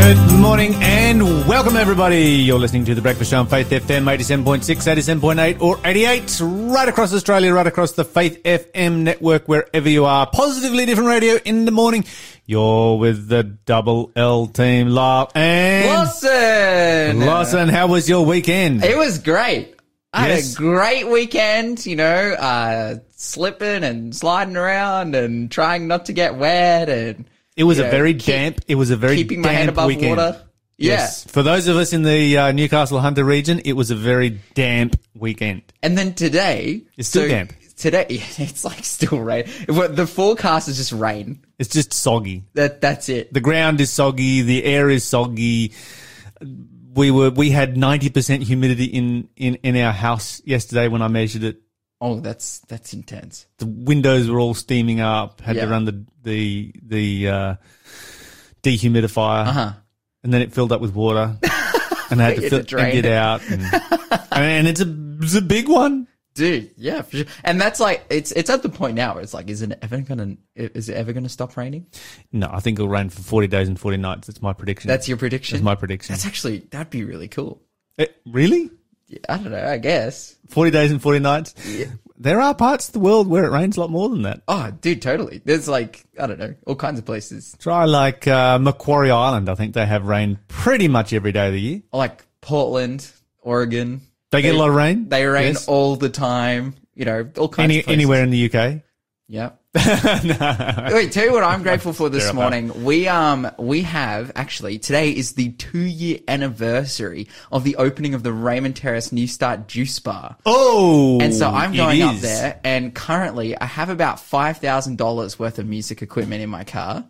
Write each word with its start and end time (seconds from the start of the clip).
Good 0.00 0.40
morning 0.40 0.74
and 0.76 1.22
welcome 1.46 1.76
everybody. 1.76 2.22
You're 2.22 2.58
listening 2.58 2.84
to 2.86 2.94
The 2.94 3.02
Breakfast 3.02 3.30
Show 3.30 3.38
on 3.40 3.46
Faith 3.46 3.68
FM 3.70 4.04
87.6, 4.04 4.62
87.8 5.20 5.60
or 5.60 5.78
88 5.84 6.40
right 6.42 6.88
across 6.88 7.12
Australia, 7.12 7.52
right 7.52 7.66
across 7.66 7.92
the 7.92 8.04
Faith 8.04 8.42
FM 8.42 9.02
network, 9.02 9.46
wherever 9.46 9.88
you 9.88 10.06
are. 10.06 10.26
Positively 10.26 10.86
different 10.86 11.10
radio 11.10 11.34
in 11.44 11.64
the 11.66 11.70
morning. 11.70 12.04
You're 12.46 12.98
with 12.98 13.28
the 13.28 13.42
double 13.44 14.10
L 14.16 14.46
team, 14.46 14.88
Lyle 14.88 15.30
and 15.34 15.86
Lawson. 15.88 17.20
Lawson. 17.26 17.68
How 17.68 17.86
was 17.86 18.08
your 18.08 18.24
weekend? 18.24 18.82
It 18.84 18.96
was 18.96 19.18
great. 19.18 19.76
I 20.12 20.28
Yes. 20.28 20.54
had 20.56 20.64
a 20.64 20.66
great 20.66 21.08
weekend, 21.08 21.84
you 21.86 21.94
know, 21.96 22.32
uh, 22.32 22.96
slipping 23.16 23.84
and 23.84 24.16
sliding 24.16 24.56
around 24.56 25.14
and 25.14 25.50
trying 25.50 25.86
not 25.86 26.06
to 26.06 26.12
get 26.12 26.36
wet 26.36 26.88
and 26.88 27.26
It 27.60 27.64
was 27.64 27.78
you 27.78 27.84
a 27.84 27.90
very 27.90 28.14
keep- 28.14 28.34
damp, 28.34 28.60
it 28.68 28.74
was 28.76 28.90
a 28.90 28.96
very 28.96 29.16
keeping 29.16 29.42
my 29.42 29.48
damp 29.48 29.58
head 29.58 29.68
above 29.68 29.86
weekend. 29.86 30.16
water. 30.16 30.40
Yeah. 30.78 30.92
Yes. 30.92 31.24
For 31.24 31.42
those 31.42 31.68
of 31.68 31.76
us 31.76 31.92
in 31.92 32.02
the 32.04 32.38
uh, 32.38 32.52
Newcastle 32.52 32.98
Hunter 33.00 33.22
region, 33.22 33.60
it 33.66 33.74
was 33.74 33.90
a 33.90 33.94
very 33.94 34.40
damp 34.54 34.98
weekend. 35.14 35.60
And 35.82 35.96
then 35.98 36.14
today, 36.14 36.82
It's 36.96 37.08
still 37.10 37.24
so 37.24 37.28
damp. 37.28 37.52
Today, 37.76 38.06
it's 38.10 38.64
like 38.64 38.82
still 38.84 39.18
rain. 39.20 39.44
The 39.66 40.06
forecast 40.06 40.68
is 40.68 40.76
just 40.78 40.92
rain. 40.92 41.44
It's 41.58 41.68
just 41.68 41.92
soggy. 41.92 42.44
That 42.54 42.80
that's 42.80 43.08
it. 43.10 43.32
the 43.32 43.40
ground 43.40 43.80
is 43.82 43.90
soggy, 43.90 44.40
the 44.42 44.64
air 44.64 44.88
is 44.88 45.04
soggy. 45.04 45.72
We 46.94 47.10
were 47.10 47.30
we 47.30 47.50
had 47.50 47.76
ninety 47.76 48.08
percent 48.10 48.42
humidity 48.42 48.84
in, 48.86 49.28
in 49.36 49.54
in 49.62 49.76
our 49.76 49.92
house 49.92 50.40
yesterday 50.44 50.88
when 50.88 51.02
I 51.02 51.08
measured 51.08 51.44
it. 51.44 51.60
Oh, 52.00 52.20
that's 52.20 52.60
that's 52.60 52.94
intense. 52.94 53.46
The 53.58 53.66
windows 53.66 54.28
were 54.30 54.40
all 54.40 54.54
steaming 54.54 55.00
up. 55.00 55.40
Had 55.40 55.56
Yeah. 55.56 55.66
to 55.66 55.70
run 55.70 55.84
the 55.84 56.04
the 56.22 56.72
the 56.82 57.28
uh, 57.28 57.54
dehumidifier, 58.62 59.46
Uh 59.46 59.52
huh. 59.52 59.72
and 60.22 60.32
then 60.32 60.42
it 60.42 60.52
filled 60.52 60.72
up 60.72 60.80
with 60.80 60.94
water, 60.94 61.36
and 62.10 62.22
I 62.22 62.32
had 62.32 62.36
to 62.36 62.48
fill, 62.50 62.64
to 62.64 62.78
it 62.78 63.04
it. 63.04 63.12
out. 63.12 63.42
And, 63.50 63.62
and 64.32 64.66
it's 64.68 64.80
a 64.80 64.94
it's 65.22 65.34
a 65.34 65.42
big 65.42 65.68
one. 65.68 66.06
Dude, 66.34 66.70
yeah, 66.76 67.02
for 67.02 67.16
sure. 67.18 67.26
And 67.42 67.60
that's 67.60 67.80
like 67.80 68.04
it's 68.08 68.30
it's 68.32 68.48
at 68.50 68.62
the 68.62 68.68
point 68.68 68.94
now 68.94 69.14
where 69.14 69.22
it's 69.22 69.34
like, 69.34 69.48
is 69.50 69.62
it 69.62 69.76
ever 69.82 69.98
gonna 70.00 70.36
is 70.54 70.88
it 70.88 70.94
ever 70.94 71.12
gonna 71.12 71.28
stop 71.28 71.56
raining? 71.56 71.86
No, 72.32 72.48
I 72.52 72.60
think 72.60 72.78
it'll 72.78 72.88
rain 72.88 73.10
for 73.10 73.20
forty 73.22 73.48
days 73.48 73.68
and 73.68 73.78
forty 73.78 73.96
nights. 73.96 74.26
That's 74.28 74.40
my 74.40 74.52
prediction. 74.52 74.88
That's 74.88 75.08
your 75.08 75.16
prediction. 75.18 75.56
That's 75.56 75.64
my 75.64 75.74
prediction. 75.74 76.12
That's 76.12 76.26
actually 76.26 76.58
that'd 76.70 76.90
be 76.90 77.04
really 77.04 77.28
cool. 77.28 77.60
Eh, 77.98 78.06
really? 78.26 78.70
Yeah, 79.10 79.18
I 79.28 79.36
don't 79.38 79.50
know. 79.50 79.66
I 79.66 79.78
guess. 79.78 80.36
40 80.50 80.70
days 80.70 80.90
and 80.92 81.02
40 81.02 81.18
nights. 81.18 81.54
There 82.16 82.40
are 82.40 82.54
parts 82.54 82.86
of 82.88 82.92
the 82.92 83.00
world 83.00 83.26
where 83.28 83.44
it 83.44 83.50
rains 83.50 83.76
a 83.76 83.80
lot 83.80 83.90
more 83.90 84.08
than 84.08 84.22
that. 84.22 84.42
Oh, 84.46 84.70
dude, 84.80 85.02
totally. 85.02 85.40
There's 85.44 85.68
like 85.68 86.04
I 86.18 86.26
don't 86.28 86.38
know, 86.38 86.54
all 86.66 86.76
kinds 86.76 86.98
of 87.00 87.04
places. 87.06 87.56
Try 87.58 87.86
like 87.86 88.28
uh, 88.28 88.58
Macquarie 88.60 89.10
Island. 89.10 89.48
I 89.48 89.54
think 89.56 89.74
they 89.74 89.84
have 89.84 90.04
rain 90.04 90.38
pretty 90.46 90.86
much 90.86 91.12
every 91.12 91.32
day 91.32 91.48
of 91.48 91.54
the 91.54 91.60
year. 91.60 91.82
Like 91.92 92.24
Portland, 92.40 93.10
Oregon. 93.40 94.02
They 94.30 94.42
get 94.42 94.54
a 94.54 94.58
lot 94.58 94.68
of 94.68 94.76
rain. 94.76 95.08
They 95.08 95.26
rain 95.26 95.54
Yes. 95.54 95.66
all 95.66 95.96
the 95.96 96.08
time. 96.10 96.76
You 96.94 97.04
know, 97.04 97.28
all 97.36 97.48
kinds 97.48 97.64
Any, 97.64 97.78
of 97.80 97.84
places. 97.86 97.98
anywhere 97.98 98.22
in 98.22 98.30
the 98.30 98.44
UK. 98.54 98.82
Yeah. 99.26 99.50
Wait, 99.74 101.12
tell 101.12 101.24
you 101.24 101.32
what 101.32 101.44
I'm 101.44 101.62
grateful 101.62 101.92
for 101.92 102.08
this 102.08 102.32
morning. 102.32 102.82
We 102.82 103.06
um 103.06 103.48
we 103.56 103.82
have 103.82 104.32
actually 104.34 104.80
today 104.80 105.10
is 105.12 105.34
the 105.34 105.50
two 105.52 105.78
year 105.78 106.18
anniversary 106.26 107.28
of 107.52 107.62
the 107.62 107.76
opening 107.76 108.14
of 108.14 108.24
the 108.24 108.32
Raymond 108.32 108.74
Terrace 108.74 109.12
New 109.12 109.28
Start 109.28 109.68
Juice 109.68 109.96
Bar. 110.00 110.36
Oh, 110.44 111.20
And 111.20 111.32
so 111.32 111.48
I'm 111.48 111.72
going 111.72 112.02
up 112.02 112.16
there, 112.16 112.58
and 112.64 112.92
currently 112.92 113.56
I 113.56 113.66
have 113.66 113.90
about 113.90 114.18
five 114.18 114.58
thousand 114.58 114.98
dollars 114.98 115.38
worth 115.38 115.60
of 115.60 115.66
music 115.68 116.02
equipment 116.02 116.42
in 116.42 116.50
my 116.50 116.64
car, 116.64 117.04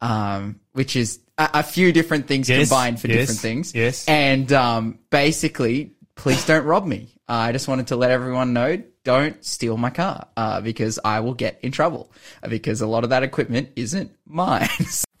um, 0.00 0.60
which 0.74 0.94
is 0.94 1.18
a, 1.36 1.50
a 1.54 1.62
few 1.64 1.92
different 1.92 2.28
things 2.28 2.48
Yes, 2.48 2.68
combined 2.68 3.00
for 3.00 3.08
yes, 3.08 3.18
different 3.18 3.40
things. 3.40 3.74
yes. 3.74 4.06
and 4.08 4.52
um, 4.52 5.00
basically, 5.10 5.94
please 6.14 6.44
don't 6.46 6.64
rob 6.64 6.86
me. 6.86 7.08
Uh, 7.28 7.32
I 7.32 7.52
just 7.52 7.66
wanted 7.66 7.88
to 7.88 7.96
let 7.96 8.12
everyone 8.12 8.52
know: 8.52 8.80
don't 9.04 9.44
steal 9.44 9.76
my 9.76 9.90
car 9.90 10.28
uh, 10.36 10.60
because 10.60 10.98
I 11.04 11.20
will 11.20 11.34
get 11.34 11.58
in 11.62 11.72
trouble 11.72 12.10
uh, 12.42 12.48
because 12.48 12.80
a 12.80 12.86
lot 12.86 13.04
of 13.04 13.10
that 13.10 13.22
equipment 13.22 13.70
isn't 13.76 14.10
mine. 14.26 14.68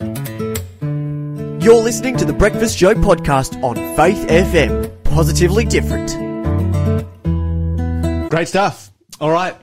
You're 1.60 1.82
listening 1.82 2.16
to 2.18 2.24
the 2.24 2.34
Breakfast 2.36 2.76
Show 2.78 2.94
podcast 2.94 3.60
on 3.62 3.76
Faith 3.96 4.26
FM. 4.28 5.04
Positively 5.04 5.64
different. 5.64 6.10
Great 8.30 8.48
stuff. 8.48 8.90
All 9.20 9.30
right. 9.30 9.54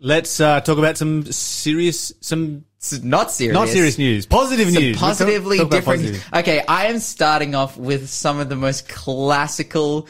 Let's 0.00 0.40
uh, 0.40 0.60
talk 0.60 0.78
about 0.78 0.96
some 0.98 1.24
serious, 1.30 2.12
some 2.20 2.64
not 3.02 3.30
serious. 3.30 3.54
not 3.54 3.68
serious 3.68 3.96
news. 3.98 4.26
Positive 4.26 4.66
Some 4.66 4.74
news. 4.82 4.82
We'll 4.82 4.94
talk- 4.94 5.18
positively 5.18 5.58
talk 5.58 5.70
different. 5.70 6.02
positive. 6.02 6.28
Okay, 6.34 6.62
I 6.68 6.86
am 6.86 6.98
starting 6.98 7.54
off 7.54 7.76
with 7.78 8.08
some 8.10 8.38
of 8.40 8.48
the 8.48 8.56
most 8.56 8.88
classical 8.88 10.08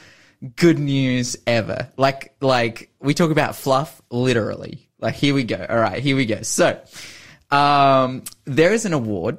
good 0.56 0.78
news 0.78 1.36
ever. 1.46 1.90
Like, 1.96 2.34
like 2.40 2.90
we 3.00 3.14
talk 3.14 3.30
about 3.30 3.56
fluff, 3.56 4.00
literally. 4.10 4.88
Like, 4.98 5.14
here 5.14 5.34
we 5.34 5.44
go. 5.44 5.64
All 5.68 5.78
right, 5.78 6.02
here 6.02 6.16
we 6.16 6.26
go. 6.26 6.42
So, 6.42 6.80
um, 7.50 8.24
there 8.44 8.72
is 8.72 8.84
an 8.84 8.92
award 8.92 9.38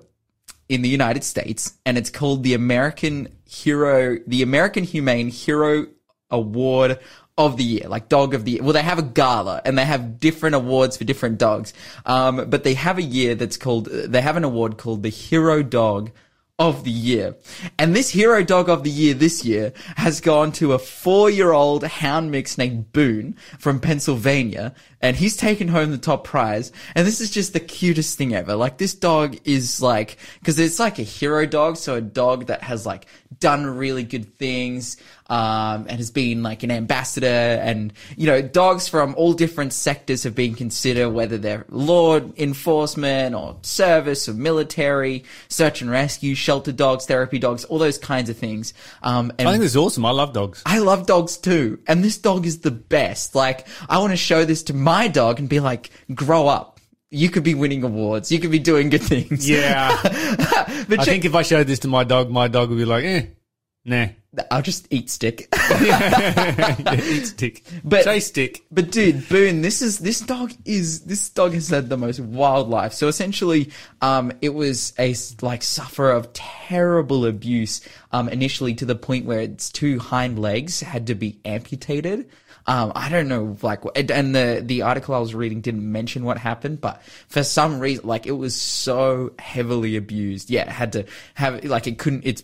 in 0.69 0.81
the 0.81 0.89
United 0.89 1.23
States, 1.23 1.73
and 1.85 1.97
it's 1.97 2.09
called 2.09 2.43
the 2.43 2.53
American 2.53 3.29
Hero, 3.45 4.17
the 4.27 4.41
American 4.41 4.83
Humane 4.83 5.29
Hero 5.29 5.87
Award 6.31 6.99
of 7.37 7.57
the 7.57 7.63
Year, 7.63 7.87
like 7.87 8.09
Dog 8.09 8.33
of 8.33 8.45
the 8.45 8.51
Year. 8.51 8.63
Well, 8.63 8.73
they 8.73 8.81
have 8.81 8.99
a 8.99 9.03
gala 9.03 9.61
and 9.65 9.77
they 9.77 9.85
have 9.85 10.19
different 10.19 10.55
awards 10.55 10.97
for 10.97 11.03
different 11.03 11.37
dogs. 11.37 11.73
Um, 12.05 12.49
but 12.49 12.63
they 12.63 12.73
have 12.75 12.97
a 12.97 13.03
year 13.03 13.35
that's 13.35 13.57
called, 13.57 13.85
they 13.85 14.21
have 14.21 14.37
an 14.37 14.43
award 14.43 14.77
called 14.77 15.03
the 15.03 15.09
Hero 15.09 15.61
Dog 15.61 16.11
of 16.57 16.85
the 16.85 16.91
year. 16.91 17.35
And 17.77 17.93
this 17.93 18.09
hero 18.09 18.41
dog 18.41 18.69
of 18.69 18.83
the 18.83 18.89
year 18.89 19.13
this 19.13 19.43
year 19.43 19.73
has 19.97 20.21
gone 20.21 20.53
to 20.53 20.71
a 20.71 20.79
four 20.79 21.29
year 21.29 21.51
old 21.51 21.83
hound 21.83 22.31
mix 22.31 22.57
named 22.57 22.93
Boone 22.93 23.35
from 23.59 23.81
Pennsylvania. 23.81 24.73
And 25.01 25.17
he's 25.17 25.35
taken 25.35 25.67
home 25.67 25.91
the 25.91 25.97
top 25.97 26.23
prize. 26.23 26.71
And 26.95 27.05
this 27.05 27.19
is 27.19 27.29
just 27.29 27.51
the 27.51 27.59
cutest 27.59 28.17
thing 28.17 28.33
ever. 28.33 28.55
Like 28.55 28.77
this 28.77 28.95
dog 28.95 29.37
is 29.43 29.81
like, 29.81 30.17
cause 30.45 30.57
it's 30.57 30.79
like 30.79 30.97
a 30.97 31.03
hero 31.03 31.45
dog. 31.45 31.75
So 31.75 31.95
a 31.95 32.01
dog 32.01 32.45
that 32.45 32.63
has 32.63 32.85
like 32.85 33.05
done 33.39 33.65
really 33.65 34.03
good 34.03 34.35
things, 34.35 34.95
um, 35.27 35.87
and 35.87 35.97
has 35.97 36.11
been 36.11 36.43
like 36.43 36.63
an 36.63 36.71
ambassador 36.71 37.25
and, 37.27 37.93
you 38.15 38.27
know, 38.27 38.41
dogs 38.41 38.87
from 38.87 39.15
all 39.15 39.33
different 39.33 39.73
sectors 39.73 40.23
have 40.23 40.35
been 40.35 40.53
considered, 40.53 41.09
whether 41.09 41.37
they're 41.37 41.65
law 41.69 42.19
enforcement 42.37 43.33
or 43.35 43.57
service 43.61 44.29
or 44.29 44.33
military, 44.33 45.23
search 45.47 45.81
and 45.81 45.89
rescue, 45.89 46.35
shelter 46.35 46.71
dogs, 46.71 47.05
therapy 47.05 47.39
dogs, 47.39 47.63
all 47.65 47.79
those 47.79 47.97
kinds 47.97 48.29
of 48.29 48.37
things. 48.37 48.73
Um, 49.01 49.31
and 49.39 49.47
I 49.47 49.51
think 49.53 49.61
this 49.61 49.71
is 49.71 49.77
awesome. 49.77 50.05
I 50.05 50.11
love 50.11 50.33
dogs. 50.33 50.61
I 50.65 50.79
love 50.79 51.07
dogs 51.07 51.37
too. 51.37 51.79
And 51.87 52.03
this 52.03 52.17
dog 52.17 52.45
is 52.45 52.59
the 52.59 52.71
best. 52.71 53.35
Like, 53.35 53.67
I 53.89 53.97
want 53.99 54.11
to 54.11 54.17
show 54.17 54.45
this 54.45 54.63
to 54.63 54.73
my 54.73 55.07
dog 55.07 55.39
and 55.39 55.49
be 55.49 55.59
like, 55.59 55.89
grow 56.13 56.47
up. 56.47 56.79
You 57.11 57.29
could 57.29 57.43
be 57.43 57.53
winning 57.53 57.83
awards. 57.83 58.31
You 58.31 58.39
could 58.39 58.51
be 58.51 58.59
doing 58.59 58.89
good 58.89 59.03
things. 59.03 59.49
Yeah. 59.49 59.97
but 60.03 60.13
I 60.13 60.95
check- 60.97 61.05
think 61.05 61.25
if 61.25 61.33
I 61.35 61.43
showed 61.43 61.67
this 61.67 61.79
to 61.79 61.87
my 61.87 62.03
dog, 62.03 62.29
my 62.29 62.47
dog 62.47 62.69
would 62.69 62.77
be 62.77 62.85
like, 62.85 63.05
eh, 63.05 63.25
nah. 63.85 64.07
I'll 64.51 64.61
just 64.61 64.85
eat 64.91 65.09
stick. 65.09 65.47
yeah, 65.81 66.95
eat 67.01 67.25
stick. 67.27 67.63
But- 67.85 68.03
Chase 68.03 68.27
stick. 68.27 68.65
But 68.69 68.91
dude, 68.91 69.29
Boone, 69.29 69.61
this 69.61 69.81
is 69.81 69.99
this 69.99 70.19
dog 70.19 70.51
is 70.65 71.01
this 71.05 71.29
dog 71.29 71.53
has 71.53 71.69
had 71.69 71.87
the 71.89 71.95
most 71.97 72.19
wild 72.19 72.67
life. 72.69 72.91
So 72.91 73.07
essentially, 73.07 73.71
um, 74.01 74.33
it 74.41 74.49
was 74.53 74.93
a 74.99 75.15
like 75.41 75.63
sufferer 75.63 76.11
of 76.11 76.33
terrible 76.33 77.25
abuse. 77.25 77.79
Um, 78.11 78.27
initially 78.27 78.73
to 78.75 78.85
the 78.85 78.95
point 78.95 79.25
where 79.25 79.39
its 79.39 79.71
two 79.71 79.99
hind 79.99 80.37
legs 80.39 80.81
had 80.81 81.07
to 81.07 81.15
be 81.15 81.39
amputated. 81.45 82.29
Um, 82.67 82.91
I 82.95 83.09
don't 83.09 83.27
know, 83.27 83.55
like, 83.61 83.81
and- 83.95 84.09
and 84.11 84.35
the 84.35 84.61
the 84.65 84.81
article 84.81 85.13
I 85.15 85.19
was 85.19 85.35
reading 85.35 85.61
didn't 85.61 85.89
mention 85.89 86.25
what 86.25 86.37
happened, 86.39 86.81
but 86.81 87.01
for 87.29 87.43
some 87.43 87.79
reason, 87.79 88.05
like, 88.07 88.25
it 88.25 88.31
was 88.31 88.55
so 88.55 89.33
heavily 89.39 89.95
abused. 89.97 90.49
Yeah, 90.49 90.63
it 90.63 90.69
had 90.69 90.91
to 90.93 91.05
have 91.35 91.63
like 91.63 91.85
it 91.87 91.99
couldn't. 91.99 92.25
Its 92.25 92.43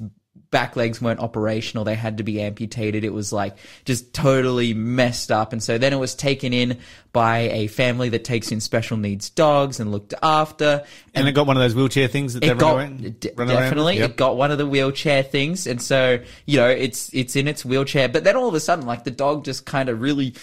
back 0.52 0.76
legs 0.76 1.02
weren't 1.02 1.20
operational. 1.20 1.84
They 1.86 1.96
had 1.96 2.18
to 2.18 2.24
be 2.24 2.42
amputated. 2.42 3.04
It 3.04 3.14
was 3.14 3.32
like 3.34 3.56
just 3.86 4.14
totally 4.14 4.74
messed 4.74 5.32
up. 5.32 5.54
And 5.54 5.64
so 5.64 5.78
then 5.78 5.94
it 5.94 5.98
was 6.00 6.14
taken 6.14 6.54
in 6.54 6.78
by 7.14 7.40
a 7.40 7.68
family 7.68 8.10
that 8.10 8.24
takes 8.24 8.52
in 8.52 8.60
special 8.62 8.98
needs 8.98 9.30
dogs 9.30 9.80
and 9.80 9.92
looked 9.92 10.14
after. 10.22 10.84
And 11.14 11.28
it 11.28 11.32
got 11.34 11.48
one 11.48 11.58
of 11.58 11.62
those 11.64 11.74
wheelchair 11.76 12.08
things 12.08 12.34
that 12.34 12.42
they 12.42 12.54
got 12.54 12.76
run 12.76 12.78
around, 12.78 13.20
d- 13.20 13.32
run 13.36 13.50
around 13.50 13.60
definitely 13.62 13.98
Yep. 13.98 14.10
it 14.12 14.18
got 14.18 14.38
one 14.38 14.52
of 14.52 14.58
the 14.58 14.68
wheelchair 14.68 15.24
things, 15.24 15.68
and 15.68 15.82
so 15.82 16.20
you 16.46 16.58
know 16.58 16.70
it's 16.70 17.14
it's 17.14 17.36
in 17.36 17.48
its 17.50 17.66
wheelchair. 17.66 18.08
But 18.08 18.24
then 18.24 18.36
all 18.38 18.48
of 18.48 18.54
a 18.56 18.60
sudden, 18.62 18.86
like 18.86 19.04
the 19.04 19.12
dog 19.12 19.44
just 19.44 19.66
kind 19.66 19.90
of 19.90 20.02
really 20.02 20.34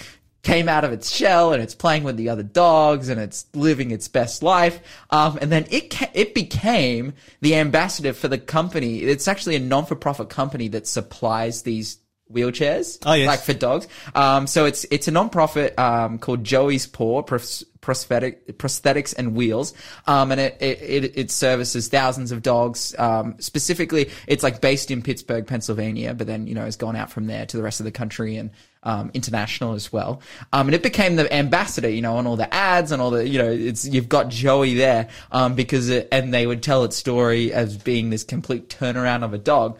came 0.49 0.69
out 0.69 0.85
of 0.85 0.93
its 0.93 1.11
shell 1.11 1.53
and 1.53 1.62
it's 1.62 1.75
playing 1.75 2.05
with 2.05 2.17
the 2.17 2.31
other 2.31 2.43
dogs 2.43 3.09
and 3.09 3.21
it's 3.21 3.47
living 3.55 3.91
its 3.91 4.09
best 4.09 4.43
life. 4.43 4.81
Um, 5.11 5.39
and 5.43 5.53
then 5.53 5.67
it 5.71 5.91
ca- 5.91 6.11
it 6.15 6.35
became 6.35 7.12
the 7.41 7.55
ambassador 7.56 8.12
for 8.12 8.29
the 8.29 8.39
company. 8.39 9.00
It's 9.00 9.29
actually 9.29 9.56
a 9.56 9.61
non 9.61 9.85
for 9.85 9.95
profit 9.95 10.31
company 10.31 10.69
that 10.69 10.87
supplies 10.87 11.62
these 11.62 11.99
wheelchairs. 12.33 12.99
Oh, 13.06 13.12
yes. 13.15 13.27
Like 13.27 13.41
for 13.41 13.55
dogs. 13.55 13.89
Um, 14.15 14.47
so 14.47 14.67
it's, 14.67 14.85
it's 14.91 15.09
a 15.09 15.11
non-profit, 15.11 15.79
um, 15.79 16.19
called 16.19 16.45
Joey's 16.45 16.87
Paw 16.87 17.23
Pros- 17.23 17.65
Prosthetic, 17.81 18.59
Prosthetics 18.59 19.15
and 19.17 19.35
Wheels. 19.35 19.73
Um, 20.06 20.33
and 20.33 20.41
it, 20.41 20.56
it, 20.61 20.83
it, 20.83 21.19
it 21.19 21.31
services 21.31 21.89
thousands 21.89 22.33
of 22.33 22.43
dogs. 22.43 22.95
Um, 22.99 23.37
specifically, 23.39 24.11
it's 24.27 24.43
like 24.43 24.61
based 24.61 24.91
in 24.91 25.03
Pittsburgh, 25.03 25.47
Pennsylvania, 25.47 26.12
but 26.15 26.27
then, 26.27 26.47
you 26.47 26.55
know, 26.55 26.65
has 26.65 26.77
gone 26.77 26.97
out 26.97 27.11
from 27.11 27.27
there 27.27 27.47
to 27.47 27.56
the 27.56 27.62
rest 27.62 27.81
of 27.81 27.85
the 27.85 27.93
country 27.93 28.37
and, 28.37 28.50
um, 28.82 29.10
international 29.14 29.75
as 29.75 29.92
well. 29.92 30.20
Um, 30.52 30.69
and 30.69 30.75
it 30.75 30.82
became 30.82 31.16
the 31.16 31.32
ambassador, 31.32 31.88
you 31.88 32.02
know, 32.02 32.16
on 32.16 32.26
all 32.26 32.36
the 32.36 32.52
ads 32.52 32.92
and 32.92 33.02
all 33.02 33.10
the, 33.10 33.28
you 33.28 33.38
know, 33.38 33.50
it's, 33.50 33.86
you've 33.86 34.08
got 34.08 34.28
Joey 34.28 34.75
there, 34.75 35.08
um, 35.32 35.54
because 35.54 35.88
it, 35.88 36.08
and 36.12 36.32
they 36.32 36.46
would 36.46 36.62
tell 36.62 36.84
its 36.84 36.96
story 36.96 37.52
as 37.52 37.76
being 37.76 38.10
this 38.10 38.25
complete 38.25 38.69
turnaround 38.69 39.25
of 39.25 39.34
a 39.34 39.38
dog. 39.38 39.78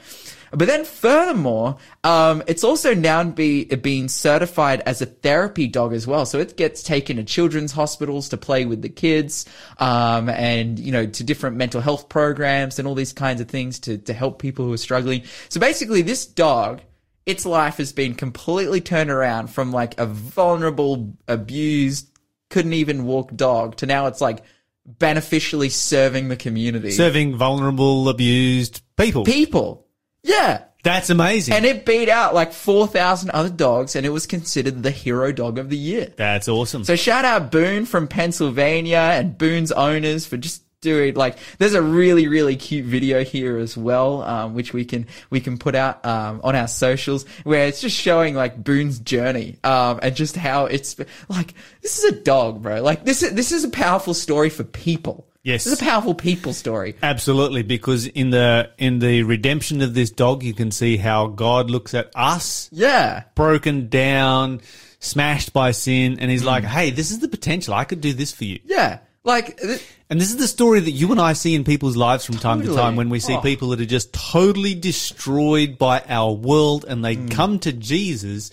But 0.51 0.67
then 0.67 0.87
furthermore, 0.87 1.77
um, 2.05 2.43
it's 2.47 2.65
also 2.65 2.95
now 2.95 3.23
be, 3.23 3.67
being 3.67 4.09
certified 4.09 4.81
as 4.87 5.03
a 5.03 5.07
therapy 5.07 5.67
dog 5.67 5.93
as 5.93 6.07
well. 6.07 6.25
So 6.25 6.39
it 6.39 6.57
gets 6.57 6.83
taken 6.83 7.19
to 7.19 7.25
children's 7.25 7.73
hospitals 7.73 8.31
to 8.31 8.39
play 8.39 8.65
with 8.65 8.81
the 8.81 8.89
kids, 8.89 9.45
um, 9.79 10.31
and, 10.31 10.79
you 10.79 10.91
know, 10.91 11.05
to 11.05 11.23
different 11.23 11.57
mental 11.57 11.83
health 11.83 12.09
programs 12.09 12.79
and 12.79 12.89
all 12.89 12.95
these 12.95 13.13
kinds 13.13 13.43
of 13.43 13.49
things 13.49 13.79
to, 13.81 13.99
to 13.99 14.15
help 14.15 14.41
people 14.41 14.65
who 14.65 14.73
are 14.73 14.79
struggling. 14.79 15.23
So 15.51 15.61
basically 15.61 16.01
this 16.01 16.25
dog, 16.25 16.81
its 17.29 17.45
life 17.45 17.77
has 17.77 17.93
been 17.93 18.15
completely 18.15 18.81
turned 18.81 19.11
around 19.11 19.49
from 19.49 19.71
like 19.71 20.01
a 20.01 20.07
vulnerable, 20.07 21.15
abused, 21.29 22.09
couldn't 22.49 22.73
even 22.73 23.05
walk 23.05 23.37
dog 23.37 23.77
to 23.77 23.87
now 23.87 24.07
it's 24.07 24.23
like 24.23 24.43
beneficially 24.87 25.69
serving 25.69 26.29
the 26.29 26.37
community. 26.37 26.91
Serving 26.91 27.37
vulnerable, 27.37 28.09
abused 28.09 28.81
people. 28.97 29.27
people. 29.27 29.87
Yeah. 30.23 30.65
That's 30.83 31.11
amazing. 31.11 31.53
And 31.53 31.67
it 31.67 31.85
beat 31.85 32.09
out 32.09 32.33
like 32.33 32.55
4,000 32.55 33.29
other 33.31 33.51
dogs 33.51 33.95
and 33.95 34.07
it 34.07 34.11
was 34.11 34.27
considered 34.27 34.83
the 34.83 34.91
hero 34.91 35.31
dog 35.31 35.59
of 35.59 35.69
the 35.69 35.77
year. 35.77 36.15
That's 36.17 36.49
awesome. 36.49 36.85
So 36.85 36.97
shout 36.97 37.27
out 37.27 37.51
Boone 37.51 37.85
from 37.85 38.09
Pennsylvania 38.09 38.97
and 38.97 39.37
Boone's 39.37 39.73
owners 39.73 40.25
for 40.25 40.39
just 40.39 40.63
doing 40.81 41.15
like, 41.15 41.37
there's 41.59 41.75
a 41.75 41.83
really, 41.83 42.29
really 42.29 42.57
cute 42.57 42.85
video 42.87 43.25
here 43.25 43.59
as 43.59 43.77
well, 43.77 44.23
um, 44.23 44.55
which 44.55 44.73
we 44.73 44.85
can, 44.85 45.07
we 45.31 45.41
can 45.41 45.59
put 45.59 45.75
out, 45.75 46.05
um, 46.07 46.41
on 46.45 46.55
our 46.55 46.69
socials 46.69 47.25
where 47.45 47.67
it's 47.67 47.81
just 47.81 47.97
showing 47.97 48.35
like 48.35 48.63
Boone's 48.63 48.99
journey, 48.99 49.57
um, 49.65 49.99
and 50.03 50.15
just 50.15 50.37
how 50.37 50.67
it's 50.67 50.97
like, 51.29 51.55
this 51.83 51.99
is 51.99 52.05
a 52.13 52.21
dog, 52.21 52.63
bro. 52.63 52.81
Like 52.83 53.05
this 53.05 53.23
is, 53.23 53.33
this 53.33 53.53
is 53.53 53.65
a 53.65 53.71
powerful 53.71 54.15
story 54.15 54.51
for 54.51 54.65
people. 54.65 55.27
Yes. 55.45 55.65
This 55.65 55.75
is 55.75 55.81
a 55.81 55.85
powerful 55.85 56.15
people 56.15 56.53
story. 56.53 56.95
Absolutely, 57.03 57.63
because 57.63 58.07
in 58.07 58.31
the 58.31 58.71
in 58.77 58.99
the 58.99 59.23
redemption 59.23 59.81
of 59.81 59.95
this 59.95 60.11
dog, 60.11 60.43
you 60.43 60.53
can 60.53 60.71
see 60.71 60.97
how 60.99 61.29
God 61.29 61.71
looks 61.71 61.95
at 61.95 62.11
us, 62.15 62.69
Yeah. 62.71 63.23
broken 63.35 63.89
down, 63.89 64.61
smashed 64.99 65.53
by 65.55 65.71
sin, 65.71 66.19
and 66.21 66.31
He's 66.31 66.43
Mm. 66.43 66.47
like, 66.47 66.65
"Hey, 66.65 66.91
this 66.91 67.11
is 67.11 67.21
the 67.21 67.29
potential. 67.29 67.73
I 67.73 67.85
could 67.85 68.01
do 68.03 68.13
this 68.13 68.31
for 68.33 68.45
you." 68.45 68.59
Yeah. 68.67 68.99
Like, 69.29 69.59
th- 69.61 69.83
And 70.11 70.19
this 70.19 70.31
is 70.31 70.39
the 70.39 70.49
story 70.49 70.81
that 70.81 70.91
you 70.93 71.13
and 71.13 71.21
I 71.21 71.35
see 71.35 71.55
in 71.55 71.63
people's 71.63 71.97
lives 71.97 72.25
from 72.25 72.39
time 72.39 72.63
to 72.63 72.75
time 72.75 72.97
when 72.97 73.11
we 73.11 73.21
see 73.21 73.35
Oh. 73.35 73.41
people 73.43 73.69
that 73.69 73.81
are 73.81 73.85
just 73.85 74.11
totally 74.15 74.75
destroyed 74.75 75.77
by 75.77 76.03
our 76.09 76.33
world, 76.33 76.87
and 76.89 77.05
they 77.05 77.17
Mm. 77.17 77.31
come 77.31 77.59
to 77.59 77.73
Jesus, 77.73 78.51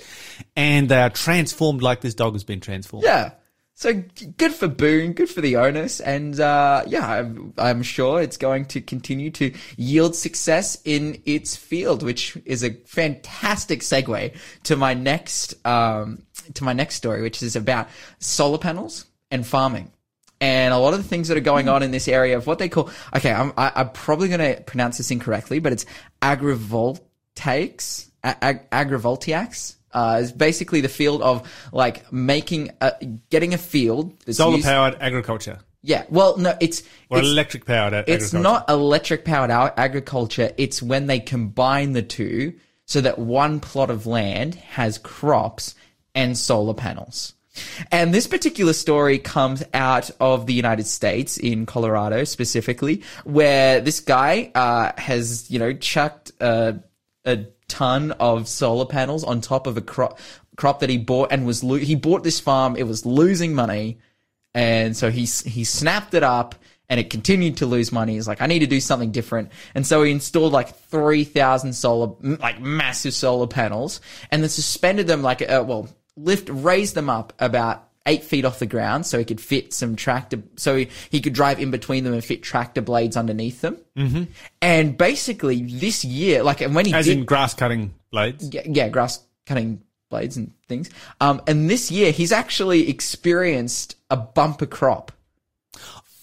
and 0.58 0.90
they 0.90 1.02
are 1.02 1.10
transformed 1.10 1.82
like 1.82 2.02
this 2.02 2.14
dog 2.14 2.34
has 2.34 2.44
been 2.44 2.60
transformed. 2.60 3.06
Yeah. 3.06 3.32
So 3.78 4.04
good 4.38 4.54
for 4.54 4.68
Boone, 4.70 5.14
good 5.14 5.30
for 5.30 5.40
the 5.42 5.56
owners, 5.58 6.00
and 6.02 6.38
uh, 6.40 6.84
yeah, 6.88 7.06
I'm, 7.10 7.54
I'm 7.58 7.82
sure 7.84 8.22
it's 8.22 8.38
going 8.38 8.66
to 8.68 8.82
continue 8.82 9.30
to 9.32 9.54
yield 9.78 10.14
success 10.16 10.78
in 10.86 11.22
its 11.26 11.56
field, 11.58 12.04
which 12.04 12.38
is 12.46 12.64
a 12.64 12.72
fantastic 12.86 13.80
segue 13.82 14.34
to 14.64 14.76
my 14.76 14.94
next 14.94 15.56
um, 15.66 16.22
to 16.54 16.64
my 16.66 16.74
next 16.74 16.96
story, 16.96 17.22
which 17.22 17.42
is 17.44 17.56
about 17.58 17.88
solar 18.20 18.58
panels 18.58 19.06
and 19.32 19.46
farming. 19.48 19.92
And 20.46 20.74
a 20.76 20.78
lot 20.78 20.94
of 20.94 21.02
the 21.02 21.10
things 21.10 21.30
that 21.30 21.38
are 21.38 21.42
going 21.42 21.68
on 21.68 21.82
in 21.82 21.90
this 21.90 22.08
area 22.08 22.38
of 22.38 22.46
what 22.46 22.60
they 22.60 22.70
call 22.70 22.92
okay, 23.16 23.32
I'm 23.32 23.52
I, 23.58 23.72
I'm 23.76 23.90
probably 23.90 24.28
going 24.28 24.56
to 24.56 24.62
pronounce 24.62 24.98
this 24.98 25.10
incorrectly, 25.10 25.58
but 25.58 25.74
it's 25.74 25.88
agrivoltaics, 26.22 28.10
ag- 28.24 28.70
agrivoltaics. 28.70 29.76
Uh, 29.92 30.20
is 30.22 30.34
basically 30.34 30.82
the 30.82 30.90
field 30.90 31.22
of 31.22 31.50
like 31.72 32.12
making, 32.12 32.70
a, 32.82 32.92
getting 33.30 33.54
a 33.54 33.58
field 33.58 34.14
Solar 34.30 34.62
powered 34.62 34.98
agriculture 35.00 35.60
Yeah, 35.82 36.04
well, 36.10 36.36
no, 36.38 36.54
it's 36.60 36.84
or 37.10 37.20
it's, 37.20 37.28
electric 37.28 37.66
powered 37.66 37.94
agriculture. 37.94 38.26
it's 38.26 38.34
not 38.34 38.70
electric 38.70 39.24
powered 39.24 39.52
agriculture. 39.52 40.52
It's 40.58 40.84
when 40.84 41.08
they 41.08 41.22
combine 41.22 41.94
the 41.94 42.02
two 42.02 42.56
so 42.86 43.00
that 43.02 43.18
one 43.18 43.62
plot 43.62 43.90
of 43.90 44.06
land 44.06 44.56
has 44.56 44.98
crops 44.98 45.76
and 46.14 46.38
solar 46.38 46.74
panels. 46.74 47.34
And 47.92 48.14
this 48.14 48.28
particular 48.28 48.74
story 48.74 49.20
comes 49.20 49.64
out 49.74 50.12
of 50.20 50.46
the 50.46 50.54
United 50.54 50.88
States 50.88 51.38
in 51.38 51.66
Colorado 51.66 52.24
specifically, 52.24 53.04
where 53.24 53.82
this 53.82 54.00
guy 54.00 54.52
uh, 54.56 54.92
has, 54.98 55.50
you 55.50 55.60
know, 55.60 55.74
chucked 55.74 56.32
a, 56.40 56.80
a 57.26 57.46
ton 57.68 58.12
of 58.14 58.48
solar 58.48 58.86
panels 58.86 59.24
on 59.24 59.42
top 59.42 59.68
of 59.68 59.78
a 59.78 59.82
crop 59.82 60.20
crop 60.56 60.80
that 60.80 60.90
he 60.90 60.98
bought 60.98 61.32
and 61.32 61.46
was 61.46 61.64
lo- 61.64 61.76
he 61.76 61.96
bought 61.96 62.24
this 62.24 62.40
farm. 62.40 62.76
It 62.76 62.84
was 62.84 63.06
losing 63.06 63.54
money, 63.54 64.00
and 64.54 64.96
so 64.96 65.12
he 65.12 65.26
he 65.26 65.64
snapped 65.64 66.14
it 66.14 66.24
up 66.24 66.56
and 66.90 67.00
it 67.00 67.10
continued 67.10 67.58
to 67.58 67.66
lose 67.66 67.92
money. 67.92 68.14
He's 68.14 68.28
like, 68.28 68.42
I 68.42 68.48
need 68.48 68.60
to 68.60 68.68
do 68.68 68.80
something 68.80 69.12
different. 69.12 69.52
And 69.74 69.86
so 69.86 70.04
he 70.04 70.12
installed 70.12 70.54
like 70.54 70.76
3,000 70.76 71.74
solar, 71.74 72.16
like 72.22 72.62
massive 72.62 73.14
solar 73.14 73.48
panels 73.48 74.02
and 74.30 74.44
then 74.44 74.50
suspended 74.50 75.08
them 75.08 75.22
like, 75.22 75.42
uh, 75.42 75.64
well, 75.66 75.90
lift, 76.16 76.50
raised 76.50 76.96
them 76.96 77.10
up 77.10 77.34
about 77.40 77.90
eight 78.08 78.24
feet 78.24 78.46
off 78.46 78.60
the 78.60 78.66
ground 78.66 79.06
so 79.06 79.18
he 79.18 79.26
could 79.26 79.42
fit 79.42 79.74
some 79.74 79.96
tractor, 79.96 80.42
so 80.58 80.76
he, 80.76 80.90
he 81.10 81.22
could 81.22 81.34
drive 81.34 81.60
in 81.60 81.72
between 81.72 82.04
them 82.04 82.14
and 82.14 82.24
fit 82.24 82.44
tractor 82.44 82.82
blades 82.82 83.18
underneath 83.18 83.62
them. 83.62 83.78
Mm-hmm. 83.98 84.24
And 84.62 84.98
basically 84.98 85.62
this 85.64 86.06
year, 86.06 86.44
like, 86.44 86.62
and 86.62 86.76
when 86.76 86.86
he 86.86 86.94
as 86.94 87.06
did, 87.06 87.18
in 87.20 87.26
grass 87.26 87.54
cutting 87.54 87.94
blades. 88.12 88.54
yeah, 88.54 88.62
yeah, 88.66 88.90
grass 88.90 89.22
cutting 89.46 89.82
blades 90.10 90.38
and 90.38 90.54
things. 90.68 90.90
Um, 91.20 91.42
and 91.48 91.70
this 91.70 91.90
year 91.92 92.12
he's 92.12 92.32
actually 92.32 92.90
experienced 92.90 93.96
a 94.10 94.18
bumper 94.18 94.68
crop 94.68 95.12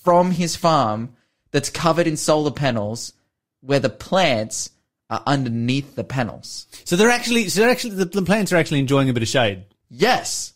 from 0.05 0.31
his 0.31 0.57
farm 0.57 1.15
that's 1.51 1.71
covered 1.71 2.07
in 2.07 2.17
solar 2.17 2.51
panels 2.51 3.13
where 3.61 3.81
the 3.81 3.91
plants 3.91 4.71
are 5.11 5.23
underneath 5.27 5.95
the 5.95 6.05
panels. 6.05 6.67
So 6.85 6.97
they're 6.97 7.11
actually, 7.11 7.49
so 7.49 7.61
they're 7.61 7.71
actually, 7.71 7.97
the, 7.97 8.07
the 8.07 8.23
plants 8.23 8.53
are 8.53 8.57
actually 8.57 8.81
enjoying 8.81 9.09
a 9.09 9.13
bit 9.13 9.23
of 9.23 9.29
shade. 9.29 9.65
Yes. 9.95 10.55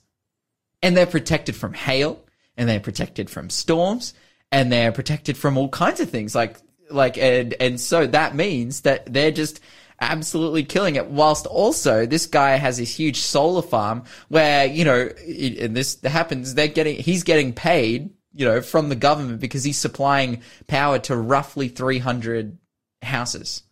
And 0.82 0.96
they're 0.96 1.06
protected 1.06 1.54
from 1.54 1.74
hail 1.74 2.24
and 2.56 2.68
they're 2.68 2.80
protected 2.80 3.28
from 3.28 3.50
storms 3.50 4.14
and 4.50 4.72
they're 4.72 4.92
protected 4.92 5.36
from 5.36 5.58
all 5.58 5.68
kinds 5.68 6.00
of 6.00 6.08
things 6.08 6.34
like 6.34 6.56
like 6.90 7.18
and 7.18 7.54
and 7.60 7.80
so 7.80 8.06
that 8.06 8.34
means 8.34 8.82
that 8.82 9.12
they're 9.12 9.32
just 9.32 9.60
absolutely 10.00 10.62
killing 10.64 10.94
it 10.96 11.06
whilst 11.08 11.46
also 11.46 12.06
this 12.06 12.26
guy 12.26 12.56
has 12.56 12.76
this 12.78 12.94
huge 12.96 13.18
solar 13.18 13.62
farm 13.62 14.04
where 14.28 14.66
you 14.66 14.84
know 14.84 15.08
and 15.26 15.76
this 15.76 16.00
happens 16.02 16.54
they're 16.54 16.68
getting 16.68 16.96
he's 16.96 17.24
getting 17.24 17.52
paid 17.52 18.10
you 18.32 18.44
know 18.44 18.60
from 18.60 18.88
the 18.88 18.94
government 18.94 19.40
because 19.40 19.64
he's 19.64 19.78
supplying 19.78 20.40
power 20.68 20.98
to 20.98 21.16
roughly 21.16 21.68
300 21.68 22.56
houses 23.02 23.64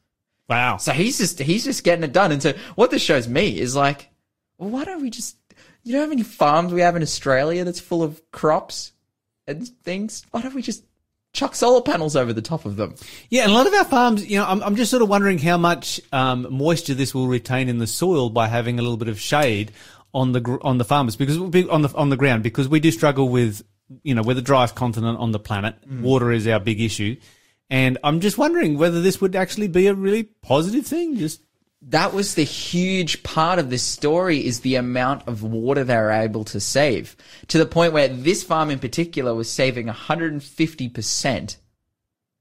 Wow. 0.49 0.77
so 0.79 0.93
he's 0.93 1.19
just 1.19 1.39
he's 1.39 1.65
just 1.65 1.85
getting 1.85 2.05
it 2.05 2.13
done. 2.13 2.31
And 2.33 2.43
so 2.43 2.53
what 2.75 2.91
this 2.91 3.01
shows 3.03 3.27
me 3.27 3.59
is 3.59 3.75
like, 3.75 4.11
well, 4.59 4.69
why 4.69 4.85
don't 4.85 5.01
we 5.01 5.09
just 5.09 5.37
you 5.85 5.95
know 5.95 6.01
how 6.01 6.09
many 6.09 6.23
farms 6.23 6.73
we 6.73 6.81
have 6.81 6.97
in 6.97 7.03
Australia 7.03 7.65
that's 7.65 7.81
full 7.81 8.03
of 8.03 8.21
crops 8.31 8.93
and 9.47 9.67
things? 9.85 10.25
Why 10.31 10.43
don't 10.43 10.55
we 10.55 10.63
just 10.63 10.85
chuck 11.33 11.55
solar 11.55 11.83
panels 11.83 12.17
over 12.17 12.33
the 12.33 12.43
top 12.43 12.65
of 12.65 12.77
them? 12.77 12.95
Yeah, 13.29 13.43
and 13.43 13.53
a 13.53 13.55
lot 13.55 13.67
of 13.67 13.75
our 13.75 13.85
farms, 13.85 14.27
you 14.27 14.39
know, 14.39 14.47
I'm, 14.47 14.63
I'm 14.63 14.77
just 14.77 14.91
sort 14.91 15.03
of 15.03 15.09
wondering 15.09 15.39
how 15.39 15.59
much 15.59 16.01
um, 16.13 16.47
moisture 16.51 16.95
this 16.95 17.15
will 17.15 17.27
retain 17.27 17.69
in 17.69 17.79
the 17.79 17.87
soil 17.87 18.31
by 18.31 18.49
having 18.49 18.79
a 18.79 18.83
little 18.83 18.97
bit 18.97 19.09
of 19.09 19.21
shade 19.21 19.73
on 20.15 20.33
the 20.33 20.41
gr- 20.41 20.63
on 20.63 20.79
the 20.79 20.85
farmers 20.85 21.17
because 21.17 21.37
on 21.39 21.83
the 21.83 21.93
on 21.97 22.09
the 22.09 22.17
ground 22.17 22.43
because 22.43 22.69
we 22.69 22.79
do 22.81 22.91
struggle 22.93 23.29
with 23.29 23.63
you 24.05 24.15
know 24.15 24.23
we're 24.23 24.35
the 24.35 24.43
driest 24.43 24.75
continent 24.77 25.19
on 25.19 25.33
the 25.33 25.41
planet. 25.41 25.75
Water 26.03 26.31
is 26.33 26.47
our 26.47 26.61
big 26.61 26.81
issue, 26.81 27.17
and 27.69 27.99
I'm 28.05 28.21
just 28.21 28.39
wondering 28.39 28.79
whether 28.79 29.03
this 29.03 29.21
would 29.21 29.35
actually 29.35 29.69
be 29.69 29.89
a 29.89 29.95
really 29.95 30.23
positive 30.23 30.87
thing. 30.87 31.17
Just 31.17 31.43
That 31.89 32.15
was 32.15 32.35
the 32.35 32.45
huge 32.45 33.23
part 33.23 33.59
of 33.59 33.69
this 33.71 33.83
story 33.83 34.45
is 34.45 34.61
the 34.61 34.77
amount 34.77 35.29
of 35.29 35.43
water 35.43 35.85
they 35.85 35.97
were 35.97 36.11
able 36.11 36.45
to 36.45 36.61
save 36.61 37.17
to 37.49 37.59
the 37.59 37.67
point 37.67 37.93
where 37.93 38.09
this 38.09 38.43
farm 38.43 38.71
in 38.71 38.79
particular 38.79 39.35
was 39.35 39.51
saving 39.51 39.87
150% 39.87 41.57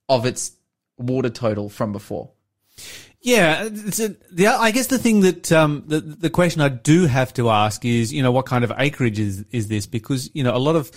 of 0.09 0.25
its 0.25 0.51
water 0.97 1.29
total 1.29 1.69
from 1.69 1.91
before. 1.91 2.31
Yeah, 3.21 3.63
a, 3.63 3.69
the, 3.69 4.47
I 4.47 4.71
guess 4.71 4.87
the 4.87 4.97
thing 4.97 5.21
that 5.21 5.49
um, 5.51 5.83
the 5.87 6.01
the 6.01 6.29
question 6.29 6.61
I 6.61 6.67
do 6.67 7.05
have 7.05 7.33
to 7.35 7.49
ask 7.49 7.85
is, 7.85 8.11
you 8.11 8.21
know, 8.21 8.33
what 8.33 8.45
kind 8.45 8.65
of 8.65 8.73
acreage 8.77 9.17
is 9.17 9.45
is 9.51 9.69
this? 9.69 9.85
Because 9.85 10.29
you 10.33 10.43
know, 10.43 10.53
a 10.53 10.59
lot 10.59 10.75
of 10.75 10.91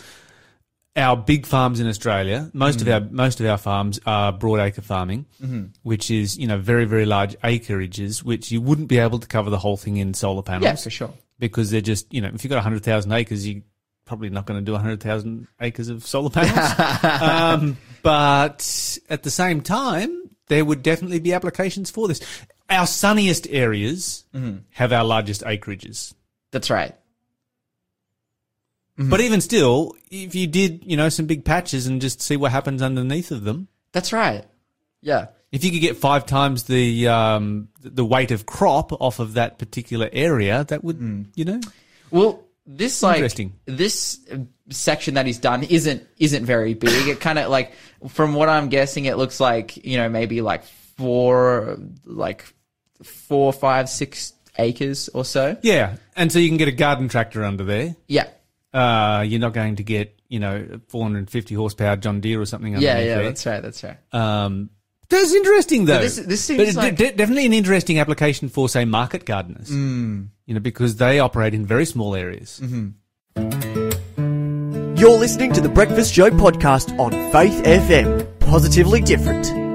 our 0.96 1.16
big 1.16 1.46
farms 1.46 1.78
in 1.78 1.86
Australia, 1.86 2.50
most 2.54 2.80
of 2.80 2.86
mm. 2.86 2.94
our 2.94 3.00
most 3.10 3.40
of 3.40 3.46
our 3.46 3.58
farms 3.58 4.00
are 4.06 4.32
broadacre 4.32 4.82
farming, 4.82 5.26
mm-hmm. 5.42 5.66
which 5.82 6.10
is 6.10 6.38
you 6.38 6.46
know 6.46 6.58
very 6.58 6.86
very 6.86 7.06
large 7.06 7.38
acreages, 7.40 8.22
which 8.22 8.50
you 8.50 8.60
wouldn't 8.60 8.88
be 8.88 8.98
able 8.98 9.18
to 9.18 9.26
cover 9.26 9.50
the 9.50 9.58
whole 9.58 9.76
thing 9.76 9.98
in 9.98 10.14
solar 10.14 10.42
panels. 10.42 10.64
Yeah, 10.64 10.76
for 10.76 10.90
sure. 10.90 11.14
because 11.38 11.70
they're 11.70 11.80
just 11.80 12.12
you 12.12 12.20
know 12.20 12.30
if 12.34 12.42
you've 12.42 12.50
got 12.50 12.62
hundred 12.62 12.82
thousand 12.82 13.12
acres, 13.12 13.46
you're 13.46 13.62
probably 14.06 14.30
not 14.30 14.46
going 14.46 14.58
to 14.58 14.64
do 14.64 14.74
hundred 14.76 15.02
thousand 15.02 15.46
acres 15.60 15.88
of 15.88 16.06
solar 16.06 16.30
panels. 16.30 17.22
um, 17.22 17.76
but 18.02 18.98
at 19.10 19.22
the 19.22 19.30
same 19.30 19.60
time, 19.60 20.30
there 20.48 20.64
would 20.64 20.82
definitely 20.82 21.20
be 21.20 21.34
applications 21.34 21.90
for 21.90 22.08
this. 22.08 22.20
Our 22.70 22.86
sunniest 22.86 23.46
areas 23.48 24.24
mm-hmm. 24.34 24.58
have 24.70 24.92
our 24.92 25.04
largest 25.04 25.42
acreages. 25.42 26.14
That's 26.52 26.70
right. 26.70 26.94
But 28.98 29.20
even 29.20 29.40
still, 29.40 29.94
if 30.10 30.34
you 30.34 30.46
did, 30.46 30.84
you 30.84 30.96
know, 30.96 31.08
some 31.10 31.26
big 31.26 31.44
patches 31.44 31.86
and 31.86 32.00
just 32.00 32.22
see 32.22 32.36
what 32.36 32.50
happens 32.50 32.80
underneath 32.80 33.30
of 33.30 33.44
them, 33.44 33.68
That's 33.92 34.12
right. 34.12 34.44
Yeah. 35.02 35.26
if 35.52 35.64
you 35.64 35.70
could 35.70 35.82
get 35.82 35.96
five 35.98 36.24
times 36.24 36.64
the 36.64 37.06
um, 37.08 37.68
the 37.80 38.04
weight 38.04 38.30
of 38.30 38.46
crop 38.46 38.92
off 38.92 39.18
of 39.18 39.34
that 39.34 39.58
particular 39.58 40.08
area, 40.12 40.64
that 40.64 40.82
would, 40.82 41.26
you 41.34 41.44
know, 41.44 41.60
Well, 42.10 42.42
this 42.66 43.02
like 43.02 43.32
this 43.66 44.18
uh, 44.32 44.38
section 44.70 45.14
that 45.14 45.26
he's 45.26 45.38
done 45.38 45.62
isn't 45.62 46.02
isn't 46.18 46.44
very 46.44 46.74
big. 46.74 47.06
It 47.06 47.20
kind 47.20 47.38
of 47.38 47.50
like 47.50 47.74
from 48.08 48.34
what 48.34 48.48
I'm 48.48 48.68
guessing, 48.70 49.04
it 49.04 49.16
looks 49.18 49.38
like 49.40 49.76
you 49.84 49.98
know 49.98 50.08
maybe 50.08 50.40
like 50.40 50.64
four 50.96 51.78
like 52.04 52.44
four, 53.02 53.52
five, 53.52 53.88
six 53.88 54.32
acres 54.58 55.08
or 55.10 55.24
so. 55.24 55.56
yeah. 55.62 55.96
And 56.16 56.32
so 56.32 56.38
you 56.38 56.48
can 56.48 56.56
get 56.56 56.66
a 56.66 56.72
garden 56.72 57.08
tractor 57.08 57.44
under 57.44 57.62
there. 57.62 57.94
Yeah. 58.08 58.28
Uh, 58.76 59.22
you're 59.22 59.40
not 59.40 59.52
going 59.54 59.76
to 59.76 59.82
get, 59.82 60.18
you 60.28 60.38
know, 60.38 60.80
450 60.88 61.54
horsepower 61.54 61.96
John 61.96 62.20
Deere 62.20 62.40
or 62.40 62.46
something. 62.46 62.72
Yeah, 62.74 62.98
yeah, 62.98 63.04
there. 63.16 63.22
that's 63.24 63.46
right, 63.46 63.62
that's 63.62 63.82
right. 63.82 63.96
Um, 64.12 64.70
that's 65.08 65.32
interesting 65.32 65.84
though. 65.86 66.00
this- 66.00 66.16
this 66.16 66.44
seems 66.44 66.76
like- 66.76 66.96
de- 66.96 67.12
definitely 67.12 67.46
an 67.46 67.52
interesting 67.52 67.98
application 68.00 68.48
for, 68.48 68.68
say, 68.68 68.84
market 68.84 69.24
gardeners. 69.24 69.70
Mm. 69.70 70.28
You 70.46 70.54
know, 70.54 70.60
because 70.60 70.96
they 70.96 71.18
operate 71.20 71.54
in 71.54 71.64
very 71.64 71.86
small 71.86 72.14
areas. 72.14 72.60
Mm-hmm. 72.62 72.90
You're 74.98 75.18
listening 75.18 75.52
to 75.52 75.60
the 75.60 75.68
Breakfast 75.68 76.12
Show 76.12 76.30
podcast 76.30 76.98
on 76.98 77.12
Faith 77.32 77.62
FM. 77.64 78.26
Positively 78.40 79.00
different. 79.00 79.65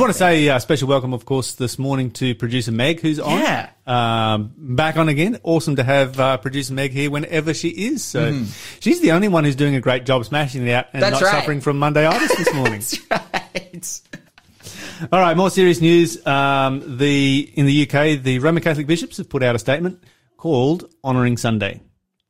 Just 0.00 0.06
want 0.06 0.14
to 0.14 0.18
say 0.18 0.48
a 0.48 0.58
special 0.60 0.88
welcome, 0.88 1.12
of 1.12 1.26
course, 1.26 1.52
this 1.56 1.78
morning 1.78 2.10
to 2.12 2.34
producer 2.34 2.72
Meg, 2.72 3.00
who's 3.00 3.20
on. 3.20 3.38
Yeah. 3.38 3.68
Um, 3.86 4.54
back 4.56 4.96
on 4.96 5.10
again. 5.10 5.38
Awesome 5.42 5.76
to 5.76 5.84
have 5.84 6.18
uh, 6.18 6.38
producer 6.38 6.72
Meg 6.72 6.92
here 6.92 7.10
whenever 7.10 7.52
she 7.52 7.68
is. 7.68 8.02
So 8.02 8.44
she's 8.80 9.02
the 9.02 9.12
only 9.12 9.28
one 9.28 9.44
who's 9.44 9.56
doing 9.56 9.74
a 9.74 9.80
great 9.82 10.06
job 10.06 10.24
smashing 10.24 10.66
it 10.66 10.72
out 10.72 10.86
and 10.94 11.02
Mm-hmm. 11.02 11.10
That's 11.10 11.20
not 11.20 11.26
right. 11.30 11.40
suffering 11.40 11.60
from 11.60 11.78
Mondayitis 11.78 12.28
this 12.34 12.54
morning. 12.54 12.80
That's 13.10 14.02
right. 14.10 15.08
All 15.12 15.20
right, 15.20 15.36
more 15.36 15.50
serious 15.50 15.82
news. 15.82 16.26
Um, 16.26 16.96
the 16.96 17.52
in 17.54 17.66
the 17.66 17.82
UK, 17.82 18.22
the 18.22 18.38
Roman 18.38 18.62
Catholic 18.62 18.86
bishops 18.86 19.18
have 19.18 19.28
put 19.28 19.42
out 19.42 19.54
a 19.54 19.58
statement 19.58 20.02
called 20.38 20.90
"Honoring 21.04 21.36
Sunday." 21.36 21.82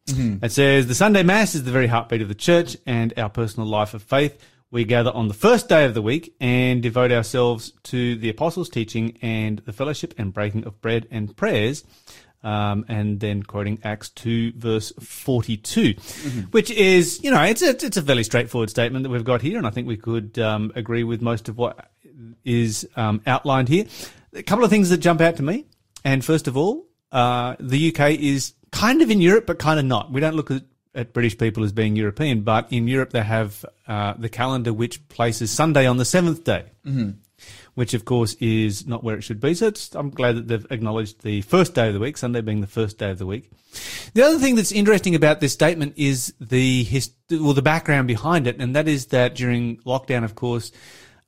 It 0.08 0.50
says 0.50 0.88
the 0.88 0.96
Sunday 0.96 1.22
Mass 1.22 1.54
is 1.54 1.62
the 1.62 1.70
very 1.70 1.86
heartbeat 1.86 2.20
of 2.20 2.26
the 2.26 2.34
Church 2.34 2.76
and 2.84 3.14
our 3.16 3.28
personal 3.28 3.68
life 3.68 3.94
of 3.94 4.02
faith. 4.02 4.44
We 4.72 4.84
gather 4.84 5.10
on 5.10 5.26
the 5.26 5.34
first 5.34 5.68
day 5.68 5.84
of 5.84 5.94
the 5.94 6.02
week 6.02 6.34
and 6.40 6.80
devote 6.80 7.10
ourselves 7.10 7.72
to 7.84 8.14
the 8.14 8.28
Apostles' 8.28 8.68
teaching 8.68 9.18
and 9.20 9.58
the 9.66 9.72
fellowship 9.72 10.14
and 10.16 10.32
breaking 10.32 10.64
of 10.64 10.80
bread 10.80 11.08
and 11.10 11.36
prayers. 11.36 11.82
Um, 12.42 12.86
and 12.88 13.20
then 13.20 13.42
quoting 13.42 13.80
Acts 13.84 14.08
2 14.10 14.52
verse 14.56 14.92
42, 14.98 15.94
which 16.52 16.70
is, 16.70 17.22
you 17.22 17.30
know, 17.30 17.42
it's 17.42 17.60
a, 17.60 17.70
it's 17.70 17.98
a 17.98 18.02
fairly 18.02 18.22
straightforward 18.22 18.70
statement 18.70 19.02
that 19.02 19.10
we've 19.10 19.24
got 19.24 19.42
here. 19.42 19.58
And 19.58 19.66
I 19.66 19.70
think 19.70 19.86
we 19.86 19.98
could, 19.98 20.38
um, 20.38 20.72
agree 20.74 21.04
with 21.04 21.20
most 21.20 21.50
of 21.50 21.58
what 21.58 21.90
is, 22.44 22.88
um, 22.96 23.20
outlined 23.26 23.68
here. 23.68 23.84
A 24.32 24.42
couple 24.42 24.64
of 24.64 24.70
things 24.70 24.88
that 24.88 24.98
jump 24.98 25.20
out 25.20 25.36
to 25.36 25.42
me. 25.42 25.66
And 26.02 26.24
first 26.24 26.48
of 26.48 26.56
all, 26.56 26.86
uh, 27.12 27.56
the 27.58 27.94
UK 27.94 28.12
is 28.12 28.54
kind 28.70 29.02
of 29.02 29.10
in 29.10 29.20
Europe, 29.20 29.46
but 29.46 29.58
kind 29.58 29.78
of 29.78 29.84
not. 29.84 30.10
We 30.10 30.20
don't 30.20 30.36
look 30.36 30.50
at, 30.50 30.62
at 30.94 31.12
British 31.12 31.38
people 31.38 31.62
as 31.64 31.72
being 31.72 31.96
European, 31.96 32.42
but 32.42 32.66
in 32.72 32.88
Europe 32.88 33.10
they 33.10 33.22
have, 33.22 33.64
uh, 33.86 34.14
the 34.18 34.28
calendar 34.28 34.72
which 34.72 35.06
places 35.08 35.50
Sunday 35.50 35.86
on 35.86 35.96
the 35.98 36.04
seventh 36.04 36.44
day 36.44 36.64
which 37.74 37.94
of 37.94 38.04
course 38.04 38.34
is 38.34 38.86
not 38.86 39.02
where 39.02 39.16
it 39.16 39.22
should 39.22 39.40
be. 39.40 39.54
So 39.54 39.68
it's, 39.68 39.94
I'm 39.94 40.10
glad 40.10 40.36
that 40.36 40.48
they've 40.48 40.66
acknowledged 40.70 41.22
the 41.22 41.40
first 41.42 41.74
day 41.74 41.88
of 41.88 41.94
the 41.94 42.00
week, 42.00 42.18
Sunday 42.18 42.40
being 42.42 42.60
the 42.60 42.66
first 42.66 42.98
day 42.98 43.10
of 43.10 43.18
the 43.18 43.26
week. 43.26 43.50
The 44.14 44.22
other 44.22 44.38
thing 44.38 44.56
that's 44.56 44.72
interesting 44.72 45.14
about 45.14 45.40
this 45.40 45.52
statement 45.52 45.94
is 45.96 46.34
the 46.40 46.82
hist- 46.84 47.14
well, 47.30 47.54
the 47.54 47.62
background 47.62 48.08
behind 48.08 48.46
it, 48.46 48.60
and 48.60 48.74
that 48.76 48.88
is 48.88 49.06
that 49.06 49.34
during 49.36 49.76
lockdown, 49.86 50.24
of 50.24 50.34
course, 50.34 50.72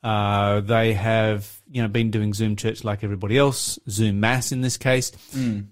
uh, 0.02 0.60
they 0.60 0.92
have 0.94 1.62
you 1.70 1.80
know 1.80 1.88
been 1.88 2.10
doing 2.10 2.34
Zoom 2.34 2.56
church 2.56 2.82
like 2.84 3.04
everybody 3.04 3.38
else, 3.38 3.78
Zoom 3.88 4.18
mass 4.20 4.50
in 4.52 4.60
this 4.60 4.76
case, 4.76 5.12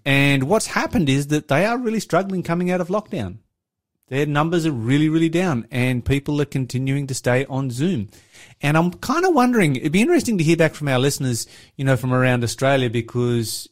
and 0.06 0.44
what's 0.44 0.66
happened 0.68 1.08
is 1.08 1.26
that 1.26 1.48
they 1.48 1.66
are 1.66 1.76
really 1.76 2.00
struggling 2.00 2.42
coming 2.44 2.70
out 2.70 2.80
of 2.80 2.88
lockdown. 2.88 3.38
Their 4.10 4.26
numbers 4.26 4.66
are 4.66 4.72
really, 4.72 5.08
really 5.08 5.28
down, 5.28 5.68
and 5.70 6.04
people 6.04 6.40
are 6.42 6.44
continuing 6.46 7.06
to 7.06 7.14
stay 7.14 7.46
on 7.46 7.70
Zoom. 7.70 8.08
And 8.60 8.76
I'm 8.76 8.90
kind 8.94 9.24
of 9.24 9.34
wondering, 9.34 9.76
it'd 9.76 9.92
be 9.92 10.02
interesting 10.02 10.36
to 10.38 10.44
hear 10.44 10.56
back 10.56 10.74
from 10.74 10.88
our 10.88 10.98
listeners, 10.98 11.46
you 11.76 11.84
know, 11.84 11.96
from 11.96 12.12
around 12.12 12.42
Australia, 12.42 12.90
because 12.90 13.68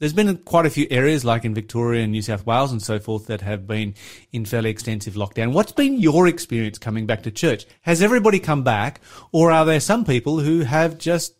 there's 0.00 0.14
been 0.14 0.38
quite 0.38 0.64
a 0.64 0.70
few 0.70 0.86
areas 0.90 1.22
like 1.22 1.44
in 1.44 1.52
Victoria 1.52 2.02
and 2.02 2.12
New 2.12 2.22
South 2.22 2.46
Wales 2.46 2.72
and 2.72 2.82
so 2.82 2.98
forth 2.98 3.26
that 3.26 3.42
have 3.42 3.66
been 3.66 3.94
in 4.32 4.46
fairly 4.46 4.70
extensive 4.70 5.14
lockdown. 5.14 5.52
What's 5.52 5.72
been 5.72 6.00
your 6.00 6.26
experience 6.28 6.78
coming 6.78 7.04
back 7.04 7.22
to 7.24 7.30
church? 7.30 7.66
Has 7.82 8.00
everybody 8.00 8.40
come 8.40 8.64
back, 8.64 9.02
or 9.32 9.52
are 9.52 9.66
there 9.66 9.80
some 9.80 10.06
people 10.06 10.40
who 10.40 10.60
have 10.60 10.96
just 10.96 11.34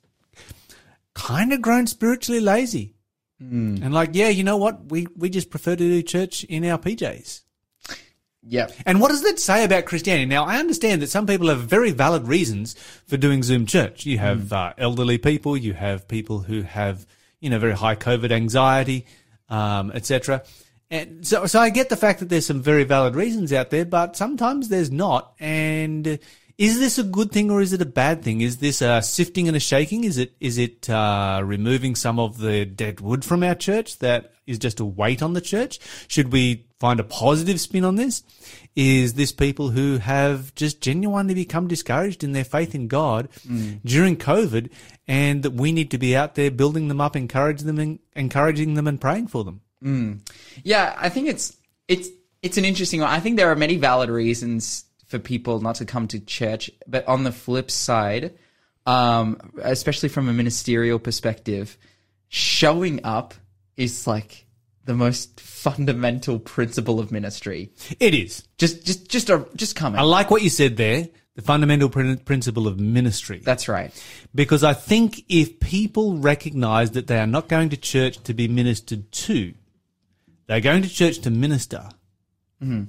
kind 1.14 1.54
of 1.54 1.62
grown 1.62 1.86
spiritually 1.86 2.40
lazy? 2.40 2.92
Hmm. 3.38 3.78
And 3.82 3.94
like, 3.94 4.10
yeah, 4.12 4.28
you 4.28 4.44
know 4.44 4.58
what? 4.58 4.84
We, 4.90 5.06
we 5.16 5.30
just 5.30 5.48
prefer 5.48 5.76
to 5.76 5.82
do 5.82 6.02
church 6.02 6.44
in 6.44 6.66
our 6.66 6.78
PJs. 6.78 7.43
Yep. 8.46 8.72
And 8.84 9.00
what 9.00 9.08
does 9.08 9.22
that 9.22 9.40
say 9.40 9.64
about 9.64 9.86
Christianity? 9.86 10.26
Now, 10.26 10.44
I 10.44 10.58
understand 10.58 11.02
that 11.02 11.10
some 11.10 11.26
people 11.26 11.48
have 11.48 11.60
very 11.60 11.92
valid 11.92 12.28
reasons 12.28 12.74
for 13.06 13.16
doing 13.16 13.42
Zoom 13.42 13.66
church. 13.66 14.04
You 14.04 14.18
have 14.18 14.52
uh, 14.52 14.74
elderly 14.76 15.18
people, 15.18 15.56
you 15.56 15.72
have 15.72 16.06
people 16.08 16.40
who 16.40 16.62
have, 16.62 17.06
you 17.40 17.50
know, 17.50 17.58
very 17.58 17.72
high 17.72 17.96
COVID 17.96 18.30
anxiety, 18.30 19.06
um, 19.48 19.90
etc. 19.92 20.42
And 20.90 21.26
so, 21.26 21.46
so 21.46 21.58
I 21.58 21.70
get 21.70 21.88
the 21.88 21.96
fact 21.96 22.20
that 22.20 22.28
there's 22.28 22.46
some 22.46 22.62
very 22.62 22.84
valid 22.84 23.16
reasons 23.16 23.52
out 23.52 23.70
there, 23.70 23.84
but 23.84 24.16
sometimes 24.16 24.68
there's 24.68 24.90
not. 24.90 25.34
And 25.40 26.18
is 26.58 26.78
this 26.78 26.98
a 26.98 27.02
good 27.02 27.32
thing 27.32 27.50
or 27.50 27.62
is 27.62 27.72
it 27.72 27.80
a 27.82 27.86
bad 27.86 28.22
thing? 28.22 28.42
Is 28.42 28.58
this 28.58 28.82
a 28.82 29.00
sifting 29.00 29.48
and 29.48 29.56
a 29.56 29.60
shaking? 29.60 30.04
Is 30.04 30.18
it 30.18 30.34
is 30.38 30.58
it 30.58 30.88
uh, 30.90 31.40
removing 31.42 31.94
some 31.94 32.18
of 32.18 32.38
the 32.38 32.64
dead 32.66 33.00
wood 33.00 33.24
from 33.24 33.42
our 33.42 33.54
church 33.54 33.98
that 34.00 34.33
is 34.46 34.58
just 34.58 34.80
a 34.80 34.84
weight 34.84 35.22
on 35.22 35.32
the 35.32 35.40
church? 35.40 35.78
Should 36.08 36.32
we 36.32 36.66
find 36.78 37.00
a 37.00 37.04
positive 37.04 37.60
spin 37.60 37.84
on 37.84 37.96
this? 37.96 38.22
Is 38.76 39.14
this 39.14 39.32
people 39.32 39.70
who 39.70 39.98
have 39.98 40.54
just 40.54 40.80
genuinely 40.80 41.34
become 41.34 41.68
discouraged 41.68 42.24
in 42.24 42.32
their 42.32 42.44
faith 42.44 42.74
in 42.74 42.88
God 42.88 43.28
during 43.84 44.16
COVID, 44.16 44.70
and 45.06 45.42
that 45.42 45.52
we 45.52 45.72
need 45.72 45.90
to 45.92 45.98
be 45.98 46.16
out 46.16 46.34
there 46.34 46.50
building 46.50 46.88
them 46.88 47.00
up, 47.00 47.16
encouraging 47.16 47.66
them, 47.66 47.78
and 47.78 47.98
encouraging 48.14 48.74
them, 48.74 48.86
and 48.86 49.00
praying 49.00 49.28
for 49.28 49.44
them? 49.44 49.60
Yeah, 50.62 50.94
I 50.98 51.08
think 51.08 51.28
it's 51.28 51.56
it's 51.88 52.08
it's 52.42 52.58
an 52.58 52.64
interesting 52.64 53.00
one. 53.00 53.10
I 53.10 53.20
think 53.20 53.36
there 53.36 53.50
are 53.50 53.56
many 53.56 53.76
valid 53.76 54.10
reasons 54.10 54.84
for 55.06 55.18
people 55.18 55.60
not 55.60 55.76
to 55.76 55.84
come 55.84 56.08
to 56.08 56.18
church, 56.20 56.70
but 56.86 57.06
on 57.06 57.24
the 57.24 57.32
flip 57.32 57.70
side, 57.70 58.34
um, 58.86 59.38
especially 59.62 60.08
from 60.08 60.28
a 60.28 60.32
ministerial 60.32 60.98
perspective, 60.98 61.78
showing 62.28 63.04
up 63.04 63.34
is 63.76 64.06
like 64.06 64.46
the 64.84 64.94
most 64.94 65.40
fundamental 65.40 66.38
principle 66.38 67.00
of 67.00 67.10
ministry. 67.10 67.72
It 67.98 68.14
is. 68.14 68.46
Just 68.58 68.84
just 68.84 69.08
just 69.08 69.30
a, 69.30 69.46
just 69.56 69.76
come 69.76 69.96
I 69.96 70.02
like 70.02 70.30
what 70.30 70.42
you 70.42 70.50
said 70.50 70.76
there. 70.76 71.08
The 71.36 71.42
fundamental 71.42 71.88
prin- 71.88 72.18
principle 72.18 72.68
of 72.68 72.78
ministry. 72.78 73.40
That's 73.44 73.66
right. 73.66 73.90
Because 74.32 74.62
I 74.62 74.72
think 74.72 75.24
if 75.28 75.58
people 75.58 76.18
recognize 76.18 76.92
that 76.92 77.08
they 77.08 77.18
are 77.18 77.26
not 77.26 77.48
going 77.48 77.70
to 77.70 77.76
church 77.76 78.22
to 78.22 78.34
be 78.34 78.46
ministered 78.46 79.10
to, 79.10 79.52
they're 80.46 80.60
going 80.60 80.82
to 80.82 80.88
church 80.88 81.18
to 81.20 81.32
minister. 81.32 81.88
Mm-hmm. 82.62 82.84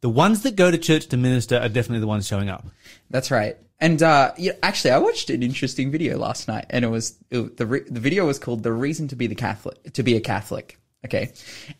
The 0.00 0.08
ones 0.08 0.42
that 0.42 0.56
go 0.56 0.72
to 0.72 0.78
church 0.78 1.06
to 1.08 1.16
minister 1.16 1.58
are 1.58 1.68
definitely 1.68 2.00
the 2.00 2.08
ones 2.08 2.26
showing 2.26 2.48
up. 2.48 2.66
That's 3.08 3.30
right. 3.30 3.56
And 3.80 4.02
uh, 4.02 4.32
yeah, 4.36 4.52
actually, 4.62 4.90
I 4.90 4.98
watched 4.98 5.30
an 5.30 5.42
interesting 5.42 5.90
video 5.90 6.18
last 6.18 6.48
night, 6.48 6.66
and 6.70 6.84
it 6.84 6.88
was 6.88 7.16
it, 7.30 7.56
the 7.56 7.66
re- 7.66 7.84
the 7.88 8.00
video 8.00 8.26
was 8.26 8.38
called 8.38 8.62
"The 8.62 8.72
Reason 8.72 9.08
to 9.08 9.16
Be 9.16 9.26
the 9.26 9.34
Catholic 9.34 9.92
to 9.94 10.02
Be 10.02 10.16
a 10.16 10.20
Catholic." 10.20 10.78
Okay, 11.04 11.32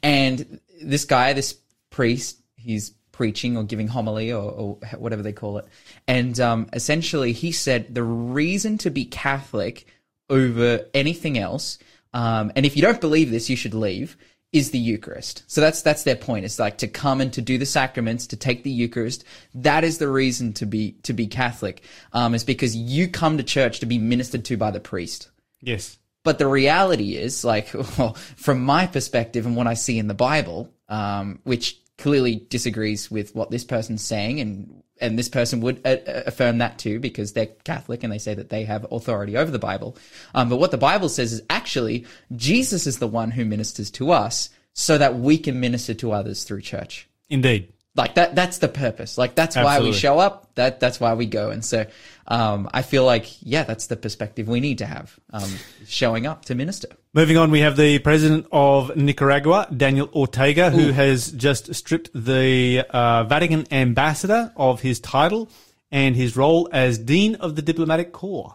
and 0.02 0.61
this 0.83 1.04
guy, 1.04 1.35
this 1.35 1.59
priest, 1.90 2.40
he's 2.57 2.90
preaching 3.12 3.59
or 3.59 3.64
giving 3.64 3.87
homily 3.87 4.33
or, 4.33 4.50
or 4.50 4.78
whatever 4.97 5.23
they 5.23 5.33
call 5.33 5.59
it, 5.59 5.66
and 6.09 6.40
um, 6.40 6.71
essentially 6.73 7.33
he 7.33 7.52
said 7.52 7.95
the 7.95 8.02
reason 8.02 8.78
to 8.78 8.90
be 8.90 9.04
Catholic 9.04 9.87
over 10.30 10.87
anything 10.95 11.37
else, 11.37 11.78
um, 12.14 12.50
and 12.57 12.64
if 12.64 12.76
you 12.76 12.83
don't 12.83 13.00
believe 13.00 13.30
this, 13.30 13.50
you 13.50 13.57
should 13.57 13.75
leave, 13.75 14.16
is 14.52 14.73
the 14.73 14.78
Eucharist. 14.78 15.45
So 15.47 15.61
that's 15.61 15.83
that's 15.83 16.02
their 16.02 16.16
point. 16.16 16.45
It's 16.45 16.59
like 16.59 16.78
to 16.78 16.88
come 16.88 17.21
and 17.21 17.33
to 17.35 17.42
do 17.42 17.59
the 17.59 17.66
sacraments, 17.66 18.26
to 18.28 18.37
take 18.37 18.62
the 18.62 18.71
Eucharist. 18.71 19.25
That 19.54 19.85
is 19.85 19.99
the 19.99 20.09
reason 20.09 20.52
to 20.54 20.66
be 20.66 20.92
to 21.04 21.12
be 21.12 21.26
Catholic. 21.26 21.83
Um, 22.12 22.35
is 22.35 22.45
because 22.45 22.75
you 22.75 23.09
come 23.09 23.37
to 23.38 23.45
church 23.45 23.80
to 23.80 23.87
be 23.87 23.99
ministered 23.99 24.45
to 24.47 24.57
by 24.57 24.71
the 24.71 24.80
priest. 24.80 25.30
Yes. 25.61 25.99
But 26.23 26.38
the 26.38 26.49
reality 26.49 27.16
is, 27.16 27.45
like, 27.45 27.73
well, 27.99 28.14
from 28.37 28.62
my 28.62 28.87
perspective 28.87 29.47
and 29.47 29.57
what 29.57 29.66
I 29.66 29.75
see 29.75 29.99
in 29.99 30.07
the 30.07 30.14
Bible, 30.14 30.71
um, 30.88 31.40
which 31.45 31.80
clearly 32.00 32.47
disagrees 32.49 33.11
with 33.11 33.35
what 33.35 33.50
this 33.50 33.64
person's 33.64 34.02
saying, 34.02 34.40
and 34.40 34.83
and 35.00 35.19
this 35.19 35.28
person 35.28 35.61
would 35.61 35.80
uh, 35.85 35.97
uh, 36.07 36.23
affirm 36.26 36.59
that 36.59 36.78
too 36.78 37.00
because 37.00 37.33
they're 37.33 37.47
Catholic 37.64 38.02
and 38.02 38.12
they 38.12 38.19
say 38.19 38.35
that 38.35 38.50
they 38.50 38.64
have 38.64 38.87
authority 38.90 39.37
over 39.37 39.50
the 39.50 39.59
Bible. 39.59 39.97
Um, 40.35 40.49
but 40.49 40.59
what 40.59 40.71
the 40.71 40.78
Bible 40.78 41.09
says 41.09 41.33
is 41.33 41.42
actually 41.49 42.07
Jesus 42.35 42.87
is 42.87 42.99
the 42.99 43.07
one 43.07 43.30
who 43.30 43.45
ministers 43.45 43.90
to 43.92 44.11
us 44.11 44.50
so 44.75 44.99
that 44.99 45.16
we 45.16 45.38
can 45.38 45.61
minister 45.61 45.95
to 45.95 46.12
others 46.12 46.45
through 46.45 46.62
church. 46.62 47.09
Indeed. 47.28 47.73
Like 47.97 48.14
that, 48.14 48.37
that's 48.37 48.59
the 48.59 48.68
purpose. 48.68 49.18
Like 49.18 49.35
that's 49.35 49.56
why 49.56 49.80
we 49.80 49.92
show 49.92 50.18
up. 50.18 50.54
That 50.54 50.78
that's 50.78 51.00
why 51.00 51.14
we 51.14 51.26
go. 51.26 51.50
And 51.50 51.64
so, 51.64 51.87
um, 52.28 52.70
I 52.73 52.82
feel 52.82 53.04
like, 53.04 53.26
yeah, 53.42 53.64
that's 53.64 53.88
the 53.88 53.97
perspective 53.97 54.47
we 54.47 54.61
need 54.61 54.78
to 54.78 54.87
have, 54.87 55.18
um, 55.32 55.50
showing 55.87 56.25
up 56.25 56.44
to 56.44 56.54
minister. 56.54 56.88
Moving 57.12 57.37
on, 57.37 57.50
we 57.50 57.61
have 57.61 57.76
the 57.76 57.99
president 57.99 58.47
of 58.52 58.97
Nicaragua, 58.97 59.66
Daniel 59.76 60.09
Ortega, 60.14 60.70
who 60.70 60.92
has 60.92 61.32
just 61.32 61.75
stripped 61.75 62.11
the 62.14 62.87
uh, 62.90 63.25
Vatican 63.25 63.66
ambassador 63.73 64.52
of 64.56 64.80
his 64.80 65.00
title 65.00 65.50
and 65.90 66.14
his 66.14 66.37
role 66.37 66.68
as 66.70 66.97
dean 66.97 67.35
of 67.35 67.56
the 67.56 67.62
diplomatic 67.62 68.12
corps. 68.12 68.54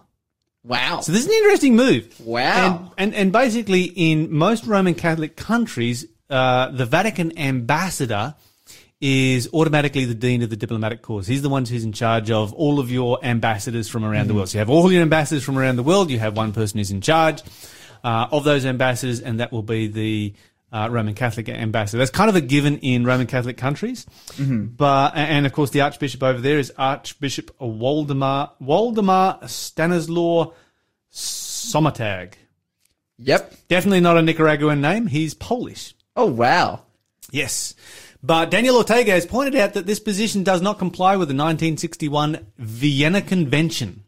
Wow. 0.64 1.02
So 1.02 1.12
this 1.12 1.22
is 1.24 1.28
an 1.28 1.34
interesting 1.34 1.76
move. 1.76 2.22
Wow. 2.22 2.94
And, 2.98 3.14
and, 3.14 3.22
and 3.22 3.32
basically, 3.34 3.84
in 3.84 4.32
most 4.32 4.66
Roman 4.66 4.96
Catholic 4.96 5.36
countries, 5.36 6.06
uh, 6.30 6.72
the 6.72 6.86
Vatican 6.86 7.38
ambassador 7.38 8.36
is 9.08 9.48
automatically 9.54 10.06
the 10.06 10.16
dean 10.16 10.42
of 10.42 10.50
the 10.50 10.56
diplomatic 10.56 11.04
corps. 11.04 11.28
He's 11.28 11.44
the 11.44 11.50
one 11.50 11.64
who's 11.64 11.84
in 11.84 11.94
charge 11.94 12.32
of 12.32 12.54
all 12.54 12.80
of 12.80 12.90
your 12.90 13.24
ambassadors 13.24 13.88
from 13.88 14.04
around 14.04 14.28
the 14.30 14.34
world. 14.34 14.50
So 14.50 14.58
you 14.58 14.60
have 14.62 14.70
all 14.72 14.92
your 14.92 15.04
ambassadors 15.04 15.44
from 15.44 15.60
around 15.60 15.76
the 15.76 15.84
world. 15.84 16.10
You 16.10 16.18
have 16.18 16.36
one 16.36 16.54
person 16.54 16.80
who's 16.80 16.90
in 16.90 17.02
charge 17.02 17.44
uh, 18.04 18.28
of 18.32 18.44
those 18.44 18.66
ambassadors, 18.66 19.20
and 19.20 19.40
that 19.42 19.52
will 19.52 19.62
be 19.62 19.86
the 19.86 20.34
uh, 20.72 20.88
Roman 20.90 21.14
Catholic 21.14 21.48
ambassador. 21.50 22.00
That's 22.00 22.10
kind 22.10 22.32
of 22.32 22.36
a 22.36 22.42
given 22.42 22.80
in 22.80 23.06
Roman 23.06 23.28
Catholic 23.28 23.58
countries. 23.58 24.08
But 24.40 25.16
and 25.16 25.46
of 25.46 25.54
course, 25.54 25.70
the 25.70 25.82
Archbishop 25.82 26.24
over 26.24 26.42
there 26.42 26.58
is 26.58 26.74
Archbishop 26.76 27.56
Waldemar 27.60 28.54
Waldemar 28.60 29.48
Stanislaw 29.48 30.52
Sommertag. 31.12 32.34
yep. 33.20 33.54
Definitely 33.68 34.02
not 34.02 34.18
a 34.18 34.24
Nicaraguan 34.24 34.82
name. 34.82 35.06
He's 35.06 35.36
Polish. 35.36 35.94
Oh, 36.16 36.26
wow. 36.26 36.82
Yes. 37.32 37.76
But 38.26 38.50
Daniel 38.50 38.78
Ortega 38.78 39.12
has 39.12 39.28
pointed 39.28 39.54
out 39.56 39.74
that 39.74 39.86
this 39.86 40.00
position 40.00 40.44
does 40.44 40.60
not 40.60 40.80
comply 40.80 41.16
with 41.16 41.28
the 41.28 41.36
1961 41.36 42.48
Vienna 42.58 43.22
Convention, 43.22 44.06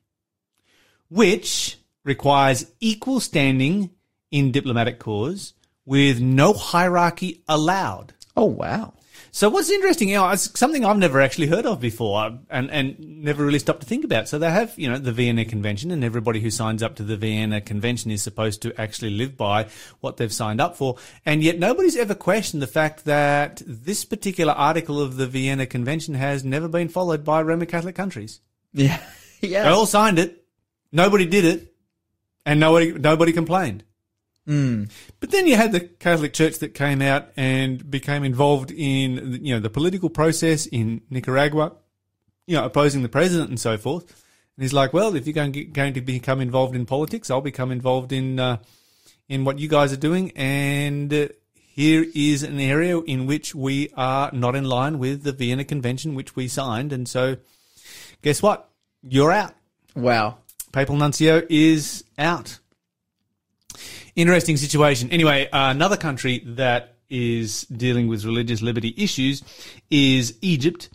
which 1.08 1.78
requires 2.04 2.66
equal 2.80 3.20
standing 3.20 3.92
in 4.32 4.52
diplomatic 4.52 4.98
corps 4.98 5.54
with 5.86 6.20
no 6.20 6.54
hierarchy 6.54 7.44
allowed. 7.48 8.16
Oh, 8.36 8.46
wow. 8.46 8.96
So 9.32 9.50
what's 9.50 9.70
interesting, 9.70 10.10
you 10.10 10.16
know, 10.16 10.30
it's 10.30 10.58
something 10.58 10.86
I've 10.86 10.98
never 10.98 11.22
actually 11.22 11.48
heard 11.48 11.66
of 11.66 11.80
before 11.80 12.40
and, 12.50 12.72
and 12.72 13.00
never 13.00 13.46
really 13.46 13.60
stopped 13.60 13.82
to 13.82 13.86
think 13.86 14.04
about. 14.04 14.28
So 14.28 14.40
they 14.40 14.50
have, 14.50 14.78
you 14.78 14.90
know, 14.90 14.98
the 14.98 15.12
Vienna 15.12 15.46
Convention 15.46 15.92
and 15.92 16.04
everybody 16.04 16.40
who 16.40 16.50
signs 16.50 16.82
up 16.82 16.96
to 16.96 17.04
the 17.04 17.18
Vienna 17.18 17.62
Convention 17.62 18.12
is 18.12 18.22
supposed 18.22 18.62
to 18.64 18.80
actually 18.80 19.12
live 19.12 19.38
by 19.38 19.68
what 20.00 20.18
they've 20.18 20.34
signed 20.34 20.62
up 20.62 20.76
for. 20.76 20.98
And 21.26 21.44
yet 21.44 21.60
nobody's 21.60 21.98
ever 21.98 22.16
questioned 22.16 22.62
the 22.62 22.68
fact 22.68 23.06
that 23.06 23.62
this 23.66 24.06
particular 24.06 24.54
article 24.54 25.02
of 25.02 25.18
the 25.18 25.28
Vienna 25.28 25.66
Convention 25.66 26.16
has 26.16 26.44
never 26.44 26.68
been 26.68 26.90
followed 26.90 27.24
by 27.24 27.42
Roman 27.42 27.68
Catholic 27.68 27.96
countries. 27.96 28.42
Yeah. 28.74 29.00
yeah, 29.42 29.64
They 29.64 29.70
all 29.70 29.86
signed 29.86 30.20
it. 30.20 30.44
Nobody 30.92 31.26
did 31.26 31.46
it. 31.46 31.74
And 32.46 32.62
nobody, 32.62 32.94
nobody 32.94 33.34
complained. 33.34 33.84
But 35.20 35.32
then 35.32 35.46
you 35.46 35.56
had 35.56 35.74
the 35.74 35.82
Catholic 35.82 36.34
Church 36.34 36.60
that 36.60 36.74
came 36.74 37.02
out 37.02 37.30
and 37.36 37.90
became 37.90 38.24
involved 38.24 38.72
in, 38.72 39.44
you 39.44 39.54
know, 39.54 39.60
the 39.60 39.70
political 39.70 40.10
process 40.10 40.66
in 40.68 41.02
Nicaragua, 41.10 41.74
you 42.46 42.56
know, 42.56 42.66
opposing 42.66 43.02
the 43.04 43.10
president 43.10 43.50
and 43.50 43.60
so 43.60 43.78
forth. 43.78 44.10
And 44.56 44.64
he's 44.64 44.74
like, 44.74 44.94
well, 44.94 45.16
if 45.16 45.28
you're 45.28 45.34
going, 45.34 45.52
get, 45.52 45.74
going 45.74 45.94
to 45.94 46.02
become 46.02 46.40
involved 46.42 46.76
in 46.76 46.86
politics, 46.86 47.30
I'll 47.30 47.42
become 47.42 47.72
involved 47.72 48.12
in, 48.14 48.40
uh, 48.40 48.58
in 49.28 49.44
what 49.44 49.60
you 49.60 49.68
guys 49.68 49.92
are 49.92 49.98
doing. 49.98 50.32
And 50.36 51.14
uh, 51.14 51.28
here 51.54 52.06
is 52.16 52.42
an 52.44 52.60
area 52.60 53.00
in 53.02 53.28
which 53.28 53.54
we 53.54 53.90
are 53.96 54.32
not 54.32 54.56
in 54.56 54.64
line 54.64 54.98
with 54.98 55.24
the 55.24 55.34
Vienna 55.34 55.66
Convention, 55.66 56.16
which 56.16 56.36
we 56.36 56.48
signed. 56.48 56.94
And 56.94 57.08
so 57.08 57.36
guess 58.22 58.42
what? 58.42 58.70
You're 59.04 59.32
out. 59.32 59.54
Wow. 59.94 60.38
Papal 60.72 60.96
Nuncio 60.96 61.44
is 61.50 62.04
out. 62.18 62.60
Interesting 64.16 64.58
situation. 64.58 65.10
Anyway, 65.12 65.50
uh, 65.52 65.72
another 65.72 65.98
country 65.98 66.44
that 66.46 66.96
is 67.10 67.62
dealing 67.64 68.08
with 68.08 68.26
religious 68.26 68.62
liberty 68.62 68.94
issues 68.98 69.44
is 69.90 70.38
Egypt. 70.42 70.90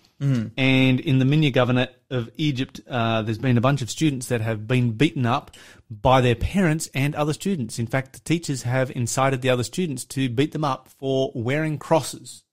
And 0.56 1.00
in 1.00 1.18
the 1.18 1.24
Minya 1.24 1.52
Governorate 1.52 1.94
of 2.08 2.30
Egypt, 2.36 2.80
uh, 2.88 3.22
there's 3.22 3.38
been 3.38 3.58
a 3.58 3.60
bunch 3.60 3.82
of 3.82 3.90
students 3.90 4.28
that 4.28 4.40
have 4.40 4.68
been 4.68 4.92
beaten 4.92 5.26
up 5.26 5.50
by 5.90 6.20
their 6.20 6.36
parents 6.36 6.88
and 6.94 7.16
other 7.16 7.32
students. 7.32 7.80
In 7.80 7.88
fact, 7.88 8.12
the 8.12 8.20
teachers 8.20 8.62
have 8.62 8.92
incited 8.92 9.42
the 9.42 9.50
other 9.50 9.64
students 9.64 10.04
to 10.04 10.28
beat 10.28 10.52
them 10.52 10.62
up 10.62 10.88
for 11.00 11.32
wearing 11.34 11.76
crosses. 11.76 12.44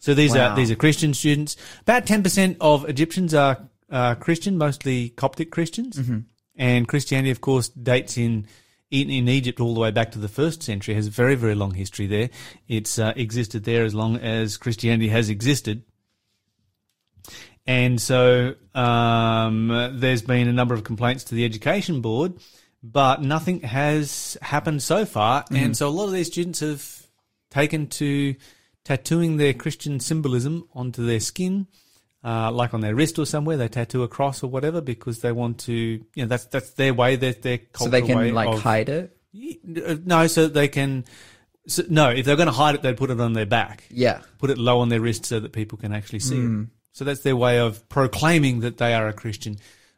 So 0.00 0.12
these 0.12 0.34
Wow. 0.34 0.50
are 0.50 0.56
these 0.56 0.70
are 0.70 0.76
Christian 0.76 1.14
students. 1.14 1.56
About 1.80 2.04
ten 2.04 2.22
percent 2.22 2.58
of 2.60 2.86
Egyptians 2.86 3.32
are 3.32 3.56
uh, 3.90 4.14
Christian, 4.16 4.58
mostly 4.58 5.08
Coptic 5.08 5.50
Christians, 5.50 5.98
and 6.56 6.86
Christianity, 6.86 7.30
of 7.30 7.40
course, 7.40 7.68
dates 7.70 8.18
in, 8.18 8.46
in 8.90 9.10
in 9.10 9.28
Egypt 9.28 9.60
all 9.60 9.74
the 9.74 9.80
way 9.80 9.90
back 9.90 10.12
to 10.12 10.18
the 10.18 10.28
first 10.28 10.62
century. 10.62 10.94
Has 10.94 11.06
a 11.06 11.10
very 11.10 11.34
very 11.34 11.54
long 11.54 11.74
history 11.74 12.06
there. 12.06 12.30
It's 12.68 12.98
uh, 12.98 13.12
existed 13.16 13.64
there 13.64 13.84
as 13.84 13.94
long 13.94 14.16
as 14.16 14.56
Christianity 14.56 15.08
has 15.08 15.28
existed. 15.28 15.82
And 17.66 18.00
so 18.00 18.54
um, 18.74 19.90
there's 19.94 20.22
been 20.22 20.46
a 20.46 20.52
number 20.52 20.74
of 20.74 20.84
complaints 20.84 21.24
to 21.24 21.34
the 21.34 21.44
education 21.44 22.00
board, 22.00 22.34
but 22.80 23.22
nothing 23.22 23.60
has 23.62 24.38
happened 24.40 24.82
so 24.82 25.04
far. 25.04 25.44
And 25.50 25.76
so 25.76 25.88
a 25.88 25.90
lot 25.90 26.04
of 26.04 26.12
these 26.12 26.28
students 26.28 26.60
have 26.60 27.08
taken 27.50 27.88
to 27.88 28.36
tattooing 28.84 29.36
their 29.36 29.52
Christian 29.52 29.98
symbolism 29.98 30.68
onto 30.72 31.04
their 31.04 31.18
skin, 31.18 31.66
uh, 32.26 32.50
like 32.50 32.74
on 32.74 32.80
their 32.80 32.94
wrist 32.94 33.18
or 33.18 33.24
somewhere. 33.24 33.56
They 33.56 33.68
tattoo 33.68 34.02
a 34.02 34.08
cross 34.08 34.42
or 34.42 34.50
whatever 34.50 34.80
because 34.80 35.20
they 35.20 35.30
want 35.32 35.60
to. 35.60 35.72
You 35.72 36.04
know, 36.16 36.26
that's 36.26 36.46
that's 36.46 36.70
their 36.72 36.92
way. 36.92 37.16
That's 37.16 37.38
their 37.38 37.60
So 37.76 37.88
they 37.88 38.02
can 38.02 38.34
like 38.34 38.48
of- 38.48 38.60
hide 38.62 38.88
it. 38.88 39.16
No, 40.06 40.26
so 40.26 40.48
they 40.48 40.66
can. 40.68 41.04
So, 41.68 41.82
no, 41.88 42.10
if 42.10 42.24
they're 42.26 42.36
going 42.36 42.46
to 42.46 42.52
hide 42.52 42.74
it, 42.76 42.82
they'd 42.82 42.96
put 42.96 43.10
it 43.10 43.20
on 43.20 43.32
their 43.32 43.44
back 43.44 43.84
Yeah. 43.90 44.20
put 44.38 44.50
it 44.50 44.56
low 44.58 44.78
on 44.80 44.88
their 44.88 45.00
wrist 45.00 45.26
so 45.26 45.40
that 45.40 45.52
people 45.52 45.76
can 45.78 45.92
actually 45.92 46.20
see 46.20 46.38
it. 46.38 46.66
So 46.92 47.04
that's 47.04 47.22
their 47.22 47.34
way 47.36 47.58
of 47.58 47.86
proclaiming 47.88 48.60
that 48.60 48.78
they 48.78 48.94
are 48.94 49.08
a 49.08 49.12
Christian 49.12 49.56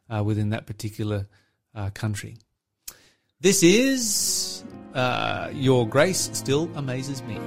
uh, 0.09 0.25
within 0.25 0.49
that 0.51 0.67
particular 0.67 1.29
uh, 1.75 1.91
country. 1.91 2.39
This 3.41 3.63
is 3.63 4.65
uh, 4.95 5.51
Your 5.53 5.87
Grace 5.87 6.31
Still 6.33 6.71
Amazes 6.75 7.23
Me. 7.23 7.39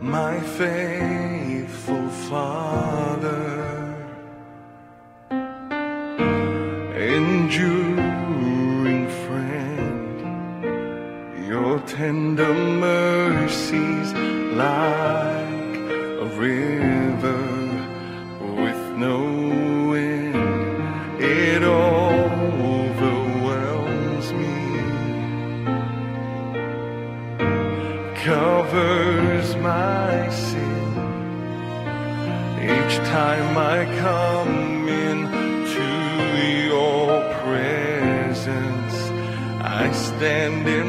my 0.00 0.40
faithful 1.86 2.08
Father, 2.28 3.62
enduring 6.96 7.88
friend, 9.26 10.16
your 11.46 11.78
tender 11.80 12.54
mercies 12.54 14.12
like 14.54 15.76
a 16.22 16.26
river 16.36 17.55
time 33.22 33.56
I 33.56 33.78
come 34.06 34.88
into 34.88 35.88
your 36.68 37.06
presence. 37.44 38.96
I 39.80 39.84
stand 40.08 40.64
in 40.78 40.85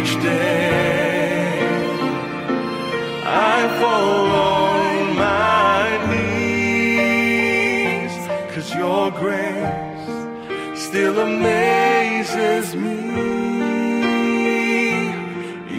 each 0.00 0.14
day. 0.22 1.60
I 3.52 3.58
fall 3.80 4.26
on 4.56 5.16
my 5.26 5.84
knees, 6.10 7.42
cause 8.54 8.70
your 8.74 9.10
grace 9.22 10.10
still 10.86 11.16
amazes 11.20 12.66
me. 12.76 12.98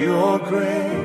Your 0.05 0.34
grace 0.39 1.01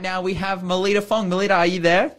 right 0.00 0.10
now, 0.10 0.22
we 0.22 0.34
have 0.34 0.62
Melita 0.62 1.02
Fong. 1.02 1.28
Melita, 1.28 1.54
are 1.54 1.66
you 1.66 1.80
there? 1.80 2.16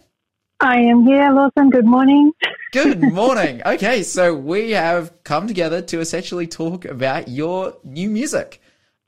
I 0.59 0.77
am 0.81 1.03
here, 1.03 1.31
Lawson. 1.31 1.71
Good 1.71 1.85
morning. 1.85 2.31
Good 2.71 3.01
morning. 3.01 3.61
okay, 3.65 4.03
so 4.03 4.35
we 4.35 4.71
have 4.71 5.23
come 5.23 5.47
together 5.47 5.81
to 5.81 5.99
essentially 5.99 6.45
talk 6.45 6.85
about 6.85 7.27
your 7.27 7.77
new 7.83 8.09
music. 8.09 8.60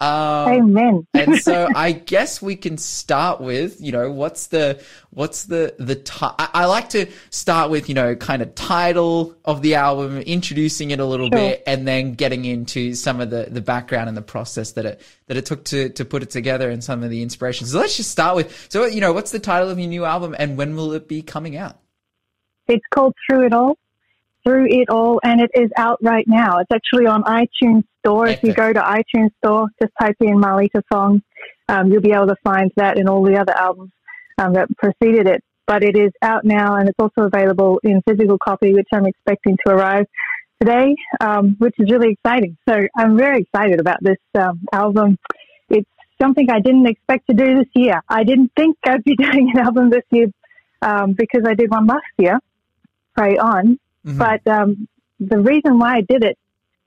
Um, 0.04 0.54
Amen. 0.54 1.08
and 1.14 1.38
so 1.38 1.70
I 1.74 1.94
guess 1.94 2.42
we 2.42 2.58
can 2.58 2.78
start 2.78 3.40
with, 3.40 3.80
you 3.80 3.94
know, 3.94 4.12
what's 4.12 4.48
the, 4.48 4.84
what's 5.12 5.46
the, 5.46 5.74
the, 5.80 5.96
ti- 5.96 6.12
I, 6.22 6.50
I 6.54 6.66
like 6.66 6.90
to 6.90 7.06
start 7.30 7.72
with, 7.72 7.88
you 7.88 7.96
know, 7.96 8.14
kind 8.16 8.42
of 8.42 8.54
title 8.54 9.34
of 9.46 9.62
the 9.62 9.76
album, 9.76 10.18
introducing 10.20 10.92
it 10.92 11.00
a 11.00 11.06
little 11.06 11.28
Sure. 11.28 11.40
bit, 11.40 11.64
and 11.66 11.88
then 11.88 12.16
getting 12.16 12.44
into 12.44 12.96
some 12.96 13.22
of 13.22 13.30
the, 13.30 13.48
the 13.50 13.62
background 13.62 14.10
and 14.10 14.18
the 14.18 14.22
process 14.22 14.74
that 14.74 14.86
it, 14.86 15.02
that 15.28 15.38
it 15.38 15.46
took 15.46 15.64
to, 15.66 15.88
to 15.90 16.04
put 16.04 16.22
it 16.22 16.30
together 16.30 16.70
and 16.70 16.84
some 16.84 17.02
of 17.02 17.10
the 17.10 17.22
inspirations. 17.22 17.72
So 17.72 17.80
let's 17.80 17.96
just 17.96 18.12
start 18.12 18.36
with, 18.36 18.68
so, 18.70 18.86
you 18.86 19.00
know, 19.00 19.14
what's 19.14 19.32
the 19.32 19.40
title 19.40 19.70
of 19.70 19.80
your 19.80 19.88
new 19.88 20.04
album 20.04 20.36
and 20.38 20.58
when 20.58 20.76
will 20.76 20.92
it 20.92 21.08
be 21.08 21.22
coming 21.22 21.56
out? 21.56 21.80
It's 22.68 22.86
called 22.94 23.14
Through 23.26 23.46
It 23.46 23.54
All. 23.54 23.78
Through 24.44 24.68
It 24.70 24.90
All, 24.90 25.22
and 25.24 25.40
it 25.40 25.52
is 25.54 25.70
out 25.78 26.00
right 26.02 26.26
now. 26.28 26.60
It's 26.60 26.72
actually 26.74 27.08
on 27.08 27.24
iTunes 27.24 27.84
Store. 28.00 28.28
If 28.28 28.44
you 28.44 28.54
go 28.54 28.74
to 28.74 28.80
iTunes 28.80 29.32
Store, 29.38 29.68
just 29.82 29.94
type 30.00 30.18
in 30.20 30.36
Marlita 30.36 30.82
Song. 30.92 31.22
Um, 31.70 31.92
you'll 31.92 32.02
be 32.02 32.12
able 32.12 32.28
to 32.28 32.36
find 32.44 32.72
that 32.76 32.98
and 32.98 33.08
all 33.08 33.24
the 33.24 33.38
other 33.38 33.54
albums 33.58 33.92
um, 34.38 34.54
that 34.54 34.68
preceded 34.78 35.28
it. 35.28 35.44
But 35.66 35.84
it 35.84 35.96
is 35.96 36.12
out 36.22 36.44
now, 36.44 36.76
and 36.76 36.90
it's 36.90 37.00
also 37.00 37.22
available 37.22 37.80
in 37.84 38.02
physical 38.06 38.38
copy, 38.38 38.74
which 38.74 38.90
I'm 38.92 39.06
expecting 39.06 39.58
to 39.66 39.74
arrive 39.74 40.06
today, 40.60 40.96
um, 41.22 41.56
which 41.60 41.76
is 41.80 41.90
really 41.90 42.14
exciting. 42.14 42.58
So 42.68 42.76
I'm 42.98 43.18
very 43.18 43.42
excited 43.42 43.80
about 43.80 43.98
this 44.02 44.18
um, 44.36 44.62
album. 44.74 45.18
It's 45.70 45.90
something 46.22 46.50
I 46.50 46.60
didn't 46.60 46.88
expect 46.88 47.28
to 47.28 47.34
do 47.34 47.60
this 47.60 47.70
year. 47.76 48.02
I 48.10 48.24
didn't 48.24 48.52
think 48.58 48.78
I'd 48.86 49.04
be 49.04 49.16
doing 49.18 49.52
an 49.54 49.62
album 49.62 49.90
this 49.90 50.04
year 50.12 50.28
um, 50.82 51.14
because 51.14 51.44
I 51.48 51.54
did 51.54 51.72
one 51.72 51.88
last 51.88 52.12
year, 52.18 52.40
Pray 53.16 53.38
On. 53.38 53.80
Mhm. 54.06 54.18
But 54.18 54.52
um, 54.52 54.88
the 55.20 55.40
reason 55.40 55.80
why 55.80 55.98
I 55.98 56.02
did 56.02 56.24
it 56.24 56.38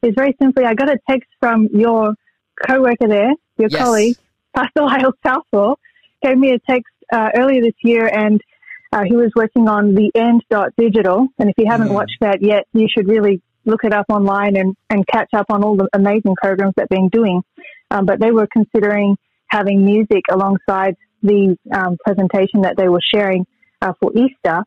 is 0.03 0.15
very 0.17 0.35
simply 0.41 0.65
I 0.65 0.75
got 0.75 0.91
a 0.91 0.99
text 1.09 1.29
from 1.41 1.69
your 1.73 2.15
co-worker 2.67 3.09
there, 3.09 3.33
your 3.59 3.69
Yes. 3.71 3.83
colleague, 3.83 4.17
Pastor 4.55 4.83
Lyle 4.83 5.13
Southall, 5.27 5.79
gave 6.23 6.37
me 6.39 6.53
a 6.53 6.59
text 6.71 6.93
uh, 7.13 7.31
earlier 7.37 7.63
this 7.63 7.75
year 7.83 8.07
and 8.13 8.41
uh, 8.93 9.03
he 9.07 9.15
was 9.17 9.31
working 9.37 9.69
on 9.69 9.95
the 9.95 10.11
end 10.15 10.43
dot 10.51 10.71
digital. 10.77 11.29
And 11.39 11.51
if 11.51 11.55
you 11.59 11.67
haven't 11.71 11.89
Mhm. 11.89 11.95
watched 11.95 12.19
that 12.21 12.41
yet, 12.43 12.67
you 12.73 12.87
should 12.89 13.09
really 13.09 13.43
look 13.65 13.85
it 13.85 13.93
up 13.93 14.07
online 14.09 14.57
and, 14.57 14.77
and 14.91 15.07
catch 15.07 15.29
up 15.35 15.47
on 15.51 15.65
all 15.65 15.77
the 15.77 15.89
amazing 15.93 16.35
programs 16.41 16.75
that 16.77 16.89
they've 16.89 16.99
been 17.01 17.09
doing. 17.09 17.43
Um, 17.91 18.07
but 18.07 18.21
they 18.21 18.31
were 18.31 18.47
considering 18.53 19.17
having 19.49 19.85
music 19.85 20.23
alongside 20.31 20.97
the 21.23 21.57
um, 21.73 21.97
presentation 22.05 22.63
that 22.63 22.77
they 22.77 22.89
were 22.89 23.01
sharing 23.03 23.45
uh, 23.83 23.93
for 24.01 24.13
Easter. 24.15 24.63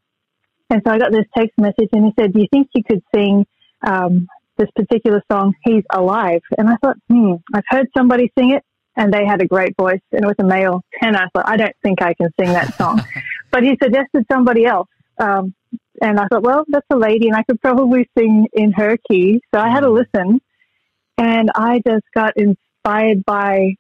And 0.70 0.82
so 0.86 0.94
I 0.94 1.00
got 1.00 1.12
this 1.12 1.26
text 1.36 1.58
message 1.58 1.90
and 1.92 2.06
he 2.06 2.12
said, 2.20 2.34
do 2.34 2.40
you 2.40 2.48
think 2.52 2.70
you 2.74 2.84
could 2.84 3.02
sing 3.14 3.46
um, 3.86 4.28
this 4.58 4.70
particular 4.76 5.24
song, 5.32 5.54
He's 5.64 5.84
Alive? 5.92 6.42
And 6.58 6.70
I 6.70 6.76
thought, 6.82 6.98
hmm, 7.10 7.34
I've 7.54 7.64
heard 7.68 7.88
somebody 7.98 8.32
sing 8.38 8.52
it 8.52 8.64
and 8.96 9.14
they 9.14 9.26
had 9.26 9.42
a 9.42 9.48
great 9.48 9.76
voice 9.78 10.02
and 10.12 10.24
it 10.24 10.28
was 10.28 10.36
a 10.40 10.44
male 10.44 10.82
tenor. 11.02 11.18
I 11.18 11.28
thought, 11.34 11.50
I 11.50 11.58
don't 11.58 11.76
think 11.82 12.02
I 12.02 12.14
can 12.14 12.30
sing 12.40 12.54
that 12.54 12.76
song. 12.76 13.02
but 13.52 13.64
he 13.64 13.78
suggested 13.82 14.26
somebody 14.32 14.66
else. 14.66 14.90
Um, 15.18 15.54
and 16.02 16.20
I 16.20 16.28
thought, 16.28 16.44
well, 16.44 16.66
that's 16.68 16.86
a 16.92 16.98
lady 16.98 17.28
and 17.28 17.36
I 17.36 17.44
could 17.44 17.60
probably 17.62 18.08
sing 18.18 18.48
in 18.54 18.72
her 18.74 18.98
key. 19.10 19.42
So 19.54 19.60
I 19.60 19.70
had 19.70 19.84
a 19.84 19.90
listen 19.90 20.40
and 21.18 21.50
I 21.56 21.82
just 21.86 22.06
got 22.14 22.34
inspired 22.38 23.26
by 23.26 23.76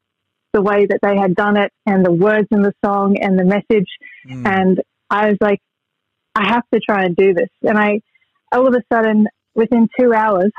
the 0.54 0.62
way 0.62 0.88
that 0.88 1.00
they 1.02 1.16
had 1.16 1.36
done 1.36 1.58
it 1.58 1.72
and 1.86 2.04
the 2.04 2.12
words 2.12 2.48
in 2.52 2.62
the 2.62 2.74
song 2.84 3.18
and 3.22 3.38
the 3.38 3.46
message. 3.46 3.88
Mm. 4.28 4.48
And 4.48 4.82
I 5.10 5.30
was 5.30 5.38
like, 5.40 5.60
I 6.36 6.48
have 6.54 6.64
to 6.74 6.80
try 6.80 7.04
and 7.04 7.16
do 7.16 7.34
this. 7.34 7.50
And 7.64 7.78
I, 7.78 8.02
all 8.52 8.68
of 8.68 8.74
a 8.74 8.84
sudden, 8.94 9.28
within 9.56 9.88
two 10.00 10.14
hours, 10.14 10.52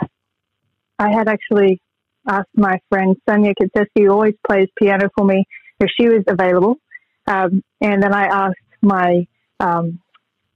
I 0.98 1.10
had 1.10 1.28
actually 1.28 1.80
asked 2.28 2.48
my 2.54 2.78
friend 2.90 3.16
Sonia 3.28 3.54
Kitseski, 3.60 4.04
who 4.04 4.10
always 4.10 4.34
plays 4.46 4.68
piano 4.80 5.08
for 5.16 5.24
me, 5.24 5.44
if 5.78 5.88
she 5.98 6.08
was 6.08 6.24
available. 6.28 6.76
Um, 7.26 7.62
and 7.80 8.02
then 8.02 8.12
I 8.12 8.24
asked 8.26 8.56
my 8.82 9.26
um, 9.58 10.00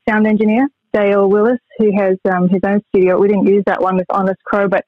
sound 0.09 0.27
engineer, 0.27 0.69
Dale 0.93 1.29
Willis, 1.29 1.61
who 1.79 1.91
has 1.97 2.17
um, 2.31 2.49
his 2.49 2.61
own 2.67 2.83
studio. 2.89 3.19
We 3.19 3.29
didn't 3.29 3.47
use 3.47 3.65
that 3.67 3.81
one 3.81 3.97
with 3.97 4.07
Honest 4.11 4.43
Crow, 4.45 4.69
but 4.69 4.85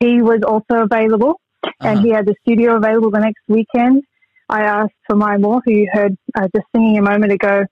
he 0.00 0.20
was 0.20 0.40
also 0.46 0.82
available. 0.82 1.40
And 1.80 1.98
Uh-huh. 1.98 2.06
he 2.06 2.10
had 2.10 2.26
the 2.26 2.34
studio 2.42 2.76
available 2.76 3.10
the 3.10 3.20
next 3.20 3.42
weekend. 3.48 4.02
I 4.48 4.62
asked 4.62 4.94
for 5.06 5.16
my 5.16 5.36
Moore, 5.38 5.60
who 5.64 5.72
you 5.72 5.90
heard 5.92 6.16
uh, 6.34 6.48
just 6.54 6.66
singing 6.74 6.98
a 6.98 7.02
moment 7.02 7.32
ago 7.32 7.64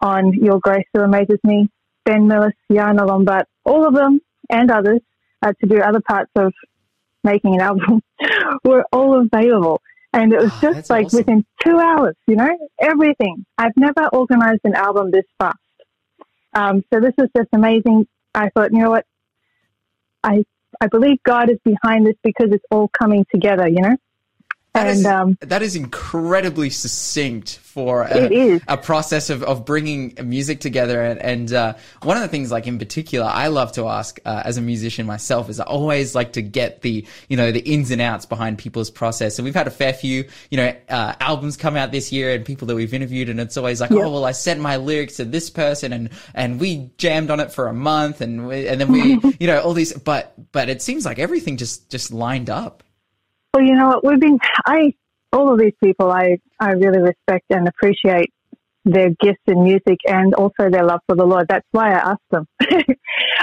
on 0.00 0.32
Your 0.32 0.58
Grace 0.60 0.84
Still 0.90 1.04
Amazes 1.04 1.38
Me, 1.44 1.68
Ben 2.04 2.22
Millis, 2.28 2.52
Yana 2.70 3.06
Lombard, 3.06 3.46
all 3.64 3.86
of 3.86 3.94
them 3.94 4.20
and 4.50 4.70
others 4.70 5.00
uh, 5.42 5.52
to 5.60 5.66
do 5.66 5.80
other 5.80 6.00
parts 6.06 6.30
of 6.36 6.52
making 7.24 7.54
an 7.54 7.60
album 7.60 8.00
were 8.64 8.84
all 8.92 9.20
available. 9.20 9.80
And 10.12 10.32
it 10.32 10.40
was 10.40 10.52
Oh, 10.54 10.72
just 10.72 10.88
like 10.90 11.06
awesome. 11.06 11.18
within 11.18 11.44
two 11.64 11.78
hours, 11.78 12.14
you 12.26 12.36
know, 12.36 12.48
everything. 12.80 13.44
I've 13.58 13.76
never 13.76 14.06
organized 14.12 14.60
an 14.64 14.74
album 14.74 15.10
this 15.10 15.24
fast. 15.38 15.58
Um, 16.54 16.82
so 16.92 17.00
this 17.00 17.12
is 17.18 17.28
just 17.36 17.48
amazing. 17.52 18.06
I 18.34 18.48
thought, 18.50 18.72
you 18.72 18.78
know 18.78 18.90
what? 18.90 19.04
I, 20.22 20.44
I 20.80 20.86
believe 20.86 21.18
God 21.24 21.50
is 21.50 21.58
behind 21.64 22.06
this 22.06 22.16
because 22.22 22.48
it's 22.52 22.64
all 22.70 22.88
coming 22.88 23.26
together, 23.32 23.68
you 23.68 23.80
know? 23.82 23.96
That 24.76 24.86
is- 24.88 25.04
and 25.04 25.06
um, 25.06 25.38
that 25.40 25.62
is 25.62 25.76
incredibly 25.76 26.70
succinct 26.70 27.58
for 27.58 28.04
a, 28.10 28.58
a 28.68 28.76
process 28.78 29.28
of, 29.28 29.42
of 29.42 29.66
bringing 29.66 30.14
music 30.24 30.60
together. 30.60 31.02
And, 31.02 31.20
and 31.20 31.52
uh, 31.52 31.74
one 32.02 32.16
of 32.16 32.22
the 32.22 32.28
things, 32.28 32.50
like 32.50 32.66
in 32.66 32.78
particular, 32.78 33.26
I 33.26 33.48
love 33.48 33.72
to 33.72 33.86
ask 33.86 34.18
uh, 34.24 34.42
as 34.46 34.56
a 34.56 34.62
musician 34.62 35.04
myself 35.06 35.50
is 35.50 35.60
I 35.60 35.64
always 35.64 36.14
like 36.14 36.32
to 36.34 36.42
get 36.42 36.80
the 36.80 37.04
you 37.28 37.36
know 37.36 37.52
the 37.52 37.60
ins 37.60 37.90
and 37.90 38.00
outs 38.00 38.24
behind 38.24 38.56
people's 38.58 38.90
process. 38.90 39.38
And 39.38 39.44
we've 39.44 39.54
had 39.54 39.66
a 39.66 39.70
fair 39.70 39.92
few 39.92 40.24
you 40.50 40.56
know 40.56 40.74
uh, 40.88 41.14
albums 41.20 41.56
come 41.58 41.76
out 41.76 41.92
this 41.92 42.12
year 42.12 42.32
and 42.34 42.44
people 42.46 42.66
that 42.68 42.74
we've 42.76 42.94
interviewed, 42.94 43.28
and 43.28 43.38
it's 43.40 43.56
always 43.58 43.80
like, 43.80 43.90
Yep. 43.90 44.00
oh 44.04 44.10
well, 44.10 44.24
I 44.24 44.32
sent 44.32 44.60
my 44.60 44.76
lyrics 44.76 45.16
to 45.16 45.24
this 45.26 45.50
person 45.50 45.92
and 45.92 46.08
and 46.34 46.58
we 46.58 46.90
jammed 46.96 47.30
on 47.30 47.40
it 47.40 47.52
for 47.52 47.68
a 47.68 47.74
month, 47.74 48.20
and 48.22 48.46
we, 48.48 48.66
and 48.68 48.80
then 48.80 48.90
we 48.90 49.18
you 49.40 49.46
know 49.46 49.60
all 49.60 49.74
these, 49.74 49.92
but 49.92 50.32
but 50.52 50.68
it 50.70 50.80
seems 50.80 51.04
like 51.04 51.18
everything 51.18 51.56
just 51.58 51.90
just 51.90 52.10
lined 52.12 52.48
up. 52.48 52.82
Well, 53.56 53.64
you 53.64 53.74
know 53.74 53.88
what? 53.88 54.04
We've 54.04 54.20
been, 54.20 54.38
I, 54.66 54.92
all 55.32 55.50
of 55.50 55.58
these 55.58 55.72
people, 55.82 56.12
I, 56.12 56.36
I 56.60 56.72
really 56.72 57.00
respect 57.00 57.46
and 57.48 57.66
appreciate 57.66 58.30
their 58.84 59.08
gifts 59.08 59.40
in 59.46 59.64
music 59.64 59.96
and 60.06 60.34
also 60.34 60.68
their 60.68 60.84
love 60.84 61.00
for 61.06 61.16
the 61.16 61.24
Lord. 61.24 61.46
That's 61.48 61.66
why 61.70 61.94
I 61.94 62.10
asked 62.10 62.30
them. 62.30 62.46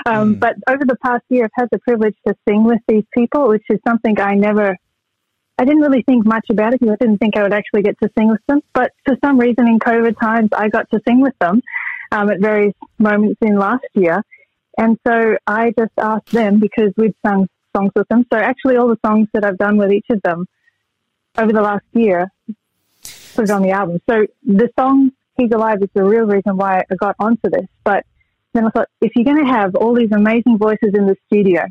um, 0.05 0.35
But 0.35 0.53
over 0.69 0.85
the 0.85 0.97
past 1.03 1.23
year, 1.29 1.45
I've 1.45 1.51
had 1.55 1.69
the 1.71 1.79
privilege 1.79 2.13
to 2.27 2.35
sing 2.47 2.63
with 2.63 2.77
these 2.87 3.05
people, 3.11 3.47
which 3.47 3.63
is 3.71 3.79
something 3.87 4.19
I 4.19 4.35
never, 4.35 4.77
I 5.57 5.65
didn't 5.65 5.81
really 5.81 6.03
think 6.03 6.27
much 6.27 6.45
about 6.51 6.75
it 6.75 6.79
because 6.79 6.95
I 7.01 7.03
didn't 7.03 7.17
think 7.17 7.35
I 7.35 7.41
would 7.41 7.53
actually 7.53 7.81
get 7.81 7.99
to 8.03 8.09
sing 8.15 8.27
with 8.27 8.41
them. 8.47 8.61
But 8.71 8.91
for 9.07 9.15
some 9.25 9.39
reason 9.39 9.67
in 9.67 9.79
COVID 9.79 10.19
times, 10.19 10.49
I 10.55 10.69
got 10.69 10.91
to 10.91 10.99
sing 11.07 11.21
with 11.21 11.33
them 11.39 11.63
um, 12.11 12.29
at 12.29 12.39
various 12.39 12.75
moments 12.99 13.39
in 13.41 13.57
last 13.57 13.87
year. 13.95 14.21
And 14.77 14.95
so 15.07 15.37
I 15.47 15.73
just 15.75 15.93
asked 15.97 16.29
them 16.31 16.59
because 16.59 16.93
we'd 16.97 17.15
sung 17.25 17.47
songs 17.75 17.91
with 17.95 18.07
them. 18.07 18.25
So 18.31 18.39
actually, 18.39 18.77
all 18.77 18.87
the 18.87 18.99
songs 19.05 19.27
that 19.33 19.43
I've 19.45 19.57
done 19.57 19.77
with 19.77 19.91
each 19.91 20.05
of 20.09 20.21
them 20.23 20.47
over 21.37 21.51
the 21.51 21.61
last 21.61 21.85
year, 21.93 22.31
put 23.35 23.45
it 23.45 23.51
on 23.51 23.61
the 23.61 23.71
album. 23.71 23.99
So 24.09 24.25
the 24.43 24.69
song 24.77 25.11
"He's 25.37 25.51
Alive" 25.51 25.79
is 25.81 25.89
the 25.93 26.03
real 26.03 26.25
reason 26.25 26.57
why 26.57 26.83
I 26.89 26.95
got 26.95 27.15
onto 27.19 27.49
this. 27.49 27.67
But 27.83 28.05
then 28.53 28.67
I 28.67 28.69
thought, 28.69 28.89
if 29.01 29.11
you're 29.15 29.25
going 29.25 29.43
to 29.45 29.51
have 29.51 29.75
all 29.75 29.95
these 29.95 30.11
amazing 30.11 30.57
voices 30.57 30.91
in 30.93 31.07
the 31.07 31.15
studio, 31.25 31.63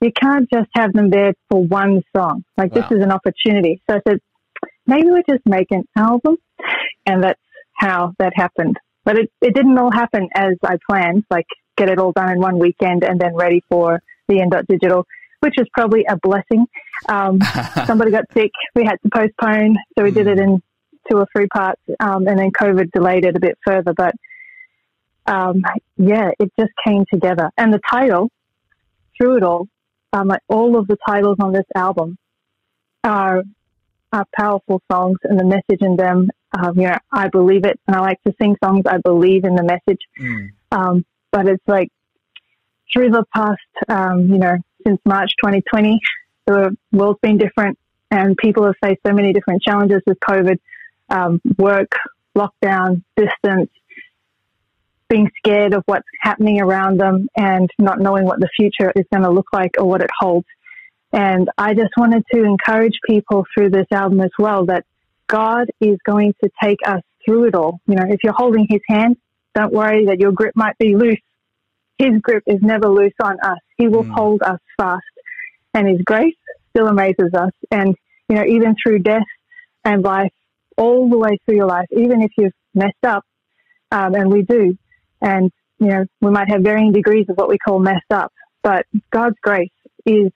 you 0.00 0.10
can't 0.12 0.48
just 0.52 0.70
have 0.74 0.92
them 0.92 1.10
there 1.10 1.34
for 1.50 1.62
one 1.62 2.02
song. 2.16 2.44
Like 2.56 2.74
Wow. 2.74 2.82
this 2.88 2.96
is 2.98 3.04
an 3.04 3.12
opportunity. 3.12 3.82
So 3.88 3.96
I 3.96 4.00
said, 4.08 4.18
maybe 4.86 5.10
we 5.10 5.22
just 5.28 5.44
make 5.46 5.70
an 5.70 5.84
album, 5.96 6.36
and 7.06 7.22
that's 7.22 7.40
how 7.74 8.14
that 8.18 8.32
happened. 8.34 8.78
But 9.04 9.18
it, 9.18 9.32
it 9.40 9.54
didn't 9.54 9.76
all 9.78 9.90
happen 9.90 10.28
as 10.34 10.54
I 10.64 10.76
planned, 10.88 11.24
like 11.30 11.46
get 11.76 11.88
it 11.88 11.98
all 11.98 12.12
done 12.12 12.30
in 12.30 12.38
one 12.40 12.58
weekend 12.58 13.02
and 13.04 13.20
then 13.20 13.34
ready 13.34 13.62
for 13.68 14.00
the 14.28 14.40
end 14.40 14.52
dot 14.52 14.66
digital, 14.66 15.06
which 15.42 15.54
is 15.58 15.66
probably 15.72 16.04
a 16.08 16.16
blessing. 16.16 16.66
Um, 17.08 17.40
somebody 17.86 18.12
got 18.12 18.24
sick, 18.32 18.52
we 18.74 18.84
had 18.84 18.96
to 19.02 19.10
postpone, 19.10 19.76
so 19.96 20.04
we 20.04 20.12
did 20.12 20.28
it 20.28 20.38
in 20.38 20.62
two 21.10 21.18
or 21.18 21.26
three 21.34 21.48
parts, 21.48 21.80
um, 21.98 22.28
and 22.28 22.38
then 22.38 22.52
COVID 22.52 22.92
delayed 22.92 23.24
it 23.24 23.36
a 23.36 23.40
bit 23.40 23.58
further. 23.66 23.92
But 23.92 24.14
um, 25.26 25.62
yeah, 25.96 26.30
it 26.38 26.52
just 26.58 26.70
came 26.86 27.04
together. 27.12 27.50
And 27.58 27.72
the 27.72 27.80
title, 27.90 28.30
through 29.16 29.38
it 29.38 29.42
all, 29.42 29.66
um, 30.12 30.28
like 30.28 30.42
all 30.48 30.78
of 30.78 30.86
the 30.86 30.96
titles 31.06 31.38
on 31.40 31.52
this 31.52 31.66
album 31.74 32.18
are 33.02 33.42
are 34.12 34.26
powerful 34.38 34.80
songs, 34.92 35.18
and 35.24 35.40
the 35.40 35.44
message 35.44 35.80
in 35.80 35.96
them, 35.96 36.30
um, 36.56 36.78
you 36.78 36.86
know, 36.86 36.98
I 37.10 37.28
believe 37.28 37.64
it, 37.64 37.80
and 37.88 37.96
I 37.96 38.00
like 38.00 38.22
to 38.24 38.34
sing 38.40 38.56
songs. 38.62 38.84
I 38.86 38.98
believe 38.98 39.44
in 39.44 39.56
the 39.56 39.64
message. 39.64 40.02
Mm. 40.20 40.50
Um, 40.70 41.04
but 41.32 41.48
it's 41.48 41.66
like 41.66 41.88
through 42.92 43.10
the 43.10 43.24
past, 43.34 43.58
um, 43.88 44.28
you 44.28 44.38
know, 44.38 44.56
since 44.86 45.00
March 45.04 45.32
2020, 45.42 46.00
the 46.46 46.76
world's 46.92 47.20
been 47.20 47.38
different 47.38 47.78
and 48.10 48.36
people 48.36 48.64
have 48.64 48.74
faced 48.82 49.00
so 49.06 49.12
many 49.12 49.32
different 49.32 49.62
challenges 49.62 50.02
with 50.06 50.18
COVID, 50.20 50.58
um, 51.08 51.40
work, 51.56 51.92
lockdown, 52.36 53.02
distance, 53.16 53.70
being 55.08 55.30
scared 55.38 55.74
of 55.74 55.82
what's 55.86 56.06
happening 56.20 56.60
around 56.60 56.98
them 56.98 57.28
and 57.36 57.70
not 57.78 58.00
knowing 58.00 58.24
what 58.24 58.40
the 58.40 58.48
future 58.56 58.92
is 58.96 59.04
going 59.12 59.24
to 59.24 59.30
look 59.30 59.48
like 59.52 59.76
or 59.78 59.86
what 59.86 60.02
it 60.02 60.10
holds. 60.18 60.46
And 61.12 61.50
I 61.58 61.74
just 61.74 61.92
wanted 61.96 62.24
to 62.32 62.44
encourage 62.44 62.98
people 63.06 63.44
through 63.54 63.70
this 63.70 63.86
album 63.92 64.20
as 64.20 64.30
well 64.38 64.66
that 64.66 64.84
God 65.26 65.70
is 65.80 65.98
going 66.04 66.34
to 66.42 66.50
take 66.62 66.78
us 66.86 67.02
through 67.24 67.48
it 67.48 67.54
all. 67.54 67.80
You 67.86 67.96
know, 67.96 68.04
if 68.08 68.20
you're 68.24 68.32
holding 68.34 68.66
his 68.68 68.80
hand, 68.88 69.16
don't 69.54 69.72
worry 69.72 70.06
that 70.06 70.18
your 70.18 70.32
grip 70.32 70.56
might 70.56 70.78
be 70.78 70.96
loose. 70.96 71.20
His 71.98 72.20
grip 72.20 72.42
is 72.46 72.60
never 72.62 72.88
loose 72.88 73.12
on 73.22 73.36
us. 73.42 73.58
He 73.76 73.88
will 73.88 74.04
hold 74.14 74.42
us 74.42 74.58
fast. 74.76 75.02
And 75.74 75.88
his 75.88 76.02
grace 76.04 76.34
still 76.70 76.88
amazes 76.88 77.32
us. 77.34 77.52
And, 77.70 77.94
you 78.28 78.36
know, 78.36 78.44
even 78.44 78.74
through 78.82 79.00
death 79.00 79.22
and 79.84 80.02
life, 80.02 80.32
all 80.76 81.08
the 81.08 81.18
way 81.18 81.38
through 81.44 81.56
your 81.56 81.66
life, 81.66 81.86
even 81.92 82.22
if 82.22 82.32
you've 82.36 82.52
messed 82.74 83.04
up, 83.04 83.24
um, 83.90 84.14
and 84.14 84.32
we 84.32 84.42
do, 84.42 84.76
and, 85.20 85.50
you 85.78 85.88
know, 85.88 86.04
we 86.20 86.30
might 86.30 86.48
have 86.48 86.62
varying 86.62 86.92
degrees 86.92 87.26
of 87.28 87.36
what 87.36 87.48
we 87.48 87.58
call 87.58 87.78
messed 87.78 88.10
up, 88.10 88.32
but 88.62 88.86
God's 89.10 89.36
grace 89.42 89.70
is 90.06 90.30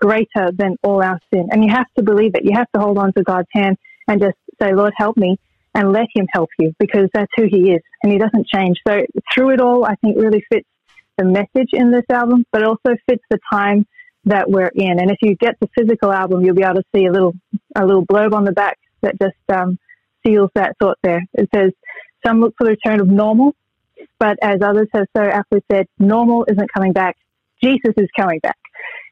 greater 0.00 0.50
than 0.52 0.76
all 0.82 1.02
our 1.02 1.18
sin. 1.32 1.48
And 1.50 1.64
you 1.64 1.70
have 1.70 1.86
to 1.96 2.02
believe 2.02 2.34
it. 2.34 2.44
You 2.44 2.52
have 2.54 2.70
to 2.74 2.80
hold 2.80 2.98
on 2.98 3.12
to 3.14 3.22
God's 3.22 3.48
hand 3.52 3.76
and 4.08 4.20
just 4.20 4.36
say, 4.60 4.74
Lord, 4.74 4.92
help 4.96 5.16
me 5.16 5.38
and 5.74 5.92
let 5.92 6.06
him 6.14 6.26
help 6.32 6.48
you 6.58 6.72
because 6.78 7.08
that's 7.12 7.30
who 7.36 7.44
he 7.48 7.72
is 7.72 7.80
and 8.02 8.12
he 8.12 8.18
doesn't 8.18 8.46
change. 8.46 8.78
So 8.86 9.02
through 9.32 9.50
it 9.50 9.60
all, 9.60 9.84
I 9.84 9.94
think 9.96 10.16
really 10.18 10.42
fits 10.52 10.66
the 11.16 11.24
message 11.24 11.70
in 11.72 11.90
this 11.90 12.04
album, 12.10 12.44
but 12.52 12.62
also 12.62 12.96
fits 13.08 13.22
the 13.30 13.38
time 13.52 13.86
that 14.24 14.50
we're 14.50 14.70
in. 14.74 14.98
And 14.98 15.10
if 15.10 15.18
you 15.22 15.36
get 15.36 15.54
the 15.60 15.68
physical 15.76 16.12
album, 16.12 16.44
you'll 16.44 16.56
be 16.56 16.62
able 16.62 16.76
to 16.76 16.84
see 16.94 17.06
a 17.06 17.12
little, 17.12 17.34
a 17.76 17.86
little 17.86 18.04
blurb 18.04 18.34
on 18.34 18.44
the 18.44 18.52
back 18.52 18.78
that 19.02 19.18
just, 19.20 19.36
um, 19.48 19.78
seals 20.26 20.50
that 20.54 20.76
thought 20.80 20.98
there. 21.02 21.22
It 21.34 21.48
says, 21.54 21.72
some 22.26 22.40
look 22.40 22.54
for 22.58 22.64
the 22.64 22.70
return 22.70 23.00
of 23.00 23.08
normal, 23.08 23.54
but 24.18 24.36
as 24.42 24.56
others 24.62 24.88
have 24.92 25.06
so 25.16 25.22
aptly 25.22 25.62
said, 25.70 25.86
normal 25.98 26.44
isn't 26.48 26.72
coming 26.72 26.92
back. 26.92 27.16
Jesus 27.62 27.94
is 27.96 28.08
coming 28.18 28.40
back. 28.40 28.58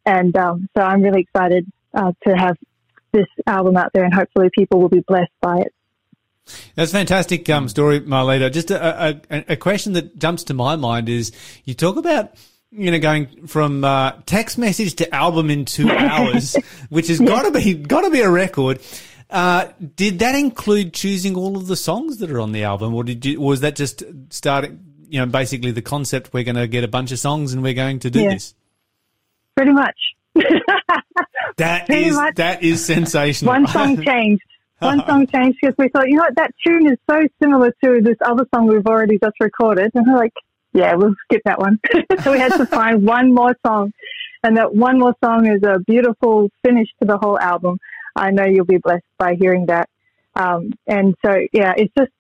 And, 0.05 0.37
um, 0.37 0.69
so 0.77 0.83
I'm 0.83 1.01
really 1.01 1.21
excited, 1.21 1.67
uh, 1.95 2.13
to 2.27 2.35
have 2.37 2.57
this 3.13 3.27
album 3.47 3.77
out 3.77 3.91
there 3.95 4.05
and 4.05 4.13
hopefully 4.13 4.49
people 4.53 4.81
will 4.81 4.89
be 4.89 5.05
blessed 5.07 5.31
by 5.41 5.59
it. 5.59 5.73
That's 6.75 6.91
a 6.91 6.95
fantastic 6.95 7.49
um, 7.51 7.69
story, 7.69 8.01
Marlita. 8.01 8.53
Just 8.53 8.71
a, 8.71 9.21
a, 9.31 9.45
a 9.53 9.57
question 9.57 9.95
that 9.95 10.19
jumps 10.19 10.45
to 10.45 10.55
my 10.55 10.77
mind 10.77 11.09
is 11.09 11.33
you 11.65 11.75
talk 11.75 11.97
about 11.97 12.35
you 12.71 12.91
know 12.91 12.99
going 12.99 13.47
from 13.47 13.85
uh, 13.85 14.13
text 14.27 14.59
message 14.59 14.95
to 14.97 15.15
album 15.15 15.51
in 15.51 15.65
two 15.65 15.91
hours, 15.97 16.57
which 16.91 17.09
has 17.09 17.19
got 17.21 17.43
to 17.45 17.51
be 17.51 17.75
got 17.75 18.03
to 18.03 18.11
be 18.11 18.21
a 18.21 18.31
record. 18.31 18.81
Uh, 19.31 19.69
did 19.97 20.19
that 20.19 20.35
include 20.35 20.93
choosing 20.93 21.35
all 21.35 21.57
of 21.57 21.67
the 21.67 21.77
songs 21.77 22.19
that 22.19 22.31
are 22.31 22.41
on 22.41 22.53
the 22.53 22.63
album, 22.65 22.95
or 22.95 23.03
did 23.05 23.25
you, 23.25 23.39
or 23.41 23.49
was 23.49 23.61
that 23.61 23.75
just 23.75 24.03
starting? 24.31 24.81
You 25.09 25.21
know, 25.21 25.27
basically 25.27 25.71
the 25.71 25.83
concept. 25.83 26.33
We're 26.33 26.45
going 26.45 26.57
to 26.57 26.67
get 26.67 26.83
a 26.85 26.89
bunch 26.89 27.11
of 27.13 27.19
songs 27.19 27.53
and 27.53 27.63
we're 27.63 27.75
going 27.75 28.01
to 28.01 28.11
do 28.11 28.21
Yeah. 28.21 28.31
this. 28.35 28.55
Pretty 29.57 29.73
much. 29.73 29.97
That 31.57 31.87
Pretty 31.87 32.07
is 32.07 32.17
much. 32.17 32.35
that 32.37 32.63
is 32.65 32.85
sensational. 32.85 33.53
One 33.53 33.67
song 33.69 34.03
changed. 34.05 34.43
One 34.85 35.07
song 35.07 35.27
changed 35.27 35.59
because 35.61 35.75
we 35.79 35.89
thought, 35.89 36.09
you 36.09 36.17
know 36.17 36.23
what, 36.23 36.37
that 36.37 36.53
tune 36.67 36.87
is 36.91 36.99
so 37.09 37.21
similar 37.43 37.73
to 37.85 38.01
this 38.03 38.17
other 38.25 38.47
song 38.55 38.67
we've 38.67 38.87
already 38.87 39.19
just 39.23 39.37
recorded. 39.41 39.91
And 39.95 40.07
we're 40.07 40.17
like, 40.19 40.33
yeah, 40.73 40.95
we'll 40.95 41.15
skip 41.25 41.43
that 41.45 41.59
one. 41.59 41.79
so 42.23 42.33
we 42.33 42.39
had 42.39 42.53
to 42.57 42.67
find 42.67 43.07
one 43.07 43.33
more 43.35 43.57
song. 43.67 43.93
And 44.43 44.57
that 44.59 44.75
one 44.75 44.99
more 44.99 45.15
song 45.25 45.47
is 45.47 45.63
a 45.63 45.79
beautiful 45.81 46.51
finish 46.65 46.89
to 47.01 47.07
the 47.07 47.17
whole 47.17 47.39
album. 47.39 47.79
I 48.15 48.31
know 48.31 48.45
you'll 48.45 48.67
be 48.67 48.79
blessed 48.79 49.05
by 49.19 49.35
hearing 49.35 49.67
that. 49.67 49.89
Um, 50.35 50.73
and 50.87 51.15
so, 51.25 51.35
yeah, 51.53 51.73
it's 51.77 51.93
just, 51.97 52.11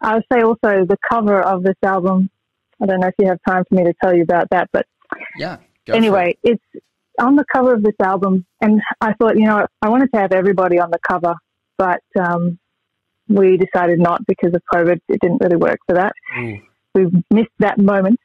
I 0.00 0.14
would 0.14 0.24
say 0.32 0.42
also 0.42 0.84
the 0.86 0.96
cover 1.10 1.40
of 1.42 1.62
this 1.62 1.76
album. 1.82 2.30
I 2.80 2.86
don't 2.86 3.00
know 3.00 3.08
if 3.08 3.14
you 3.18 3.28
have 3.28 3.40
time 3.46 3.64
for 3.68 3.74
me 3.74 3.84
to 3.84 3.94
tell 4.02 4.14
you 4.14 4.22
about 4.22 4.48
that, 4.50 4.68
but 4.72 4.86
Yeah. 5.38 5.56
for 5.86 5.92
it. 5.92 5.96
anyway, 5.96 6.36
it's 6.42 6.62
on 7.18 7.36
the 7.36 7.44
cover 7.52 7.72
of 7.74 7.82
this 7.82 7.94
album, 8.00 8.44
and 8.60 8.80
I 9.00 9.14
thought, 9.14 9.36
you 9.36 9.46
know, 9.46 9.66
I 9.82 9.88
wanted 9.88 10.12
to 10.12 10.20
have 10.20 10.32
everybody 10.32 10.78
on 10.78 10.90
the 10.90 10.98
cover, 10.98 11.34
but 11.78 12.00
um, 12.18 12.58
we 13.28 13.56
decided 13.56 13.98
not 13.98 14.26
because 14.26 14.54
of 14.54 14.62
COVID. 14.72 15.00
It 15.08 15.20
didn't 15.20 15.40
really 15.40 15.56
work 15.56 15.78
for 15.86 15.94
that. 15.94 16.12
Ooh. 16.38 16.58
We 16.94 17.24
missed 17.30 17.50
that 17.58 17.78
moment, 17.78 18.20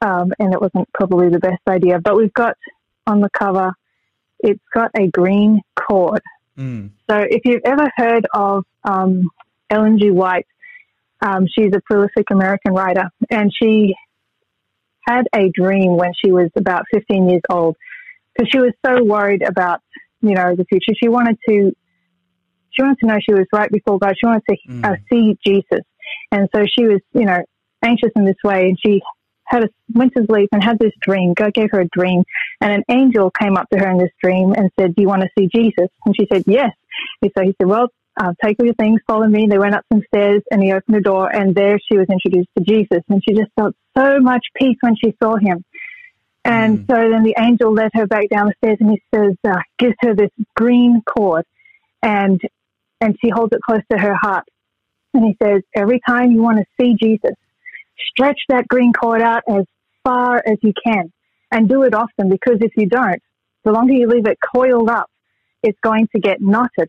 um, 0.00 0.32
and 0.38 0.52
it 0.52 0.60
wasn't 0.60 0.92
probably 0.92 1.28
the 1.30 1.38
best 1.38 1.62
idea. 1.68 1.98
But 2.00 2.16
we've 2.16 2.34
got 2.34 2.56
on 3.06 3.20
the 3.20 3.30
cover, 3.30 3.72
it's 4.40 4.62
got 4.74 4.90
a 4.96 5.06
green 5.08 5.60
cord. 5.76 6.20
Mm. 6.58 6.90
So 7.08 7.18
if 7.18 7.42
you've 7.44 7.62
ever 7.64 7.90
heard 7.96 8.26
of 8.32 8.64
um, 8.84 9.30
Ellen 9.70 9.98
G. 9.98 10.10
White, 10.10 10.46
um, 11.20 11.46
she's 11.46 11.72
a 11.74 11.80
prolific 11.80 12.30
American 12.30 12.74
writer, 12.74 13.10
and 13.30 13.52
she 13.54 13.94
had 15.06 15.26
a 15.34 15.50
dream 15.50 15.96
when 15.96 16.12
she 16.22 16.30
was 16.30 16.50
about 16.56 16.84
15 16.92 17.28
years 17.28 17.42
old 17.50 17.76
because 18.34 18.50
she 18.50 18.58
was 18.58 18.72
so 18.84 19.04
worried 19.04 19.42
about, 19.42 19.80
you 20.20 20.34
know, 20.34 20.54
the 20.56 20.64
future. 20.64 20.92
She 21.00 21.08
wanted 21.08 21.38
to, 21.48 21.72
she 22.74 22.82
wanted 22.82 22.98
to 23.00 23.06
know 23.06 23.18
she 23.20 23.32
was 23.34 23.46
right 23.52 23.70
before 23.70 23.98
God. 23.98 24.14
She 24.20 24.26
wanted 24.26 24.42
to 24.50 24.56
Mm. 24.68 24.84
uh, 24.84 24.96
see 25.10 25.38
Jesus. 25.46 25.84
And 26.30 26.48
so 26.54 26.64
she 26.66 26.84
was, 26.86 27.00
you 27.12 27.24
know, 27.24 27.42
anxious 27.82 28.10
in 28.16 28.24
this 28.24 28.36
way 28.44 28.68
and 28.68 28.78
she 28.84 29.00
had 29.46 29.64
a, 29.64 29.68
went 29.94 30.12
to 30.16 30.24
sleep 30.26 30.48
and 30.52 30.62
had 30.62 30.78
this 30.78 30.92
dream. 31.00 31.34
God 31.34 31.52
gave 31.54 31.70
her 31.72 31.80
a 31.80 31.88
dream 31.88 32.22
And 32.60 32.72
an 32.72 32.82
angel 32.88 33.30
came 33.30 33.56
up 33.56 33.68
to 33.70 33.78
her 33.78 33.90
in 33.90 33.98
this 33.98 34.12
dream 34.22 34.52
and 34.52 34.70
said, 34.78 34.94
do 34.94 35.02
you 35.02 35.08
want 35.08 35.22
to 35.22 35.28
see 35.38 35.48
Jesus? 35.54 35.88
And 36.06 36.14
she 36.18 36.26
said, 36.32 36.44
yes. 36.46 36.70
And 37.22 37.30
so 37.36 37.44
he 37.44 37.54
said, 37.60 37.66
well, 37.68 37.88
uh, 38.18 38.32
take 38.42 38.58
all 38.58 38.66
your 38.66 38.74
things, 38.76 39.00
follow 39.06 39.26
me. 39.26 39.46
They 39.48 39.58
went 39.58 39.74
up 39.74 39.84
some 39.92 40.02
stairs 40.06 40.42
and 40.50 40.62
he 40.62 40.72
opened 40.72 40.96
the 40.96 41.00
door 41.00 41.28
and 41.34 41.54
there 41.54 41.78
she 41.78 41.98
was 41.98 42.06
introduced 42.10 42.48
to 42.56 42.64
Jesus. 42.64 43.02
And 43.08 43.22
she 43.22 43.34
just 43.34 43.50
felt 43.58 43.74
so 43.96 44.18
much 44.20 44.44
peace 44.56 44.78
when 44.80 44.94
she 44.96 45.14
saw 45.22 45.36
him. 45.36 45.64
And 46.44 46.78
Mm. 46.78 46.86
so 46.90 47.10
then 47.10 47.22
the 47.22 47.34
angel 47.38 47.72
led 47.72 47.90
her 47.94 48.06
back 48.06 48.28
down 48.30 48.46
the 48.48 48.54
stairs 48.58 48.78
and 48.80 48.90
he 48.90 49.02
says, 49.14 49.34
uh, 49.46 49.60
gives 49.78 49.96
her 50.00 50.14
this 50.14 50.30
green 50.54 51.02
cord 51.06 51.44
and, 52.02 52.40
and 53.04 53.14
she 53.22 53.28
holds 53.28 53.52
it 53.54 53.60
close 53.60 53.82
to 53.92 53.98
her 53.98 54.14
heart. 54.14 54.44
And 55.12 55.24
he 55.24 55.36
says, 55.42 55.60
every 55.76 56.00
time 56.08 56.32
you 56.32 56.42
want 56.42 56.58
to 56.58 56.64
see 56.80 56.94
Jesus, 57.00 57.32
stretch 58.10 58.40
that 58.48 58.66
green 58.66 58.92
cord 58.94 59.20
out 59.20 59.42
as 59.46 59.64
far 60.02 60.38
as 60.38 60.56
you 60.62 60.72
can 60.84 61.12
and 61.50 61.68
do 61.68 61.82
it 61.82 61.94
often 61.94 62.30
because 62.30 62.56
if 62.60 62.72
you 62.76 62.88
don't, 62.88 63.20
the 63.64 63.72
longer 63.72 63.92
you 63.92 64.08
leave 64.08 64.26
it 64.26 64.38
coiled 64.54 64.88
up, 64.88 65.10
it's 65.62 65.78
going 65.82 66.08
to 66.14 66.20
get 66.20 66.40
knotted. 66.40 66.88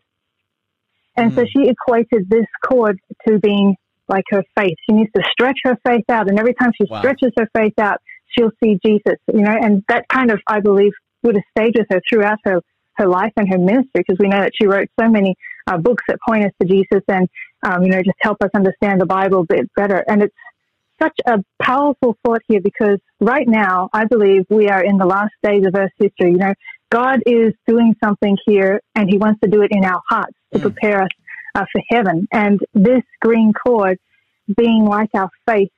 And 1.16 1.32
so 1.34 1.42
Mm. 1.42 1.48
she 1.52 1.68
equated 1.68 2.28
this 2.28 2.46
cord 2.64 2.98
to 3.26 3.38
being 3.38 3.76
like 4.08 4.24
her 4.30 4.42
faith. 4.58 4.76
She 4.88 4.96
needs 4.96 5.10
to 5.16 5.22
stretch 5.32 5.58
her 5.64 5.76
faith 5.86 6.04
out. 6.08 6.28
And 6.28 6.38
every 6.38 6.54
time 6.54 6.72
she 6.80 6.86
Wow. 6.90 7.00
stretches 7.00 7.32
her 7.38 7.48
faith 7.54 7.78
out, 7.78 8.00
she'll 8.26 8.52
see 8.62 8.78
Jesus, 8.84 9.18
you 9.32 9.42
know, 9.42 9.56
and 9.58 9.82
that 9.88 10.08
kind 10.08 10.30
of, 10.30 10.40
I 10.46 10.60
believe, 10.60 10.92
would 11.22 11.36
have 11.36 11.44
stayed 11.56 11.76
with 11.76 11.86
her 11.90 12.00
throughout 12.08 12.38
her, 12.44 12.60
her 12.96 13.06
life 13.06 13.32
and 13.36 13.48
her 13.48 13.58
ministry 13.58 14.02
because 14.06 14.18
we 14.18 14.28
know 14.28 14.40
that 14.40 14.52
she 14.54 14.66
wrote 14.66 14.88
so 15.00 15.08
many 15.08 15.36
uh, 15.66 15.78
books 15.78 16.04
that 16.08 16.18
point 16.26 16.44
us 16.44 16.52
to 16.60 16.68
Jesus 16.68 17.02
and, 17.08 17.28
um, 17.66 17.82
you 17.82 17.90
know, 17.90 17.98
just 18.02 18.18
help 18.20 18.38
us 18.42 18.50
understand 18.54 19.00
the 19.00 19.06
Bible 19.06 19.40
a 19.40 19.46
bit 19.46 19.70
better. 19.74 20.04
And 20.08 20.22
it's 20.22 20.34
such 21.00 21.18
a 21.26 21.38
powerful 21.62 22.16
thought 22.24 22.40
here 22.48 22.60
because 22.60 22.98
right 23.20 23.46
now, 23.46 23.88
I 23.92 24.04
believe 24.06 24.44
we 24.48 24.68
are 24.68 24.82
in 24.82 24.96
the 24.96 25.06
last 25.06 25.32
days 25.42 25.64
of 25.66 25.74
Earth's 25.74 25.94
history. 25.98 26.32
You 26.32 26.38
know, 26.38 26.54
God 26.90 27.20
is 27.26 27.52
doing 27.66 27.94
something 28.02 28.36
here 28.46 28.80
and 28.94 29.08
he 29.10 29.18
wants 29.18 29.40
to 29.42 29.50
do 29.50 29.62
it 29.62 29.70
in 29.72 29.84
our 29.84 30.00
hearts 30.08 30.34
to 30.52 30.58
Mm. 30.58 30.62
prepare 30.62 31.02
us 31.02 31.10
uh, 31.54 31.64
for 31.72 31.82
heaven. 31.90 32.26
And 32.32 32.60
this 32.74 33.02
green 33.20 33.52
cord 33.52 33.98
being 34.56 34.84
like 34.84 35.10
our 35.14 35.28
faith, 35.46 35.70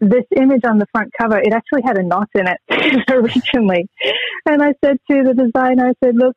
this 0.00 0.24
image 0.36 0.62
on 0.66 0.78
the 0.78 0.86
front 0.92 1.12
cover, 1.18 1.38
it 1.38 1.52
actually 1.52 1.82
had 1.84 1.96
a 1.96 2.02
knot 2.02 2.28
in 2.34 2.46
it 2.48 3.08
originally. 3.10 3.88
And 4.46 4.62
I 4.62 4.74
said 4.84 4.98
to 5.10 5.22
the 5.22 5.34
designer, 5.34 5.88
I 5.90 5.92
said, 6.04 6.16
look, 6.16 6.34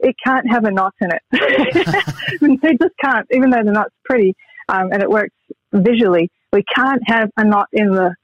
it 0.00 0.14
can't 0.24 0.48
have 0.50 0.64
a 0.64 0.70
knot 0.70 0.94
in 1.00 1.10
it. 1.10 1.22
it 1.32 2.80
just 2.80 2.94
can't, 3.02 3.26
even 3.32 3.50
though 3.50 3.62
the 3.64 3.72
knot's 3.72 3.94
pretty 4.04 4.34
um, 4.68 4.92
and 4.92 5.02
it 5.02 5.10
works 5.10 5.34
visually. 5.72 6.30
We 6.52 6.62
can't 6.74 7.02
have 7.06 7.30
a 7.36 7.44
knot 7.44 7.68
in 7.72 7.92
the 7.92 8.14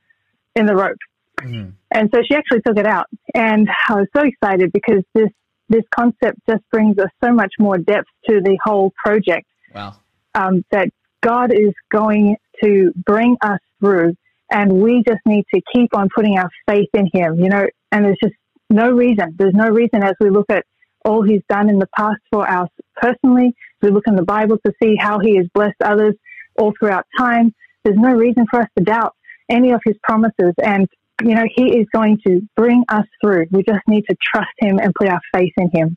in 0.54 0.66
the 0.66 0.74
rope. 0.74 0.98
Mhm. 1.40 1.72
And 1.90 2.10
so 2.14 2.22
she 2.28 2.34
actually 2.36 2.60
took 2.62 2.78
it 2.78 2.86
out, 2.86 3.06
and 3.34 3.68
I 3.88 3.94
was 3.94 4.06
so 4.16 4.22
excited 4.22 4.72
because 4.72 5.02
this 5.14 5.30
this 5.68 5.82
concept 5.94 6.38
just 6.48 6.62
brings 6.70 6.98
us 6.98 7.08
so 7.22 7.32
much 7.32 7.52
more 7.58 7.78
depth 7.78 8.08
to 8.28 8.40
the 8.40 8.58
whole 8.62 8.92
project. 9.02 9.46
Wow. 9.74 9.94
Um, 10.34 10.64
that 10.70 10.88
God 11.22 11.52
is 11.52 11.72
going 11.92 12.36
to 12.62 12.92
bring 12.96 13.36
us 13.40 13.60
through, 13.80 14.14
and 14.50 14.72
we 14.72 15.02
just 15.06 15.20
need 15.26 15.44
to 15.54 15.60
keep 15.72 15.96
on 15.96 16.08
putting 16.14 16.38
our 16.38 16.50
faith 16.66 16.88
in 16.94 17.08
Him. 17.12 17.38
You 17.38 17.48
know, 17.48 17.66
and 17.92 18.04
there's 18.04 18.18
just 18.22 18.36
no 18.70 18.90
reason. 18.90 19.34
There's 19.36 19.54
no 19.54 19.68
reason 19.68 20.02
as 20.02 20.14
we 20.20 20.30
look 20.30 20.46
at 20.50 20.64
all 21.04 21.22
He's 21.22 21.42
done 21.48 21.68
in 21.68 21.78
the 21.78 21.88
past 21.96 22.20
for 22.32 22.48
us 22.48 22.68
personally. 22.96 23.54
We 23.82 23.90
look 23.90 24.04
in 24.06 24.16
the 24.16 24.22
Bible 24.22 24.58
to 24.64 24.72
see 24.82 24.96
how 24.98 25.18
He 25.18 25.36
has 25.36 25.46
blessed 25.54 25.82
others 25.84 26.14
all 26.58 26.72
throughout 26.78 27.06
time. 27.18 27.54
There's 27.84 27.98
no 27.98 28.12
reason 28.12 28.46
for 28.50 28.60
us 28.60 28.68
to 28.78 28.84
doubt 28.84 29.14
any 29.48 29.72
of 29.72 29.80
His 29.84 29.96
promises, 30.02 30.54
and 30.62 30.88
you 31.22 31.34
know, 31.34 31.44
He 31.54 31.78
is 31.78 31.86
going 31.94 32.18
to 32.26 32.40
bring 32.56 32.84
us 32.88 33.06
through. 33.22 33.46
We 33.50 33.62
just 33.62 33.86
need 33.86 34.04
to 34.08 34.16
trust 34.34 34.52
Him 34.58 34.78
and 34.78 34.94
put 34.94 35.08
our 35.08 35.20
faith 35.32 35.52
in 35.56 35.70
Him. 35.72 35.96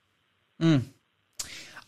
Hmm. 0.60 0.78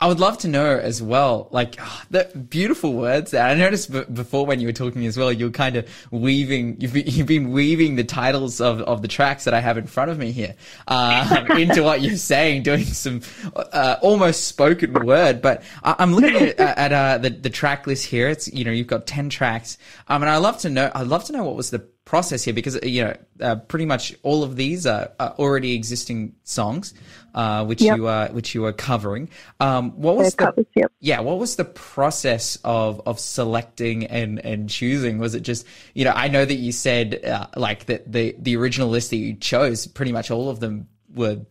I 0.02 0.08
would 0.08 0.20
love 0.20 0.38
to 0.40 0.48
know 0.48 0.78
as 0.78 1.02
well, 1.02 1.50
like 1.52 1.76
ah, 1.78 2.06
the 2.10 2.24
beautiful 2.50 2.94
words 2.94 3.32
that 3.32 3.50
I 3.50 3.54
noticed 3.56 3.92
b- 3.92 4.06
before 4.14 4.46
when 4.46 4.62
you 4.62 4.68
were 4.68 4.74
talking 4.74 5.06
as 5.06 5.18
well. 5.18 5.30
You're 5.30 5.50
kind 5.50 5.76
of 5.76 5.90
weaving, 6.10 6.78
you've 6.80 6.94
been, 6.94 7.06
you've 7.06 7.28
been 7.28 7.52
weaving 7.52 7.98
the 7.98 8.06
titles 8.06 8.62
of, 8.62 8.80
of 8.82 9.02
the 9.02 9.10
tracks 9.10 9.44
that 9.44 9.54
I 9.54 9.60
have 9.60 9.78
in 9.78 9.88
front 9.88 10.10
of 10.10 10.18
me 10.18 10.32
here 10.32 10.56
uh, 10.88 11.46
into 11.58 11.84
what 11.84 12.02
you're 12.02 12.16
saying, 12.16 12.64
doing 12.64 12.86
some 12.86 13.22
uh, 13.56 13.98
almost 14.02 14.48
spoken 14.48 14.94
word. 14.94 15.42
But 15.42 15.64
I, 15.84 15.96
I'm 16.00 16.14
looking 16.14 16.36
at, 16.36 16.60
at 16.60 16.94
uh, 16.94 17.18
the 17.18 17.32
the 17.32 17.50
track 17.50 17.86
list 17.86 18.06
here. 18.06 18.30
It's 18.30 18.48
you 18.54 18.64
know 18.64 18.72
you've 18.72 18.88
got 18.88 19.06
ten 19.06 19.30
tracks, 19.30 19.78
um, 20.08 20.24
and 20.24 20.30
I'd 20.30 20.38
love 20.38 20.60
to 20.60 20.70
know. 20.70 20.90
I'd 20.96 21.08
love 21.08 21.26
to 21.26 21.34
know 21.34 21.44
what 21.44 21.58
was 21.58 21.72
the 21.72 21.86
process 22.10 22.44
here 22.44 22.56
because 22.56 22.76
you 22.82 23.04
know 23.04 23.16
uh, 23.40 23.56
pretty 23.56 23.86
much 23.86 24.16
all 24.24 24.42
of 24.42 24.56
these 24.56 24.88
are, 24.88 25.12
are 25.20 25.36
already 25.38 25.76
existing 25.76 26.34
songs 26.44 26.96
uh, 27.36 27.64
which 27.64 27.84
Yep. 27.84 27.98
you 27.98 28.08
are 28.08 28.30
which 28.30 28.56
you 28.56 28.66
are 28.66 28.74
covering 28.74 29.30
um, 29.60 29.92
what 29.92 30.16
was 30.16 30.34
They're 30.34 30.48
the 30.48 30.52
covers, 30.54 30.66
yep. 30.76 30.92
yeah 31.00 31.20
what 31.20 31.38
was 31.38 31.56
the 31.56 31.66
process 31.66 32.58
of 32.64 33.00
of 33.06 33.20
selecting 33.20 34.08
and 34.08 34.44
and 34.44 34.68
choosing 34.68 35.20
was 35.20 35.36
it 35.36 35.42
just 35.42 35.68
you 35.94 36.04
know 36.04 36.14
i 36.16 36.28
know 36.28 36.44
that 36.44 36.56
you 36.56 36.72
said 36.72 37.24
uh, 37.24 37.46
like 37.56 37.86
that 37.86 38.12
the 38.12 38.36
the 38.40 38.56
original 38.58 38.90
list 38.90 39.12
that 39.12 39.18
you 39.18 39.36
chose 39.36 39.86
pretty 39.86 40.12
much 40.12 40.32
all 40.32 40.50
of 40.50 40.60
them 40.60 40.88
were 41.14 41.46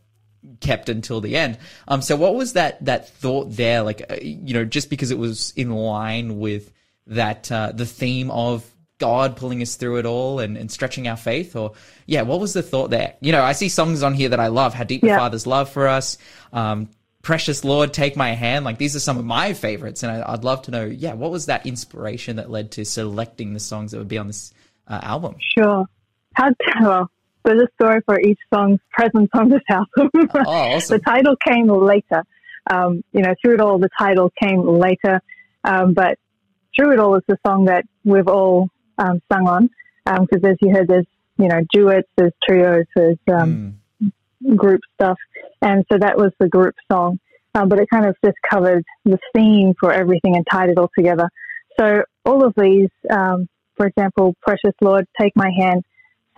kept 0.61 0.89
until 0.89 1.21
the 1.21 1.37
end 1.37 1.57
um 1.87 2.03
so 2.03 2.17
what 2.17 2.35
was 2.35 2.55
that 2.55 2.85
that 2.85 3.09
thought 3.09 3.45
there 3.53 3.83
like 3.83 4.03
uh, 4.11 4.17
you 4.21 4.55
know 4.55 4.65
just 4.65 4.91
because 4.91 5.13
it 5.13 5.19
was 5.19 5.53
in 5.55 5.71
line 5.71 6.41
with 6.41 6.73
that 7.07 7.51
uh, 7.53 7.71
the 7.73 7.87
theme 7.87 8.29
of 8.33 8.65
God 8.99 9.37
pulling 9.37 9.63
us 9.63 9.77
through 9.77 9.99
it 9.99 10.07
all 10.07 10.41
and, 10.41 10.57
and 10.57 10.71
stretching 10.71 11.09
our 11.09 11.17
faith 11.17 11.57
or 11.57 11.73
yeah 12.07 12.23
what 12.23 12.41
was 12.41 12.53
the 12.53 12.63
thought 12.63 12.91
there 12.91 13.15
you 13.21 13.33
know 13.33 13.43
I 13.43 13.53
see 13.53 13.69
songs 13.69 14.03
on 14.03 14.15
here 14.15 14.31
that 14.31 14.41
I 14.41 14.49
love 14.49 14.75
how 14.75 14.85
deep 14.85 15.03
the 15.03 15.09
father's 15.09 15.47
love 15.47 15.71
for 15.71 15.89
us 15.89 16.19
um 16.53 16.89
precious 17.23 17.65
Lord 17.65 17.93
take 17.93 18.17
my 18.17 18.33
hand 18.33 18.65
like 18.65 18.79
these 18.79 18.97
are 18.97 19.01
some 19.01 19.19
of 19.19 19.25
my 19.25 19.53
favorites 19.53 20.03
and 20.03 20.13
I, 20.13 20.33
I'd 20.33 20.45
love 20.45 20.63
to 20.63 20.71
know 20.71 20.85
yeah 20.85 21.15
what 21.15 21.31
was 21.31 21.47
that 21.47 21.67
inspiration 21.67 22.37
that 22.37 22.51
led 22.51 22.73
to 22.73 22.85
selecting 22.85 23.55
the 23.55 23.61
songs 23.61 23.93
that 23.93 23.99
would 23.99 24.09
be 24.09 24.19
on 24.19 24.27
this 24.27 24.53
uh, 24.87 25.01
album 25.03 25.37
Sure. 25.57 25.87
How 26.35 26.51
well, 26.81 27.11
there's 27.45 27.63
a 27.63 27.69
story 27.83 28.01
for 28.05 28.21
each 28.21 28.39
song's 28.53 28.81
presence 28.93 29.31
on 29.35 29.49
this 29.49 29.63
album. 29.71 30.11
oh 30.15 30.29
awesome 30.47 30.99
the 30.99 31.03
title 31.03 31.35
came 31.37 31.69
later. 31.69 32.25
Um, 32.71 33.03
you 33.13 33.23
know, 33.23 33.35
through 33.41 33.55
it 33.55 33.61
all, 33.61 33.79
the 33.79 33.89
title 33.99 34.31
came 34.41 34.61
later. 34.61 35.21
Um, 35.65 35.95
but 35.95 36.19
through 36.77 36.93
it 36.93 36.99
all 37.01 37.17
is 37.17 37.23
the 37.27 37.39
song 37.47 37.65
that 37.65 37.85
we've 38.05 38.29
all 38.29 38.69
um, 38.99 39.21
sung 39.33 39.47
on. 39.47 39.71
Because 40.05 40.43
as 40.45 40.57
you 40.61 40.73
heard, 40.75 40.89
there's 40.89 41.07
you 41.37 41.49
know 41.49 41.61
duets, 41.73 42.09
there's 42.17 42.33
trios, 42.47 42.85
there's 42.97 43.19
um, 43.33 43.79
Mm. 44.43 44.57
group 44.57 44.81
stuff, 44.95 45.19
and 45.63 45.85
so 45.91 45.99
that 45.99 46.17
was 46.17 46.31
the 46.39 46.49
group 46.49 46.75
song. 46.91 47.19
Um, 47.55 47.69
but 47.69 47.81
it 47.81 47.89
kind 47.91 48.07
of 48.07 48.15
just 48.25 48.37
covered 48.49 48.85
the 49.05 49.19
theme 49.35 49.75
for 49.81 49.93
everything 49.93 50.37
and 50.37 50.47
tied 50.49 50.69
it 50.69 50.79
all 50.79 50.91
together. 50.97 51.29
So 51.79 52.03
all 52.25 52.47
of 52.47 52.55
these, 52.57 52.91
um, 53.11 53.49
for 53.77 53.87
example, 53.87 54.35
"Precious 54.43 54.75
Lord, 54.81 55.07
Take 55.21 55.35
My 55.35 55.51
Hand," 55.59 55.85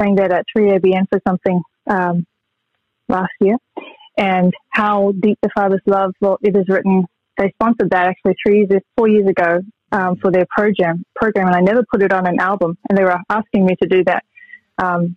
sang 0.00 0.14
that 0.14 0.32
at 0.32 0.46
3ABN 0.56 1.08
for 1.11 1.20
something 1.26 1.61
um, 1.86 2.26
last 3.08 3.32
year, 3.40 3.56
and 4.16 4.54
"How 4.70 5.12
Deep 5.12 5.38
the 5.42 5.50
Father's 5.54 5.82
Love," 5.86 6.14
well, 6.20 6.38
it 6.40 6.56
is 6.56 6.68
written. 6.68 7.06
They 7.36 7.50
sponsored 7.50 7.90
that 7.90 8.06
actually 8.06 8.36
three 8.42 8.66
years, 8.68 8.82
four 8.96 9.08
years 9.08 9.28
ago 9.28 9.61
um, 9.93 10.16
for 10.16 10.30
their 10.30 10.47
program 10.49 11.05
program, 11.14 11.47
and 11.49 11.57
I 11.57 11.61
never 11.61 11.84
put 11.91 12.03
it 12.03 12.12
on 12.12 12.26
an 12.26 12.41
album, 12.41 12.78
and 12.88 12.97
they 12.97 13.05
were 13.05 13.18
asking 13.28 13.66
me 13.66 13.76
to 13.82 13.88
do 13.88 14.05
that. 14.05 14.24
Um, 14.82 15.16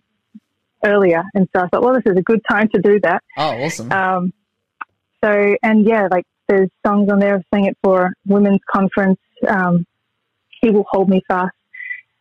earlier. 0.84 1.22
And 1.34 1.48
so 1.54 1.62
I 1.62 1.68
thought, 1.68 1.82
well, 1.82 1.94
this 1.94 2.04
is 2.06 2.16
a 2.16 2.22
good 2.22 2.40
time 2.48 2.68
to 2.74 2.80
do 2.80 3.00
that. 3.02 3.22
oh 3.36 3.64
awesome 3.64 3.90
Um, 3.90 4.32
so, 5.22 5.56
and 5.62 5.86
yeah, 5.86 6.08
like 6.10 6.26
there's 6.48 6.68
songs 6.86 7.10
on 7.10 7.18
there. 7.18 7.36
I 7.36 7.56
sang 7.56 7.64
it 7.66 7.78
for 7.82 8.10
women's 8.26 8.60
conference. 8.70 9.18
Um, 9.48 9.86
he 10.60 10.70
will 10.70 10.84
hold 10.88 11.08
me 11.08 11.22
fast. 11.26 11.54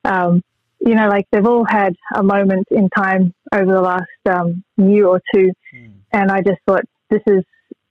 Um, 0.05 0.41
you 0.79 0.95
know, 0.95 1.07
like 1.09 1.27
they've 1.31 1.45
all 1.45 1.65
had 1.65 1.95
a 2.15 2.23
moment 2.23 2.67
in 2.71 2.89
time 2.89 3.33
over 3.53 3.71
the 3.71 3.81
last 3.81 4.03
um, 4.29 4.63
year 4.77 5.07
or 5.07 5.21
two. 5.33 5.51
And 6.11 6.31
I 6.31 6.41
just 6.41 6.59
thought 6.65 6.83
this 7.09 7.21
is 7.27 7.43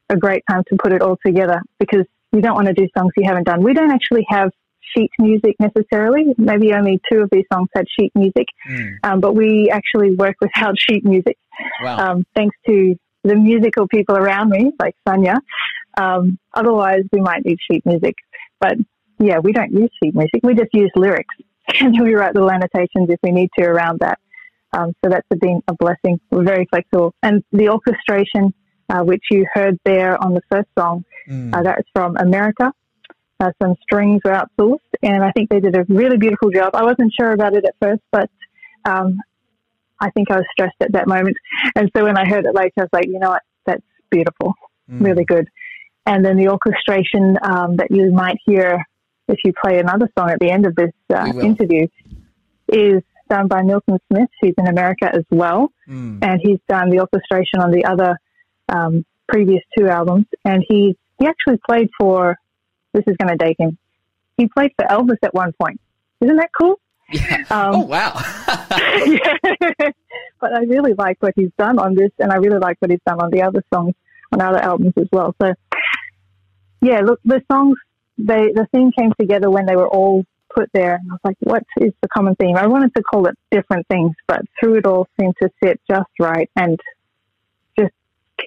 a 0.09 0.17
great 0.17 0.43
time 0.49 0.63
to 0.69 0.77
put 0.77 0.93
it 0.93 1.03
all 1.03 1.19
together 1.25 1.61
because 1.79 2.07
you 2.33 2.41
don't 2.41 2.55
want 2.55 2.67
to 2.69 2.75
do 2.75 2.87
songs 2.97 3.13
you 3.17 3.25
haven't 3.27 3.45
done. 3.45 3.63
We 3.63 3.75
don't 3.75 3.91
actually 3.91 4.25
have 4.29 4.51
sheet 4.97 5.11
music 5.19 5.57
necessarily. 5.61 6.25
Maybe 6.37 6.73
only 6.73 7.01
two 7.11 7.21
of 7.21 7.31
these 7.31 7.45
songs 7.53 7.69
had 7.75 7.87
sheet 7.99 8.13
music, 8.15 8.47
Mm. 8.69 8.97
um, 9.05 9.21
but 9.21 9.35
we 9.35 9.71
actually 9.71 10.15
work 10.15 10.37
without 10.41 10.75
sheet 10.79 11.05
music 11.05 11.37
wow 11.83 11.97
um, 12.13 12.25
thanks 12.35 12.57
to 12.67 12.95
the 13.25 13.37
musical 13.37 13.87
people 13.87 14.17
around 14.17 14.51
me, 14.51 14.73
like 14.81 14.97
Sonia. 15.07 15.37
Um, 15.97 16.39
otherwise, 16.53 17.03
we 17.13 17.21
might 17.21 17.45
need 17.45 17.59
sheet 17.71 17.85
music. 17.87 18.17
But 18.61 18.77
yeah, 19.19 19.39
we 19.39 19.53
don't 19.53 19.73
use 19.73 19.91
sheet 20.03 20.15
music. 20.15 20.41
We 20.43 20.55
just 20.55 20.71
use 20.73 20.91
lyrics. 20.97 21.35
and 21.81 22.01
we 22.03 22.15
write 22.15 22.35
little 22.35 22.51
annotations 22.51 23.09
if 23.09 23.21
we 23.23 23.31
need 23.31 23.51
to 23.59 23.65
around 23.65 24.01
that. 24.01 24.19
Um, 24.77 24.93
so 25.05 25.11
that's 25.11 25.27
been 25.39 25.61
a 25.69 25.75
blessing. 25.75 26.19
We're 26.31 26.45
very 26.45 26.67
flexible. 26.71 27.15
And 27.23 27.45
the 27.53 27.69
orchestration, 27.69 28.53
uh, 28.89 29.03
which 29.05 29.23
you 29.31 29.47
heard 29.53 29.79
there 29.85 30.21
on 30.23 30.35
the 30.35 30.41
first 30.51 30.69
song, 30.77 31.05
Mm. 31.29 31.55
uh, 31.55 31.63
that's 31.63 31.89
from 31.95 32.17
America. 32.17 32.73
Uh, 33.41 33.51
some 33.61 33.75
strings 33.83 34.21
were 34.25 34.33
outsourced, 34.33 34.79
and 35.03 35.25
I 35.25 35.33
think 35.33 35.51
they 35.51 35.61
did 35.61 35.77
a 35.77 35.85
really 35.89 36.17
beautiful 36.17 36.51
job. 36.51 36.75
I 36.75 36.85
wasn't 36.85 37.13
sure 37.19 37.33
about 37.33 37.55
it 37.55 37.65
at 37.65 37.75
first, 37.81 38.03
but 38.13 38.31
um, 38.85 39.19
I 40.01 40.11
think 40.11 40.31
I 40.31 40.37
was 40.37 40.45
stressed 40.53 40.77
at 40.81 40.93
that 40.93 41.09
moment. 41.09 41.37
And 41.75 41.91
so 41.97 42.05
when 42.05 42.17
I 42.17 42.25
heard 42.25 42.45
it 42.45 42.55
later, 42.55 42.73
I 42.79 42.83
was 42.83 42.91
like, 42.93 43.07
you 43.07 43.19
know 43.19 43.31
what? 43.31 43.43
That's 43.67 43.83
beautiful. 44.11 44.55
Really 44.89 45.25
good. 45.25 45.49
And 46.07 46.25
then 46.25 46.37
the 46.37 46.49
orchestration 46.49 47.37
um, 47.43 47.77
that 47.77 47.89
you 47.91 48.13
might 48.13 48.37
hear 48.45 48.85
if 49.29 49.39
you 49.45 49.53
play 49.63 49.79
another 49.79 50.09
song 50.19 50.31
at 50.31 50.41
the 50.41 50.51
end 50.51 50.67
of 50.67 50.75
this 50.75 50.91
uh, 51.15 51.33
interview 51.41 51.87
is 52.69 53.03
done 53.31 53.49
by 53.49 53.63
Milton 53.63 53.99
Smith, 54.11 54.29
who's 54.41 54.55
in 54.59 54.67
America 54.67 55.09
as 55.13 55.25
well. 55.31 55.73
And 56.23 56.41
he's 56.43 56.59
done 56.69 56.91
the 56.91 57.01
orchestration 57.01 57.61
on 57.61 57.71
the 57.71 57.85
other 57.85 58.19
um, 58.69 59.05
previous 59.29 59.63
two 59.77 59.89
albums. 59.89 60.27
And 60.45 60.65
he, 60.69 60.97
he 61.23 61.29
actually 61.29 61.61
played 61.65 61.89
for, 61.99 62.37
this 62.93 63.05
is 63.07 63.17
going 63.17 63.29
to 63.29 63.37
date 63.37 63.57
him, 63.59 63.79
he 64.37 64.49
played 64.49 64.73
for 64.77 64.85
Elvis 64.87 65.19
at 65.23 65.33
one 65.33 65.53
point. 65.53 65.81
Isn't 66.21 66.37
that 66.37 66.51
cool? 66.59 66.81
Yeah. 67.13 67.45
Um, 67.51 67.75
oh 67.75 67.81
wow. 67.81 68.13
but 70.41 70.53
I 70.53 70.61
really 70.67 70.95
like 70.95 71.19
what 71.21 71.35
he's 71.37 71.53
done 71.57 71.79
on 71.79 71.95
this, 71.95 72.11
and 72.19 72.33
I 72.33 72.37
really 72.37 72.59
like 72.59 72.77
what 72.81 72.91
he's 72.91 73.01
done 73.07 73.21
on 73.21 73.31
the 73.31 73.43
other 73.43 73.63
songs, 73.73 73.95
on 74.33 74.41
other 74.41 74.59
albums 74.59 74.95
as 74.97 75.07
well. 75.13 75.35
So, 75.41 75.53
yeah, 76.81 77.01
look, 77.01 77.21
the 77.25 77.41
songs, 77.51 77.77
they 78.19 78.51
the 78.53 78.67
theme 78.73 78.91
came 78.99 79.13
together 79.19 79.49
when 79.51 79.67
they 79.67 79.77
were 79.77 79.89
all 79.89 80.25
put 80.55 80.71
there, 80.73 80.95
and 80.95 81.11
I 81.11 81.15
was 81.15 81.21
like, 81.23 81.37
what 81.41 81.63
is 81.81 81.93
the 82.03 82.09
common 82.09 82.35
theme? 82.35 82.57
I 82.57 82.67
wanted 82.67 82.95
to 82.97 83.03
call 83.03 83.27
it 83.27 83.37
different 83.51 83.87
things, 83.87 84.13
but 84.27 84.41
through 84.59 84.79
it 84.79 84.87
all 84.87 85.07
seemed 85.21 85.35
to 85.41 85.51
sit 85.63 85.81
just 85.89 86.11
right 86.19 86.51
and 86.57 86.81
just 87.79 87.93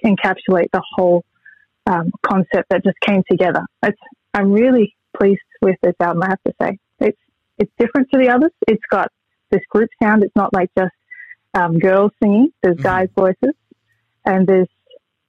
encapsulate 0.04 0.70
the 0.72 0.82
whole 0.94 1.24
um, 1.86 2.10
concept 2.24 2.68
that 2.70 2.84
just 2.84 2.98
came 3.00 3.22
together. 3.30 3.62
It's, 3.82 3.98
I'm 4.34 4.52
really 4.52 4.94
pleased 5.16 5.40
with 5.62 5.76
this 5.82 5.94
album, 6.00 6.22
I 6.22 6.28
have 6.30 6.42
to 6.46 6.54
say. 6.60 6.78
It's 7.00 7.18
it's 7.58 7.72
different 7.78 8.08
to 8.12 8.20
the 8.20 8.28
others. 8.28 8.50
It's 8.68 8.82
got 8.90 9.08
this 9.50 9.62
group 9.70 9.88
sound. 10.02 10.22
It's 10.22 10.36
not 10.36 10.52
like 10.52 10.70
just 10.76 10.92
um, 11.54 11.78
girls 11.78 12.10
singing. 12.22 12.50
There's 12.62 12.76
guys' 12.76 13.08
voices, 13.16 13.54
and 14.24 14.46
there's 14.46 14.68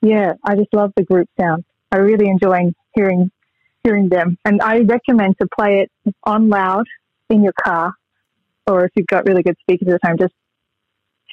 yeah. 0.02 0.34
I 0.44 0.56
just 0.56 0.74
love 0.74 0.92
the 0.96 1.04
group 1.04 1.30
sound. 1.40 1.64
I 1.92 1.98
really 1.98 2.28
enjoy 2.28 2.74
hearing 2.94 3.32
hearing 3.84 4.10
them, 4.10 4.38
and 4.44 4.62
I 4.62 4.80
recommend 4.80 5.38
to 5.40 5.48
play 5.58 5.86
it 5.86 6.14
on 6.24 6.50
loud 6.50 6.86
in 7.30 7.44
your 7.44 7.54
car, 7.64 7.94
or 8.66 8.86
if 8.86 8.92
you've 8.96 9.08
got 9.08 9.26
really 9.26 9.44
good 9.44 9.58
speakers 9.62 9.94
at 9.94 10.02
home, 10.06 10.18
just 10.20 10.34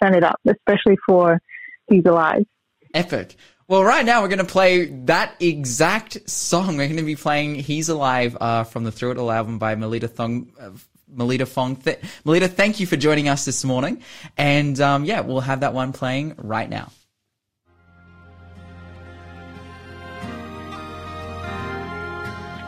turn 0.01 0.15
it 0.15 0.23
up, 0.23 0.41
especially 0.47 0.97
for 1.07 1.41
He's 1.89 2.05
Alive. 2.07 2.45
Epic. 2.93 3.37
Well, 3.67 3.83
right 3.83 4.05
now 4.05 4.21
we're 4.21 4.29
going 4.29 4.39
to 4.41 4.45
play 4.45 4.87
that 5.07 5.37
exact 5.41 6.29
song. 6.29 6.77
We're 6.77 6.87
going 6.87 6.99
to 6.99 7.03
be 7.03 7.17
playing 7.17 7.55
"He's 7.55 7.89
Alive" 7.89 8.37
uh, 8.39 8.65
from 8.65 8.85
the 8.85 8.93
Through 8.93 9.13
It 9.13 9.19
All 9.19 9.31
album 9.31 9.59
by 9.59 9.75
Melita 9.75 10.07
Thong. 10.07 10.53
Uh, 10.61 10.71
Melita 11.09 11.47
Fong. 11.47 11.77
Th- 11.77 11.99
Melita, 12.25 12.49
thank 12.49 12.81
you 12.81 12.87
for 12.87 12.97
joining 12.97 13.29
us 13.29 13.45
this 13.45 13.65
morning. 13.65 14.03
And 14.37 14.79
um, 14.81 15.05
yeah, 15.05 15.21
we'll 15.21 15.41
have 15.41 15.61
that 15.61 15.73
one 15.73 15.93
playing 15.93 16.35
right 16.37 16.69
now. 16.69 16.91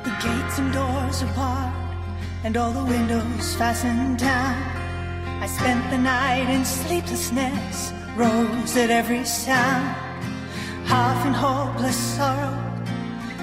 The 0.05 0.11
gates 0.23 0.59
and 0.59 0.73
doors 0.73 1.23
barred, 1.35 1.75
and 2.45 2.57
all 2.57 2.73
the 2.73 2.85
windows 2.85 3.55
fastened 3.57 4.19
down. 4.19 4.63
I 5.43 5.47
spent 5.47 5.91
the 5.91 5.99
night 5.99 6.49
in 6.49 6.65
sleeplessness, 6.65 7.93
rose 8.17 8.77
at 8.77 8.91
every 8.91 9.25
sound. 9.27 10.06
Half 10.87 11.27
in 11.27 11.33
hopeless 11.33 11.97
sorrow, 11.97 12.55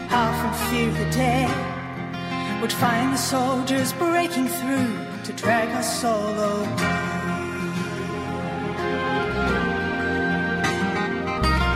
half 0.07 0.37
in 0.45 0.53
fear 0.69 1.05
the 1.05 1.11
day 1.11 1.47
would 2.61 2.71
find 2.71 3.11
the 3.11 3.17
soldiers 3.17 3.91
breaking 3.93 4.47
through 4.47 4.95
to 5.25 5.33
drag 5.33 5.67
us 5.75 6.03
all 6.05 6.39
away. 6.39 6.83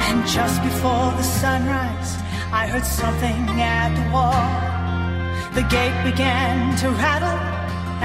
And 0.08 0.26
just 0.26 0.64
before 0.64 1.12
the 1.20 1.24
sunrise, 1.24 2.12
I 2.54 2.68
heard 2.72 2.86
something 2.86 3.40
at 3.60 3.90
the 3.98 4.06
wall. 4.14 4.48
The 5.54 5.68
gate 5.68 6.00
began 6.10 6.78
to 6.78 6.90
rattle, 6.92 7.40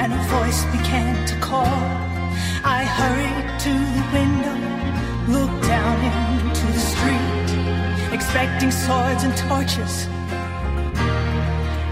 and 0.01 0.13
a 0.13 0.23
voice 0.37 0.65
began 0.77 1.25
to 1.29 1.37
call. 1.39 1.83
I 2.65 2.85
hurried 2.99 3.61
to 3.67 3.73
the 3.97 4.05
window, 4.19 5.39
looked 5.39 5.63
down 5.69 5.93
street, 6.03 6.32
expecting 8.35 8.71
swords 8.71 9.25
and 9.25 9.37
torches, 9.37 10.07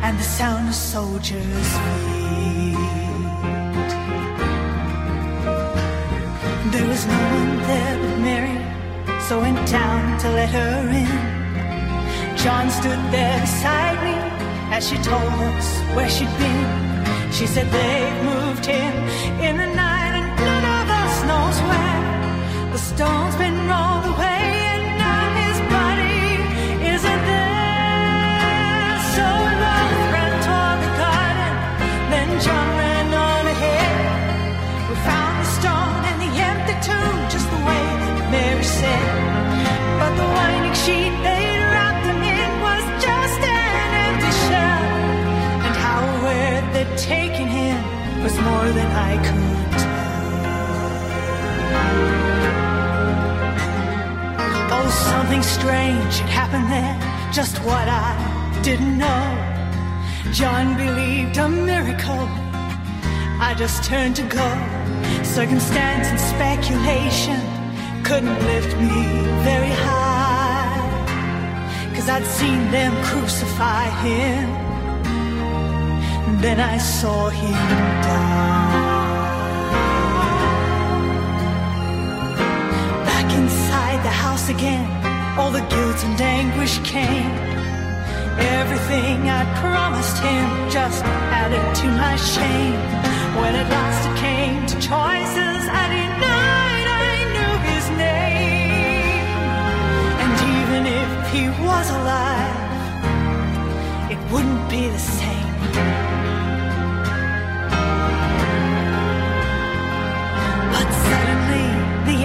and 0.03 0.19
the 0.19 0.23
sound 0.23 0.71
of 0.71 0.75
soldiers' 0.75 1.73
feet. 1.85 2.77
There 6.73 6.89
was 6.89 7.05
no 7.05 7.21
one 7.37 7.57
there 7.69 7.99
but 8.01 8.19
Mary, 8.25 8.59
so 9.29 9.41
I 9.41 9.53
went 9.53 9.69
down 9.69 10.19
to 10.21 10.29
let 10.31 10.49
her 10.49 10.89
in. 11.03 12.37
John 12.39 12.71
stood 12.71 13.03
there 13.13 13.41
beside 13.43 13.99
me 14.03 14.17
as 14.75 14.89
she 14.89 14.97
told 14.97 15.35
us 15.53 15.69
where 15.95 16.09
she'd 16.09 16.35
been. 16.39 17.33
She 17.33 17.47
said 17.47 17.67
they've 17.71 18.25
moved 18.25 18.65
him 18.65 18.95
in 19.47 19.59
the 19.59 19.71
night 19.75 20.13
and 20.21 20.29
none 20.49 20.67
of 20.79 20.87
us 21.03 21.15
knows 21.29 21.59
where. 21.69 22.73
The 22.73 22.79
stone's 22.79 23.37
been 23.37 23.59
rolled 23.69 24.07
away 24.17 24.70
was 48.23 48.37
more 48.37 48.69
than 48.79 48.91
I 49.11 49.13
could 49.27 49.71
tell. 49.81 50.01
Oh, 54.77 54.89
something 55.11 55.43
strange 55.43 56.19
had 56.19 56.31
happened 56.41 56.69
there, 56.71 56.97
just 57.33 57.59
what 57.65 57.89
I 57.89 58.61
didn't 58.63 58.99
know. 58.99 59.25
John 60.33 60.77
believed 60.77 61.39
a 61.39 61.49
miracle. 61.49 62.27
I 63.41 63.55
just 63.57 63.85
turned 63.85 64.17
to 64.17 64.23
go. 64.23 64.49
Circumstance 65.25 66.07
and 66.09 66.21
speculation 66.21 67.41
couldn't 68.05 68.39
lift 68.51 68.77
me 68.77 69.03
very 69.49 69.75
high. 69.89 70.79
Cause 71.95 72.09
I'd 72.09 72.27
seen 72.27 72.71
them 72.71 72.93
crucify 73.05 73.85
him. 74.05 74.60
Then 76.41 76.59
I 76.59 76.79
saw 76.79 77.29
him 77.29 77.53
die. 77.53 78.31
Back 83.05 83.31
inside 83.35 84.03
the 84.03 84.15
house 84.25 84.49
again, 84.49 84.89
all 85.39 85.51
the 85.51 85.61
guilt 85.61 86.03
and 86.03 86.19
anguish 86.19 86.79
came. 86.79 87.31
Everything 88.59 89.29
I 89.29 89.45
promised 89.61 90.17
him 90.17 90.71
just 90.71 91.05
added 91.05 91.75
to 91.81 91.87
my 92.05 92.17
shame. 92.17 92.81
When 93.39 93.55
at 93.55 93.69
last 93.69 94.09
it 94.09 94.17
came 94.17 94.65
to 94.65 94.77
choices, 94.77 95.63
I 95.81 95.85
denied 95.93 96.87
I 97.05 97.13
knew 97.35 97.55
his 97.69 97.87
name. 98.07 99.29
And 100.23 100.33
even 100.57 100.83
if 101.01 101.11
he 101.35 101.45
was 101.69 101.87
alive, 102.01 102.65
it 104.11 104.21
wouldn't 104.33 104.65
be 104.71 104.89
the 104.89 104.99
same. 104.99 106.10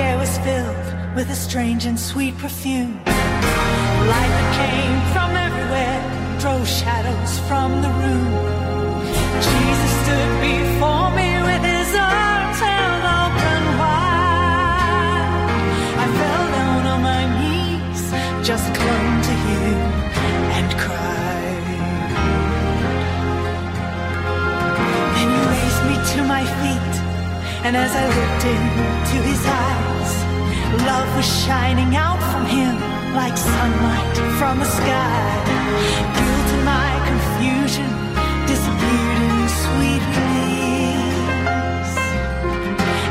Air 0.06 0.18
was 0.18 0.38
filled 0.40 0.88
with 1.16 1.28
a 1.30 1.36
strange 1.48 1.86
and 1.86 2.00
sweet 2.00 2.36
perfume. 2.38 2.94
Light 4.14 4.34
that 4.38 4.50
came 4.62 4.98
from 5.14 5.30
everywhere 5.48 6.00
drove 6.44 6.68
shadows 6.82 7.32
from 7.48 7.70
the 7.86 7.92
room. 8.02 8.32
Jesus 9.50 9.92
stood 10.02 10.32
before 10.50 11.10
me 11.20 11.30
with 11.50 11.64
his 11.74 11.90
arms 12.18 12.60
held 12.70 13.04
open 13.22 13.64
wide. 13.82 15.34
I 16.04 16.06
fell 16.20 16.46
down 16.58 16.82
on 16.94 17.00
my 17.12 17.24
knees, 17.40 18.04
just 18.50 18.68
clung 18.80 19.12
to 19.30 19.36
him 19.48 19.80
and 20.58 20.70
cried. 20.84 21.68
Then 25.16 25.28
he 25.36 25.40
raised 25.54 25.84
me 25.90 25.96
to 26.14 26.20
my 26.34 26.44
feet, 26.60 26.85
and 27.66 27.76
as 27.76 27.96
I 27.96 28.06
looked 28.06 28.46
into 28.46 29.18
his 29.28 29.44
eyes, 29.44 30.12
love 30.86 31.10
was 31.16 31.26
shining 31.26 31.96
out 31.96 32.22
from 32.32 32.46
him 32.46 32.76
like 33.16 33.36
sunlight 33.36 34.18
from 34.38 34.60
the 34.60 34.70
sky. 34.80 35.44
Guilt 36.16 36.50
and 36.56 36.64
my 36.64 36.92
confusion 37.10 37.90
disappeared 38.46 39.20
in 39.34 39.50
sweet 39.64 40.04
release. 40.20 41.98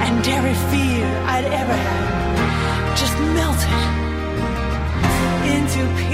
And 0.06 0.22
every 0.36 0.56
fear 0.70 1.04
I'd 1.34 1.46
ever 1.62 1.74
had 1.74 2.96
just 2.96 3.16
melted 3.34 3.82
into 5.52 5.80
peace. 5.98 6.13